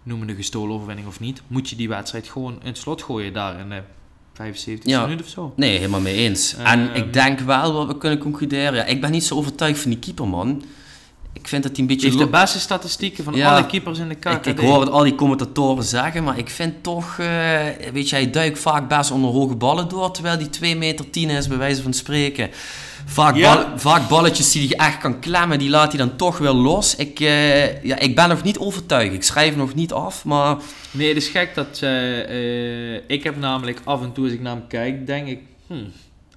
noem 0.03 0.21
het 0.21 0.29
een 0.29 0.35
gestolen 0.35 0.75
overwinning 0.75 1.07
of 1.07 1.19
niet, 1.19 1.41
moet 1.47 1.69
je 1.69 1.75
die 1.75 1.89
wedstrijd 1.89 2.27
gewoon 2.27 2.53
in 2.61 2.67
het 2.67 2.77
slot 2.77 3.01
gooien 3.03 3.33
daar 3.33 3.59
in 3.59 3.69
de 3.69 3.81
75 4.33 4.89
Ja. 4.89 5.01
minuten 5.01 5.25
of 5.25 5.31
zo. 5.31 5.53
Nee, 5.55 5.77
helemaal 5.77 5.99
mee 5.99 6.15
eens. 6.15 6.55
Ehm. 6.55 6.65
en 6.65 6.89
ik 6.93 7.13
denk 7.13 7.39
wel 7.39 7.73
wat 7.73 7.87
we 7.87 7.97
kunnen 7.97 8.19
concluderen. 8.19 8.75
Ja, 8.75 8.83
ik 8.85 9.01
ben 9.01 9.11
niet 9.11 9.23
zo 9.23 9.35
overtuigd 9.35 9.79
van 9.79 9.89
die 9.89 9.99
keeper, 9.99 10.27
man. 10.27 10.63
Ik 11.33 11.47
vind 11.47 11.63
dat 11.63 11.71
hij 11.71 11.81
een 11.81 11.87
beetje... 11.87 12.07
heeft 12.07 12.19
de 12.19 12.27
beste 12.27 12.59
statistieken 12.59 13.23
van 13.23 13.33
Ja, 13.33 13.55
alle 13.55 13.65
keepers 13.65 13.99
in 13.99 14.07
de 14.09 14.15
KKD. 14.15 14.25
Ik, 14.25 14.45
ik 14.45 14.59
hoor 14.59 14.79
het 14.79 14.89
al 14.89 15.03
die 15.03 15.15
commentatoren 15.15 15.83
zeggen, 15.83 16.23
maar 16.23 16.37
ik 16.37 16.49
vind 16.49 16.83
toch, 16.83 17.17
eh, 17.19 17.59
weet 17.93 18.09
je, 18.09 18.15
hij 18.15 18.29
duikt 18.29 18.59
vaak 18.59 18.87
best 18.89 19.11
onder 19.11 19.31
hoge 19.31 19.55
ballen 19.55 19.87
door, 19.87 20.11
terwijl 20.11 20.37
die 20.37 20.49
2 20.49 20.75
meter 20.75 21.09
10 21.09 21.29
is, 21.29 21.47
bij 21.47 21.57
wijze 21.57 21.81
van 21.81 21.93
spreken. 21.93 22.49
Vaak, 23.05 23.35
Ja. 23.35 23.55
bal- 23.55 23.77
vaak 23.79 24.09
balletjes 24.09 24.51
die 24.51 24.67
hij 24.67 24.87
echt 24.87 24.97
kan 24.97 25.19
klemmen, 25.19 25.59
die 25.59 25.69
laat 25.69 25.87
hij 25.93 25.97
dan 25.97 26.15
toch 26.15 26.37
weer 26.37 26.51
los. 26.51 26.95
Ik, 26.95 27.19
eh, 27.19 27.83
ja, 27.83 27.99
ik 27.99 28.15
ben 28.15 28.29
nog 28.29 28.43
niet 28.43 28.57
overtuigd, 28.57 29.13
ik 29.13 29.23
schrijf 29.23 29.55
nog 29.55 29.73
niet 29.75 29.93
af, 29.93 30.25
maar 30.25 30.57
Nee, 30.91 31.07
het 31.07 31.17
is 31.17 31.27
gek 31.27 31.55
dat... 31.55 31.79
eh, 31.81 32.93
eh, 32.95 33.01
ik 33.07 33.23
heb 33.23 33.37
namelijk 33.39 33.81
af 33.83 34.01
en 34.01 34.11
toe, 34.13 34.23
als 34.23 34.33
ik 34.33 34.41
naar 34.41 34.55
hem 34.55 34.67
kijk, 34.67 35.05
denk 35.07 35.27
ik... 35.27 35.39
hmm, 35.67 35.91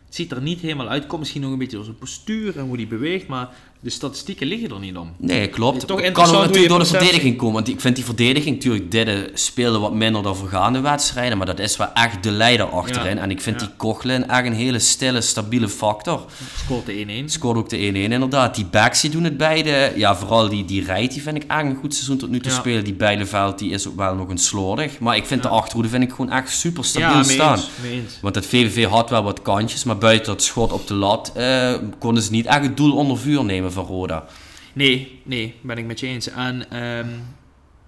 het 0.06 0.14
ziet 0.14 0.32
er 0.32 0.42
niet 0.42 0.60
helemaal 0.60 0.88
uit. 0.88 1.06
Komt 1.06 1.20
misschien 1.20 1.42
nog 1.42 1.50
een 1.52 1.58
beetje 1.58 1.76
door 1.76 1.84
zijn 1.84 1.98
postuur 1.98 2.58
en 2.58 2.64
hoe 2.64 2.76
hij 2.76 2.86
beweegt. 2.86 3.26
Maar 3.26 3.48
de 3.80 3.90
statistieken 3.90 4.46
liggen 4.46 4.70
er 4.70 4.78
niet 4.80 4.96
om. 4.96 5.12
Nee, 5.18 5.48
klopt. 5.48 5.86
Toch 5.86 6.10
kan 6.12 6.26
ook 6.28 6.32
natuurlijk 6.40 6.68
door 6.68 6.78
de 6.78 6.84
verdediging 6.84 7.36
komen. 7.36 7.54
Want 7.54 7.68
ik 7.68 7.80
vind 7.80 7.96
die 7.96 8.04
verdediging, 8.04 8.54
natuurlijk, 8.54 8.90
dit 8.90 9.30
speelde 9.34 9.78
wat 9.78 9.94
minder 9.94 10.22
dan 10.22 10.36
voorgaande 10.36 10.80
wedstrijden. 10.80 11.36
Maar 11.38 11.46
dat 11.46 11.58
is 11.58 11.76
wel 11.76 11.92
echt 11.94 12.22
de 12.22 12.30
leider 12.30 12.66
achterin. 12.66 13.16
Ja. 13.16 13.22
En 13.22 13.30
ik 13.30 13.40
vind 13.40 13.60
Ja. 13.60 13.66
die 13.66 13.74
Kochlin 13.76 14.28
echt 14.28 14.46
een 14.46 14.52
hele 14.52 14.78
stille, 14.78 15.20
stabiele 15.20 15.68
factor. 15.68 16.24
Scoort 16.64 16.86
de 16.86 16.92
1-1. 16.92 17.30
Scoort 17.30 17.56
ook 17.56 17.68
de 17.68 17.76
1-1 17.76 18.12
inderdaad. 18.12 18.54
Die 18.54 18.64
backs 18.64 19.00
die 19.00 19.10
doen 19.10 19.24
het 19.24 19.36
beide. 19.36 19.92
Ja, 19.96 20.16
vooral 20.16 20.48
die, 20.48 20.64
die 20.64 20.84
Rijt, 20.84 21.12
die 21.12 21.22
vind 21.22 21.36
ik 21.36 21.44
echt 21.50 21.64
een 21.64 21.76
goed 21.80 21.94
seizoen 21.94 22.16
tot 22.16 22.30
nu 22.30 22.40
toe 22.40 22.52
Ja. 22.52 22.58
spelen. 22.58 22.84
Die 22.84 22.94
Bijleveld, 22.94 23.58
die 23.58 23.70
is 23.70 23.88
ook 23.88 23.96
wel 23.96 24.14
nog 24.14 24.28
een 24.28 24.38
slordig. 24.38 24.98
Maar 24.98 25.16
ik 25.16 25.26
vind 25.26 25.42
de 25.42 25.48
achterhoede 25.48 25.88
vind 25.88 26.02
ik 26.02 26.10
gewoon 26.10 26.30
echt 26.30 26.50
super 26.50 26.84
stabiel 26.84 27.24
staan. 27.24 27.56
eens, 27.56 27.68
mee 27.82 27.92
eens. 27.92 28.18
Want 28.20 28.34
het 28.34 28.46
VVV 28.46 28.86
had 28.86 29.10
wel 29.10 29.22
wat 29.22 29.42
kantjes, 29.42 29.84
maar 29.84 29.98
buiten 29.98 30.26
dat 30.32 30.42
schot 30.42 30.72
op 30.72 30.86
de 30.86 30.94
lat 30.94 31.30
eh, 31.34 31.74
konden 31.98 32.22
ze 32.22 32.30
niet 32.30 32.46
echt 32.46 32.62
het 32.62 32.76
doel 32.76 32.96
onder 32.96 33.18
vuur 33.18 33.44
nemen 33.44 33.65
van 33.72 33.84
Roda. 33.84 34.24
Nee, 34.72 35.20
nee, 35.24 35.54
ben 35.62 35.78
ik 35.78 35.86
met 35.86 36.00
je 36.00 36.06
eens. 36.06 36.28
En 36.28 36.70
ehm 36.70 37.08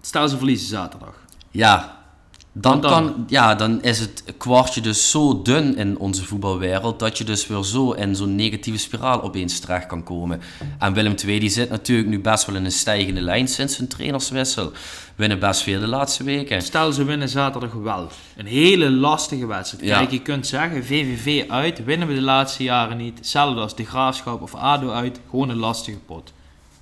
stel 0.01 0.29
ze 0.29 0.37
verliezen 0.37 0.69
zaterdag. 0.69 1.15
Ja, 1.51 1.98
dan? 2.61 2.81
Kan, 2.81 3.25
ja, 3.29 3.55
dan 3.55 3.83
is 3.83 3.99
het 3.99 4.25
kwartje 4.37 4.81
dus 4.81 5.11
zo 5.11 5.43
dun 5.43 5.77
in 5.77 5.99
onze 5.99 6.25
voetbalwereld 6.25 6.99
dat 6.99 7.19
je 7.19 7.25
dus 7.25 7.47
weer 7.47 7.65
zo 7.65 7.93
in 7.93 8.17
zo'n 8.17 8.35
negatieve 8.35 8.79
spiraal 8.79 9.23
opeens 9.23 9.61
terecht 9.61 9.87
kan 9.87 10.03
komen. 10.03 10.41
En 10.79 10.93
Willem 10.93 11.15
II 11.27 11.39
die 11.39 11.49
zit 11.49 11.71
natuurlijk 11.71 12.09
nu 12.09 12.21
best 12.21 12.47
wel 12.47 12.57
in 12.57 12.65
een 12.65 12.73
stijgende 12.73 13.21
lijn 13.21 13.49
sinds 13.49 13.77
hun 13.77 13.89
trainerswissel. 13.89 14.73
Winnen 15.15 15.39
best 15.39 15.63
veel 15.63 15.81
de 15.81 15.87
laatste 15.87 16.25
weken. 16.25 16.63
Stel 16.63 16.93
ze 16.93 17.05
winnen 17.05 17.29
zaterdag 17.29 17.73
wel. 17.73 18.09
Een 18.37 18.47
hele 18.47 18.91
lastige 18.91 19.47
wedstrijd. 19.47 19.85
Ja. 19.85 19.99
Kijk, 19.99 20.11
je 20.11 20.23
kunt 20.23 20.47
zeggen, 20.47 20.85
VVV 20.85 21.49
uit, 21.49 21.85
winnen 21.85 22.09
we 22.09 22.15
de 22.15 22.21
laatste 22.21 22.63
jaren 22.63 22.97
niet. 22.97 23.19
Hetzelfde 23.19 23.61
als 23.61 23.77
de 23.77 23.85
Graafschap 23.85 24.43
of 24.43 24.55
ADO 24.55 24.91
uit, 24.91 25.21
gewoon 25.31 25.49
een 25.49 25.57
lastige 25.57 25.99
pot. 25.99 26.33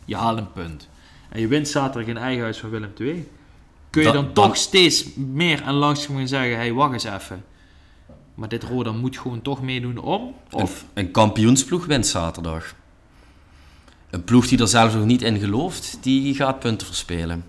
Je 0.04 0.16
haalt 0.16 0.38
een 0.38 0.52
punt. 0.52 0.88
En 1.28 1.40
je 1.40 1.48
wint 1.48 1.68
zaterdag 1.68 2.08
in 2.08 2.16
eigen 2.16 2.42
huis 2.42 2.58
van 2.58 2.70
Willem 2.70 2.92
II. 2.98 3.28
Kun 3.96 4.04
je 4.06 4.12
Dat- 4.12 4.34
dan, 4.34 4.44
toch 4.44 4.56
steeds 4.56 5.04
meer 5.14 5.62
en 5.62 5.74
langzaam 5.74 6.26
zeggen, 6.26 6.56
hey, 6.56 6.72
wacht 6.72 6.92
eens 6.92 7.04
even. 7.04 7.44
Maar 8.34 8.48
dit 8.48 8.62
Roda 8.62 8.92
moet 8.92 9.18
gewoon 9.18 9.42
toch 9.42 9.62
meedoen 9.62 9.98
om? 9.98 10.34
Of 10.50 10.84
Een, 10.94 11.04
een 11.04 11.10
kampioensploeg 11.10 11.86
wint 11.86 12.06
zaterdag. 12.06 12.74
Een 14.10 14.24
ploeg 14.24 14.46
die 14.48 14.58
er 14.58 14.68
zelfs 14.68 14.94
nog 14.94 15.04
niet 15.04 15.22
in 15.22 15.38
gelooft, 15.38 15.98
die 16.00 16.34
gaat 16.34 16.58
punten 16.58 16.86
verspelen. 16.86 17.44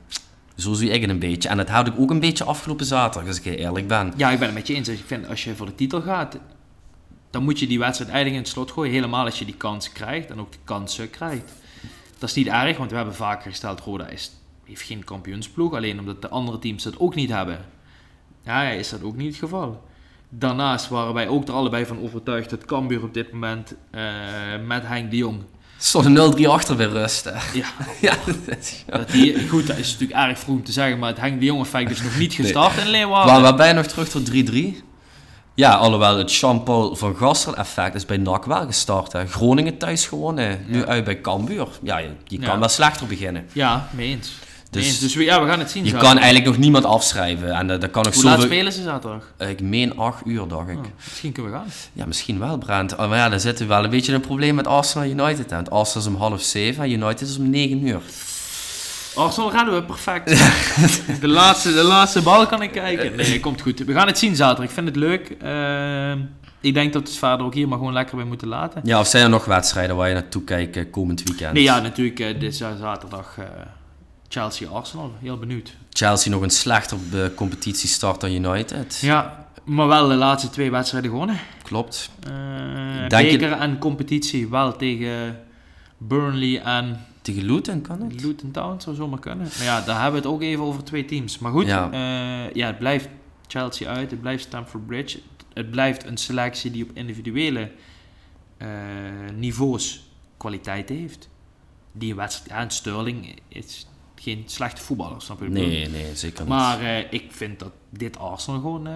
Zo 0.56 0.74
zie 0.74 0.90
ik 0.90 1.02
het 1.02 1.10
een 1.10 1.20
beetje. 1.20 1.50
En 1.50 1.58
dat 1.58 1.70
had 1.70 1.88
ik 1.88 1.94
ook 1.98 2.10
een 2.10 2.20
beetje 2.20 2.44
afgelopen 2.44 2.86
zaterdag, 2.86 3.28
als 3.30 3.38
ik 3.38 3.44
heel 3.44 3.54
eerlijk 3.54 3.88
ben. 3.88 4.14
Ja, 4.18 4.32
ik 4.32 4.38
ben 4.40 4.48
het 4.48 4.58
met 4.58 4.68
je 4.68 4.74
eens. 4.74 4.88
Ik 4.88 5.04
vind 5.06 5.28
als 5.28 5.44
je 5.44 5.56
voor 5.56 5.66
de 5.66 5.76
titel 5.76 6.02
gaat, 6.02 6.38
dan 7.30 7.44
moet 7.44 7.60
je 7.60 7.68
die 7.68 7.80
wedstrijd 7.80 8.12
eigenlijk 8.12 8.40
in 8.40 8.44
het 8.44 8.54
slot 8.54 8.72
gooien. 8.72 8.94
Helemaal 8.94 9.26
als 9.26 9.40
je 9.40 9.46
die 9.46 9.58
kans 9.58 9.92
krijgt 9.92 10.30
en 10.30 10.40
ook 10.40 10.52
de 10.52 10.58
kansen 10.64 11.10
krijgt. 11.10 11.52
Dat 12.18 12.30
is 12.30 12.36
niet 12.36 12.48
erg, 12.48 12.78
want 12.78 12.90
we 12.90 12.96
hebben 12.96 13.16
vaker 13.16 13.50
gesteld, 13.52 13.80
Roda 13.80 14.08
is, 14.08 14.32
heeft 14.68 14.82
geen 14.82 15.04
kampioensploeg. 15.04 15.74
Alleen 15.74 16.00
omdat 16.00 16.22
de 16.22 16.30
andere 16.30 16.60
teams 16.60 16.84
dat 16.84 17.00
ook 17.00 17.16
niet 17.16 17.30
hebben. 17.30 17.58
Ja, 18.44 18.64
is 18.70 18.90
dat 18.90 19.04
ook 19.04 19.16
niet 19.16 19.28
het 19.28 19.38
geval. 19.40 19.84
Daarnaast 20.30 20.90
waren 20.90 21.14
wij 21.14 21.28
ook 21.28 21.48
er 21.48 21.54
allebei 21.54 21.86
van 21.86 22.02
overtuigd 22.02 22.50
dat 22.50 22.66
Cambuur 22.66 23.04
op 23.04 23.14
dit 23.14 23.32
moment 23.32 23.74
eh, 23.92 24.02
met 24.68 24.84
Henk 24.88 25.12
de 25.12 25.18
Jong... 25.18 25.42
Stond 25.80 26.06
een 26.06 26.38
0-3 26.38 26.48
achter 26.48 26.76
weer 26.76 26.90
rusten. 26.90 27.34
Ja, 27.54 27.66
Ja, 28.02 28.14
dat 28.26 28.58
is- 28.60 28.84
dat 28.88 29.10
die, 29.12 29.48
goed, 29.48 29.68
dat 29.68 29.78
is 29.78 29.92
natuurlijk 29.92 30.20
erg 30.20 30.40
vroeg 30.40 30.56
om 30.56 30.64
te 30.64 30.72
zeggen, 30.72 31.00
maar 31.00 31.10
het 31.10 31.20
Henk 31.20 31.40
de 31.40 31.46
Jong 31.46 31.62
effect 31.62 31.92
is 31.92 32.02
nog 32.02 32.18
niet 32.18 32.34
gestart 32.44 32.78
in 32.78 32.88
Leeuwarden. 32.88 33.34
Waar, 33.34 33.42
waar 33.42 33.56
ben 33.56 33.68
je 33.68 33.74
nog 33.74 33.86
terug 33.86 34.10
tot 34.10 34.32
3-3? 34.32 34.34
Ja, 35.54 35.74
alhoewel 35.76 36.18
het 36.18 36.34
Jean-Paul 36.36 36.96
van 36.96 37.16
Gastel 37.16 37.56
effect 37.56 37.96
is 37.96 38.06
bij 38.06 38.18
NAC 38.18 38.46
wel 38.46 38.66
gestart. 38.66 39.12
Hè. 39.12 39.28
Groningen 39.28 39.78
thuis 39.78 40.06
gewonnen, 40.06 40.66
nu 40.68 40.78
Ja. 40.80 40.86
uit 40.86 41.04
bij 41.04 41.22
Cambuur. 41.22 41.68
Ja, 41.82 41.98
je, 41.98 42.10
je 42.26 42.38
kan 42.40 42.48
Ja. 42.54 42.60
wel 42.60 42.70
slechter 42.70 43.08
beginnen. 43.08 43.46
Ja, 43.54 43.88
mee 43.94 44.08
eens. 44.10 44.32
Dus- 44.72 44.86
Dus, 44.86 45.00
dus 45.00 45.16
we, 45.16 45.24
ja, 45.24 45.42
we 45.44 45.48
gaan 45.50 45.60
het 45.60 45.72
zien. 45.72 45.84
Je 45.84 45.90
zaterdag. 45.90 46.14
kan 46.14 46.22
eigenlijk 46.22 46.52
nog 46.52 46.62
niemand 46.64 46.86
afschrijven. 46.86 47.52
En 47.52 47.72
eh, 47.72 47.80
dat 47.80 47.92
kan 47.92 48.06
Hoe 48.14 48.24
laat 48.24 48.42
spelen 48.42 48.74
ze 48.74 48.82
zaterdag? 48.84 49.34
Ik 49.38 49.62
meen 49.62 49.98
8 49.98 50.22
uur, 50.26 50.48
dacht 50.48 50.70
ik. 50.70 50.78
Oh, 50.78 50.84
misschien 51.06 51.32
kunnen 51.32 51.52
we 51.52 51.58
gaan. 51.58 51.68
Ja, 51.94 52.06
misschien 52.06 52.40
wel, 52.40 52.58
Brent. 52.58 52.96
Oh, 52.96 53.10
Maar 53.10 53.18
ja, 53.18 53.30
dan 53.30 53.40
zitten 53.40 53.68
we 53.68 53.74
wel 53.74 53.84
een 53.84 53.90
beetje 53.90 54.14
een 54.14 54.22
probleem 54.22 54.56
met 54.56 54.68
Arsenal 54.68 55.08
United. 55.08 55.50
Want 55.52 55.70
Arsenal 55.70 56.08
is 56.08 56.14
om 56.14 56.20
half 56.22 56.42
zeven 56.42 56.84
en 56.84 56.92
United 56.92 57.28
is 57.30 57.38
om 57.38 57.50
9 57.50 57.88
uur. 57.88 58.02
Arsenal 59.16 59.50
gaan 59.50 59.70
we 59.70 59.84
perfect. 59.84 60.30
de, 61.22 61.28
laatste, 61.28 61.74
de 61.74 61.84
laatste 61.84 62.22
bal 62.22 62.48
kan 62.48 62.62
ik 62.62 62.72
kijken. 62.72 63.16
Nee, 63.16 63.40
komt 63.48 63.62
goed. 63.62 63.80
We 63.80 63.94
gaan 63.94 64.08
het 64.08 64.18
zien 64.18 64.36
zaterdag. 64.36 64.66
Ik 64.66 64.72
vind 64.72 64.88
het 64.88 64.96
leuk. 64.96 65.36
Ehm, 65.42 66.20
ik 66.62 66.74
denk 66.74 66.94
dat 66.94 67.02
we 67.02 67.08
het 67.10 67.18
verder 67.18 67.46
ook 67.46 67.54
hier 67.54 67.68
maar 67.68 67.78
gewoon 67.78 67.94
lekker 67.94 68.16
bij 68.16 68.26
moeten 68.26 68.48
laten. 68.48 68.82
Ja, 68.84 69.00
of 69.00 69.08
zijn 69.08 69.24
er 69.24 69.30
nog 69.30 69.46
wedstrijden 69.46 69.96
waar 69.96 70.08
je 70.08 70.14
naartoe 70.14 70.44
kijkt 70.44 70.76
eh, 70.76 70.84
komend 70.92 71.24
weekend? 71.24 71.54
Nee, 71.54 71.64
ja, 71.64 71.80
natuurlijk. 71.80 72.20
eh, 72.20 72.40
dit 72.40 72.52
is 72.52 72.58
zaterdag 72.58 73.38
Chelsea-Arsenal. 74.28 75.12
Heel 75.20 75.38
benieuwd. 75.38 75.78
Chelsea 75.90 76.32
nog 76.32 76.42
een 76.42 76.50
slechter 76.50 76.98
eh, 77.14 77.26
competitiestart 77.36 78.22
dan 78.22 78.32
United. 78.32 79.00
Ja, 79.02 79.48
maar 79.64 79.88
wel 79.88 80.08
de 80.08 80.16
laatste 80.16 80.50
twee 80.50 80.72
wedstrijden 80.72 81.10
gewonnen. 81.12 81.40
Klopt. 81.64 82.10
Eh 82.24 82.32
je- 83.04 83.08
beker 83.10 83.52
en 83.52 83.78
competitie 83.78 84.48
wel 84.48 84.76
tegen 84.76 85.40
Burnley 85.98 86.62
en 86.62 87.06
Tegen 87.22 87.44
Luton 87.46 87.82
kan 87.82 88.02
het? 88.02 88.22
Luton 88.22 88.52
Town 88.52 88.80
zou 88.82 88.96
zomaar 88.96 89.20
kunnen. 89.20 89.48
Maar 89.58 89.64
ja, 89.66 89.82
daar 89.82 90.02
hebben 90.02 90.22
we 90.22 90.28
het 90.28 90.36
ook 90.36 90.42
even 90.42 90.64
over 90.64 90.84
twee 90.84 91.06
teams. 91.06 91.40
Maar 91.40 91.52
goed, 91.52 91.66
Ja. 91.66 91.90
ja, 91.92 92.50
ja 92.54 92.68
het 92.68 92.80
blijft 92.80 93.10
Chelsea 93.48 93.90
uit, 93.90 94.12
het 94.12 94.22
blijft 94.22 94.44
Stamford 94.44 94.86
Bridge. 94.88 95.20
Het 95.54 95.72
blijft 95.72 96.06
een 96.06 96.18
selectie 96.18 96.72
die 96.72 96.84
op 96.84 96.90
individuele 96.94 97.72
eh, 98.58 98.68
niveaus 99.36 100.10
kwaliteit 100.38 100.90
heeft. 100.90 101.30
Die 101.92 102.16
wedstrijd, 102.16 102.50
ja, 102.50 102.58
en 102.60 102.70
Sterling 102.72 103.40
is 103.48 103.88
geen 104.22 104.44
slechte 104.46 104.82
voetballer, 104.82 105.22
snap 105.22 105.40
je? 105.42 105.50
Nee, 105.50 105.90
nee, 105.90 106.06
zeker 106.16 106.40
niet. 106.40 106.50
Maar 106.50 106.82
eh, 106.82 106.98
ik 107.10 107.24
vind 107.30 107.60
dat 107.60 107.72
dit 107.90 108.18
Arsenal 108.20 108.60
gewoon 108.60 108.88
eh, 108.88 108.94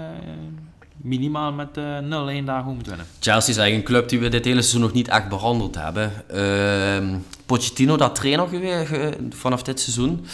minimaal 0.98 1.52
met 1.52 1.78
eh 1.78 1.98
0-1 2.42 2.46
daar 2.46 2.60
gewoon 2.60 2.76
moet 2.76 2.88
winnen. 2.88 3.06
Chelsea 3.20 3.50
is 3.54 3.58
eigenlijk 3.58 3.76
een 3.90 3.94
club 3.96 4.10
die 4.10 4.20
we 4.20 4.30
dit 4.30 4.46
hele 4.46 4.62
seizoen 4.62 4.82
nog 4.82 4.94
niet 4.94 5.08
echt 5.08 5.30
behandeld 5.30 5.76
hebben. 5.76 6.30
Ehm 6.30 7.18
Pochettino, 7.46 7.96
dat 7.98 8.16
trainer 8.16 8.48
geweest 8.48 8.88
ge- 8.88 9.18
vanaf 9.30 9.64
dit 9.64 9.80
seizoen. 9.80 10.26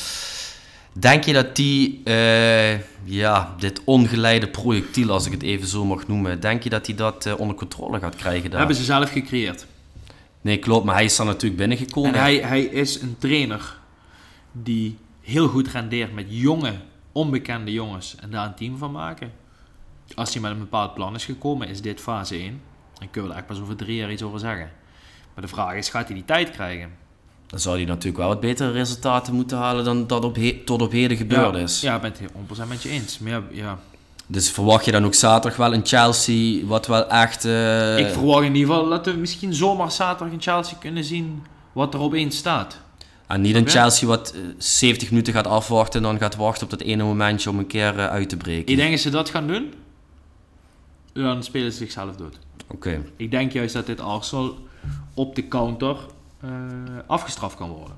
Denk 0.94 1.24
je 1.24 1.34
dat 1.34 1.56
die, 1.56 2.02
ja, 3.04 3.56
dit 3.60 3.82
ongeleide 3.84 4.48
projectiel, 4.48 5.12
als 5.12 5.26
ik 5.26 5.32
het 5.32 5.42
even 5.44 5.68
zo 5.68 5.86
mag 5.86 6.08
noemen, 6.08 6.40
denk 6.40 6.64
je 6.64 6.70
dat 6.70 6.86
hij 6.88 6.96
dat 6.96 7.36
onder 7.36 7.56
controle 7.56 8.00
gaat 8.00 8.16
krijgen 8.16 8.42
Dat 8.42 8.50
daar? 8.52 8.60
hebben 8.60 8.78
ze 8.78 8.84
zelf 8.84 9.12
gecreëerd. 9.12 9.66
Nee, 10.42 10.58
klopt, 10.58 10.86
maar 10.86 10.96
hij 10.96 11.04
is 11.06 11.16
dan 11.16 11.26
natuurlijk 11.26 11.58
binnengekomen. 11.58 12.14
En 12.14 12.20
hij, 12.20 12.36
hij 12.36 12.62
is 12.62 13.02
een 13.02 13.16
trainer 13.20 13.76
die 14.64 14.98
heel 15.22 15.48
goed 15.48 15.68
rendeert 15.68 16.14
met 16.14 16.26
jonge, 16.28 16.74
onbekende 17.12 17.72
jongens 17.74 18.16
en 18.22 18.30
daar 18.30 18.46
een 18.46 18.56
team 18.56 18.78
van 18.78 18.92
maken. 18.92 19.32
Als 20.16 20.34
hij 20.34 20.42
met 20.42 20.52
een 20.52 20.60
bepaald 20.60 20.94
plan 20.94 21.16
is 21.16 21.26
gekomen, 21.26 21.68
is 21.68 21.82
dit 21.82 22.00
fase 22.00 22.36
1. 22.36 22.62
Dan 23.00 23.10
kunnen 23.12 23.30
we 23.30 23.36
er 23.38 23.42
echt 23.42 23.52
pas 23.52 23.62
over 23.62 23.76
drie 23.76 23.96
jaar 23.96 24.12
iets 24.12 24.22
over 24.24 24.40
zeggen. 24.40 24.70
Maar 25.34 25.44
de 25.46 25.52
vraag 25.52 25.74
is, 25.74 25.90
gaat 25.90 26.06
hij 26.06 26.16
die 26.16 26.26
tijd 26.26 26.50
krijgen? 26.52 26.90
Dan 27.48 27.60
zou 27.60 27.76
hij 27.76 27.86
natuurlijk 27.86 28.18
wel 28.18 28.28
wat 28.28 28.40
betere 28.40 28.72
resultaten 28.72 29.34
moeten 29.34 29.58
halen 29.58 29.86
dan 29.86 30.08
dat 30.08 30.24
op 30.26 30.36
he- 30.36 30.62
tot 30.66 30.82
op 30.82 30.92
heden 30.92 31.18
gebeurd 31.18 31.56
ja, 31.56 31.62
is. 31.62 31.82
Ja, 31.82 31.96
ik 31.96 32.02
ben 32.02 32.12
het 32.12 32.20
heel 32.20 32.66
100% 32.66 32.68
met 32.68 32.84
je 32.84 32.90
eens. 32.90 33.20
Maar 33.20 33.32
ja, 33.32 33.44
ja. 33.52 33.80
Dus 34.28 34.52
verwacht 34.52 34.86
je 34.86 34.92
dan 34.92 35.06
ook 35.06 35.14
zaterdag 35.14 35.58
wel 35.60 35.74
een 35.74 35.86
Chelsea 35.86 36.66
wat 36.66 36.88
wel 36.88 37.10
echt... 37.10 37.46
eh, 37.46 37.98
ik 37.98 38.08
verwacht 38.08 38.46
in 38.46 38.56
ieder 38.56 38.74
geval 38.76 38.90
dat 38.90 39.06
we 39.06 39.12
misschien 39.14 39.54
zomaar 39.54 39.92
zaterdag 39.92 40.34
in 40.34 40.42
Chelsea 40.42 40.78
kunnen 40.80 41.04
zien 41.04 41.44
wat 41.72 41.94
er 41.94 42.00
opeens 42.00 42.38
staat. 42.38 42.80
En 43.28 43.42
niet 43.42 43.56
een? 43.56 43.68
Chelsea 43.68 44.08
wat 44.08 44.32
eh, 44.32 44.40
70 44.58 45.10
minuten 45.10 45.34
gaat 45.34 45.48
afwachten 45.48 46.00
en 46.04 46.08
dan 46.10 46.18
gaat 46.20 46.36
wachten 46.36 46.64
op 46.64 46.70
dat 46.70 46.82
ene 46.82 47.04
momentje 47.04 47.50
om 47.50 47.60
een 47.60 47.68
keer 47.68 48.00
eh, 48.00 48.08
uit 48.08 48.30
te 48.30 48.38
breken. 48.38 48.72
Ik 48.72 48.76
denk 48.78 48.92
als 48.92 49.02
ze 49.02 49.10
dat 49.10 49.30
gaan 49.30 49.48
doen, 49.48 49.74
dan 51.14 51.44
spelen 51.44 51.72
ze 51.72 51.78
zichzelf 51.78 52.16
dood. 52.16 52.38
Oké. 52.68 53.04
Ik 53.16 53.32
denk 53.32 53.52
juist 53.52 53.74
dat 53.74 53.86
dit 53.86 54.00
Arsenal 54.00 54.58
op 55.14 55.36
de 55.36 55.48
counter 55.48 55.98
eh, 56.40 56.50
afgestraft 57.08 57.56
kan 57.56 57.70
worden. 57.70 57.96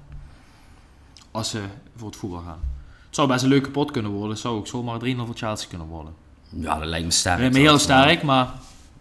Als 1.32 1.50
ze 1.50 1.62
voor 1.96 2.08
het 2.08 2.18
voetbal 2.18 2.40
gaan. 2.46 2.60
Het 3.06 3.16
zou 3.18 3.28
best 3.28 3.44
een 3.44 3.50
leuke 3.50 3.70
pot 3.70 3.92
kunnen 3.92 4.12
worden. 4.12 4.30
Het 4.30 4.40
zou 4.40 4.58
ook 4.58 4.68
zomaar 4.68 5.00
3-0 5.00 5.16
voor 5.26 5.36
Chelsea 5.36 5.68
kunnen 5.70 5.88
worden. 5.88 6.14
Ja, 6.50 6.80
dat 6.80 6.88
lijkt 6.88 7.06
me 7.06 7.12
sterk. 7.12 7.40
Ik 7.40 7.52
ben 7.52 7.62
heel 7.62 7.80
sterk, 7.80 8.24
maar 8.24 8.52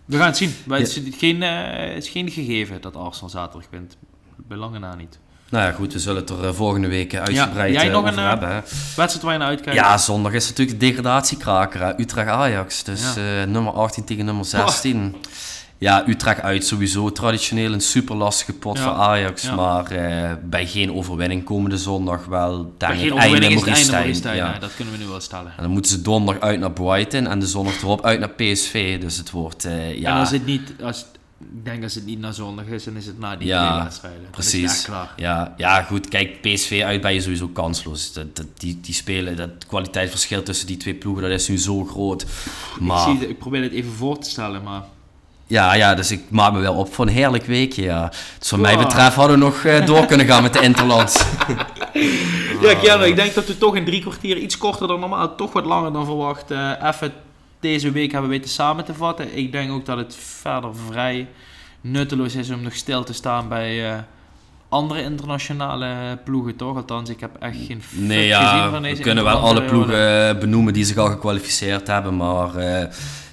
we 0.05 0.17
gaan 0.17 0.27
het 0.27 0.37
zien. 0.37 0.55
Maar 0.67 0.79
het, 0.79 0.95
Ja. 0.95 1.03
is 1.03 1.17
geen, 1.17 1.43
eh, 1.43 1.95
het 1.95 2.05
is 2.05 2.09
geen 2.11 2.31
gegeven 2.31 2.81
dat 2.81 2.97
Arsenal 2.97 3.29
zaterdag 3.31 3.71
wint. 3.71 3.97
Bij 4.37 4.57
lange 4.57 4.79
na 4.79 4.95
niet. 4.95 5.19
Nou 5.51 5.65
ja, 5.65 5.73
goed, 5.73 5.93
we 5.93 5.99
zullen 5.99 6.21
het 6.21 6.31
er 6.31 6.45
eh, 6.45 6.53
volgende 6.53 6.89
week 6.89 7.13
eh, 7.13 7.21
uitgebreid 7.21 7.75
jij 7.75 7.87
eh, 7.87 7.93
nog 7.93 8.03
over 8.03 8.19
een, 8.19 8.29
hebben. 8.29 8.65
Wedstrijd 8.97 9.23
waar 9.23 9.33
je 9.33 9.39
naar 9.39 9.49
uitkijkt? 9.49 9.81
Ja, 9.81 9.99
zondag 9.99 10.33
is 10.33 10.49
natuurlijk 10.49 10.81
de 10.81 10.87
degradatiekraker. 10.87 12.01
Utrecht-Ajax. 12.01 12.83
Dus 12.83 13.03
Ja. 13.15 13.45
nummer 13.45 13.73
18 13.73 14.05
tegen 14.05 14.25
nummer 14.25 14.45
16. 14.45 15.17
Ja, 15.79 16.09
Utrecht 16.09 16.41
uit 16.41 16.67
sowieso. 16.67 17.13
Traditioneel 17.13 17.73
een 17.73 17.81
super 17.81 18.17
lastige 18.17 18.53
pot 18.53 18.77
Ja. 18.79 18.83
voor 18.83 18.93
Ajax. 18.93 19.43
Ja. 19.43 19.55
Maar 19.55 19.85
bij 20.45 20.67
geen 20.67 20.93
overwinning 20.95 21.45
komende 21.45 21.79
zondag 21.79 22.25
wel. 22.25 22.73
Bij 22.79 22.89
Denk 22.89 23.01
geen 23.01 23.09
ik, 23.09 23.15
overwinning 23.15 23.53
is 23.53 23.61
het 23.61 23.75
einde. 23.75 23.93
Maurice. 23.93 24.35
Ja. 24.35 24.57
Dat 24.61 24.75
kunnen 24.77 24.95
we 24.95 25.01
nu 25.01 25.07
wel 25.07 25.21
stellen. 25.21 25.53
En 25.57 25.63
dan 25.63 25.71
moeten 25.71 25.91
ze 25.91 26.03
donderdag 26.03 26.43
uit 26.43 26.61
naar 26.61 26.71
Brighton 26.73 27.27
en 27.27 27.39
de 27.39 27.47
zondag 27.47 27.83
erop 27.83 28.05
uit 28.05 28.21
naar 28.21 28.31
PSV. 28.31 29.01
Dus 29.01 29.17
het 29.17 29.31
wordt, 29.31 29.67
ja... 29.95 30.11
En 30.13 30.19
als 30.19 30.31
het 30.31 30.47
niet, 30.47 30.73
als, 30.83 31.05
ik 31.41 31.65
denk 31.65 31.83
als 31.83 31.95
het 31.95 32.05
niet 32.05 32.21
na 32.21 32.33
zondag 32.33 32.65
is, 32.67 32.85
dan 32.85 32.97
is 32.97 33.07
het 33.07 33.19
na 33.19 33.37
die 33.37 33.49
Ja, 33.49 33.69
twee 33.71 33.83
wedstrijden. 33.83 34.23
Dan 34.23 34.31
Precies. 34.31 34.83
klaar. 34.85 35.13
Ja, 35.17 35.55
ja, 35.57 35.83
goed. 35.83 36.09
Kijk, 36.09 36.41
PSV 36.41 36.83
uit 36.85 37.01
ben 37.01 37.15
je 37.15 37.21
sowieso 37.21 37.49
kansloos. 37.49 38.13
Dat, 38.13 38.37
dat, 38.37 38.47
die, 38.57 38.79
die 38.81 38.95
spelen, 38.95 39.37
dat 39.37 39.51
kwaliteitsverschil 39.67 40.43
tussen 40.43 40.67
die 40.67 40.77
twee 40.77 40.95
ploegen, 40.95 41.23
dat 41.23 41.33
is 41.33 41.49
nu 41.49 41.59
zo 41.59 41.85
groot. 41.85 42.27
Maar, 42.81 43.11
Ik, 43.11 43.19
zie, 43.19 43.29
ik 43.29 43.39
probeer 43.39 43.63
het 43.63 43.73
even 43.73 43.93
voor 43.93 44.19
te 44.19 44.31
stellen, 44.31 44.63
maar... 44.63 44.83
ja, 45.47 45.75
ja, 45.75 45.95
dus 45.95 46.11
ik 46.11 46.31
maak 46.31 46.53
me 46.53 46.59
wel 46.61 46.75
op 46.75 46.95
voor 46.95 47.07
een 47.07 47.13
heerlijk 47.13 47.45
weekje, 47.45 47.83
ja. 47.83 48.13
Dus 48.39 48.51
wat 48.51 48.61
mij 48.61 48.77
betreft 48.79 49.15
hadden 49.15 49.39
we 49.39 49.45
nog 49.45 49.65
eh, 49.65 49.87
door 49.87 50.07
kunnen 50.07 50.27
gaan 50.27 50.43
met 50.43 50.53
de 50.53 50.61
Interlands. 50.61 51.25
Ja, 52.61 52.75
Keanu, 52.75 53.05
ik 53.05 53.17
denk 53.17 53.35
dat 53.35 53.47
we 53.47 53.59
toch 53.59 53.77
in 53.77 53.85
drie 53.85 54.01
kwartier 54.01 54.37
iets 54.37 54.59
korter 54.59 54.89
dan 54.89 55.01
normaal, 55.01 55.35
toch 55.37 55.53
wat 55.53 55.65
langer 55.65 55.93
dan 55.93 56.05
verwacht, 56.05 56.51
eh, 56.51 56.73
even 56.85 57.13
deze 57.61 57.91
week 57.91 58.13
hebben 58.13 58.31
weten 58.31 58.51
samen 58.51 58.85
te 58.85 58.95
vatten. 58.95 59.37
Ik 59.37 59.53
denk 59.53 59.71
ook 59.71 59.85
dat 59.87 59.97
het 59.97 60.15
verder 60.17 60.71
vrij 60.77 61.29
nutteloos 61.81 62.35
is 62.35 62.51
om 62.51 62.63
nog 62.63 62.75
stil 62.75 63.05
te 63.05 63.13
staan 63.13 63.49
bij 63.49 63.93
eh, 63.93 63.99
andere 64.69 65.03
internationale 65.03 66.19
ploegen, 66.25 66.57
toch? 66.57 66.77
Althans, 66.77 67.11
ik 67.11 67.21
heb 67.21 67.37
echt 67.41 67.57
geen 67.67 67.83
fuck 67.83 67.99
Nee, 68.01 68.19
gezien 68.19 68.29
ja, 68.29 68.71
van 68.71 68.83
we 68.83 68.89
deze 68.89 69.03
kunnen 69.03 69.25
wel 69.25 69.37
alle 69.39 69.63
ploegen 69.63 70.29
eh, 70.29 70.39
benoemen 70.39 70.73
die 70.73 70.85
zich 70.85 70.97
al 70.97 71.09
gekwalificeerd 71.09 71.87
hebben, 71.87 72.17
maar 72.17 72.57
eh, 72.57 72.87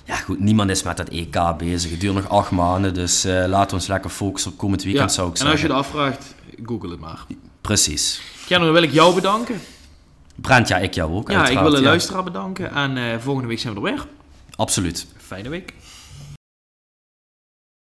ja, 0.03 0.15
goed, 0.15 0.39
niemand 0.39 0.69
is 0.69 0.83
met 0.83 0.97
dat 0.97 1.09
EK 1.09 1.37
bezig. 1.57 1.91
Het 1.91 1.99
duurt 1.99 2.13
nog 2.13 2.29
acht 2.29 2.51
maanden, 2.51 2.93
dus 2.93 3.23
eh, 3.25 3.45
laten 3.47 3.69
we 3.69 3.75
ons 3.75 3.87
lekker 3.87 4.09
focussen 4.09 4.51
op 4.51 4.57
komend 4.57 4.83
weekend, 4.83 5.09
Ja, 5.09 5.15
zou 5.15 5.29
ik 5.29 5.37
en 5.37 5.41
als 5.47 5.51
je 5.51 5.57
zeggen. 5.67 5.77
het 5.77 5.85
afvraagt, 5.85 6.35
google 6.65 6.89
het 6.89 6.99
maar. 6.99 7.25
Precies. 7.61 8.21
Keanu, 8.45 8.63
dan 8.63 8.73
wil 8.73 8.83
ik 8.83 8.91
jou 8.91 9.15
bedanken. 9.15 9.61
Brent, 10.35 10.67
ja, 10.67 10.77
ik 10.77 10.93
jou 10.93 11.13
ook. 11.13 11.31
Ja, 11.31 11.47
ik 11.47 11.59
wil 11.59 11.69
de 11.69 11.81
luisteraar 11.81 12.23
bedanken. 12.23 12.73
En 12.73 12.97
eh, 12.97 13.03
volgende 13.19 13.47
week 13.47 13.59
zijn 13.59 13.73
we 13.73 13.79
er 13.79 13.85
weer. 13.85 14.05
Absoluut. 14.55 15.07
Fijne 15.17 15.49
week. 15.49 15.73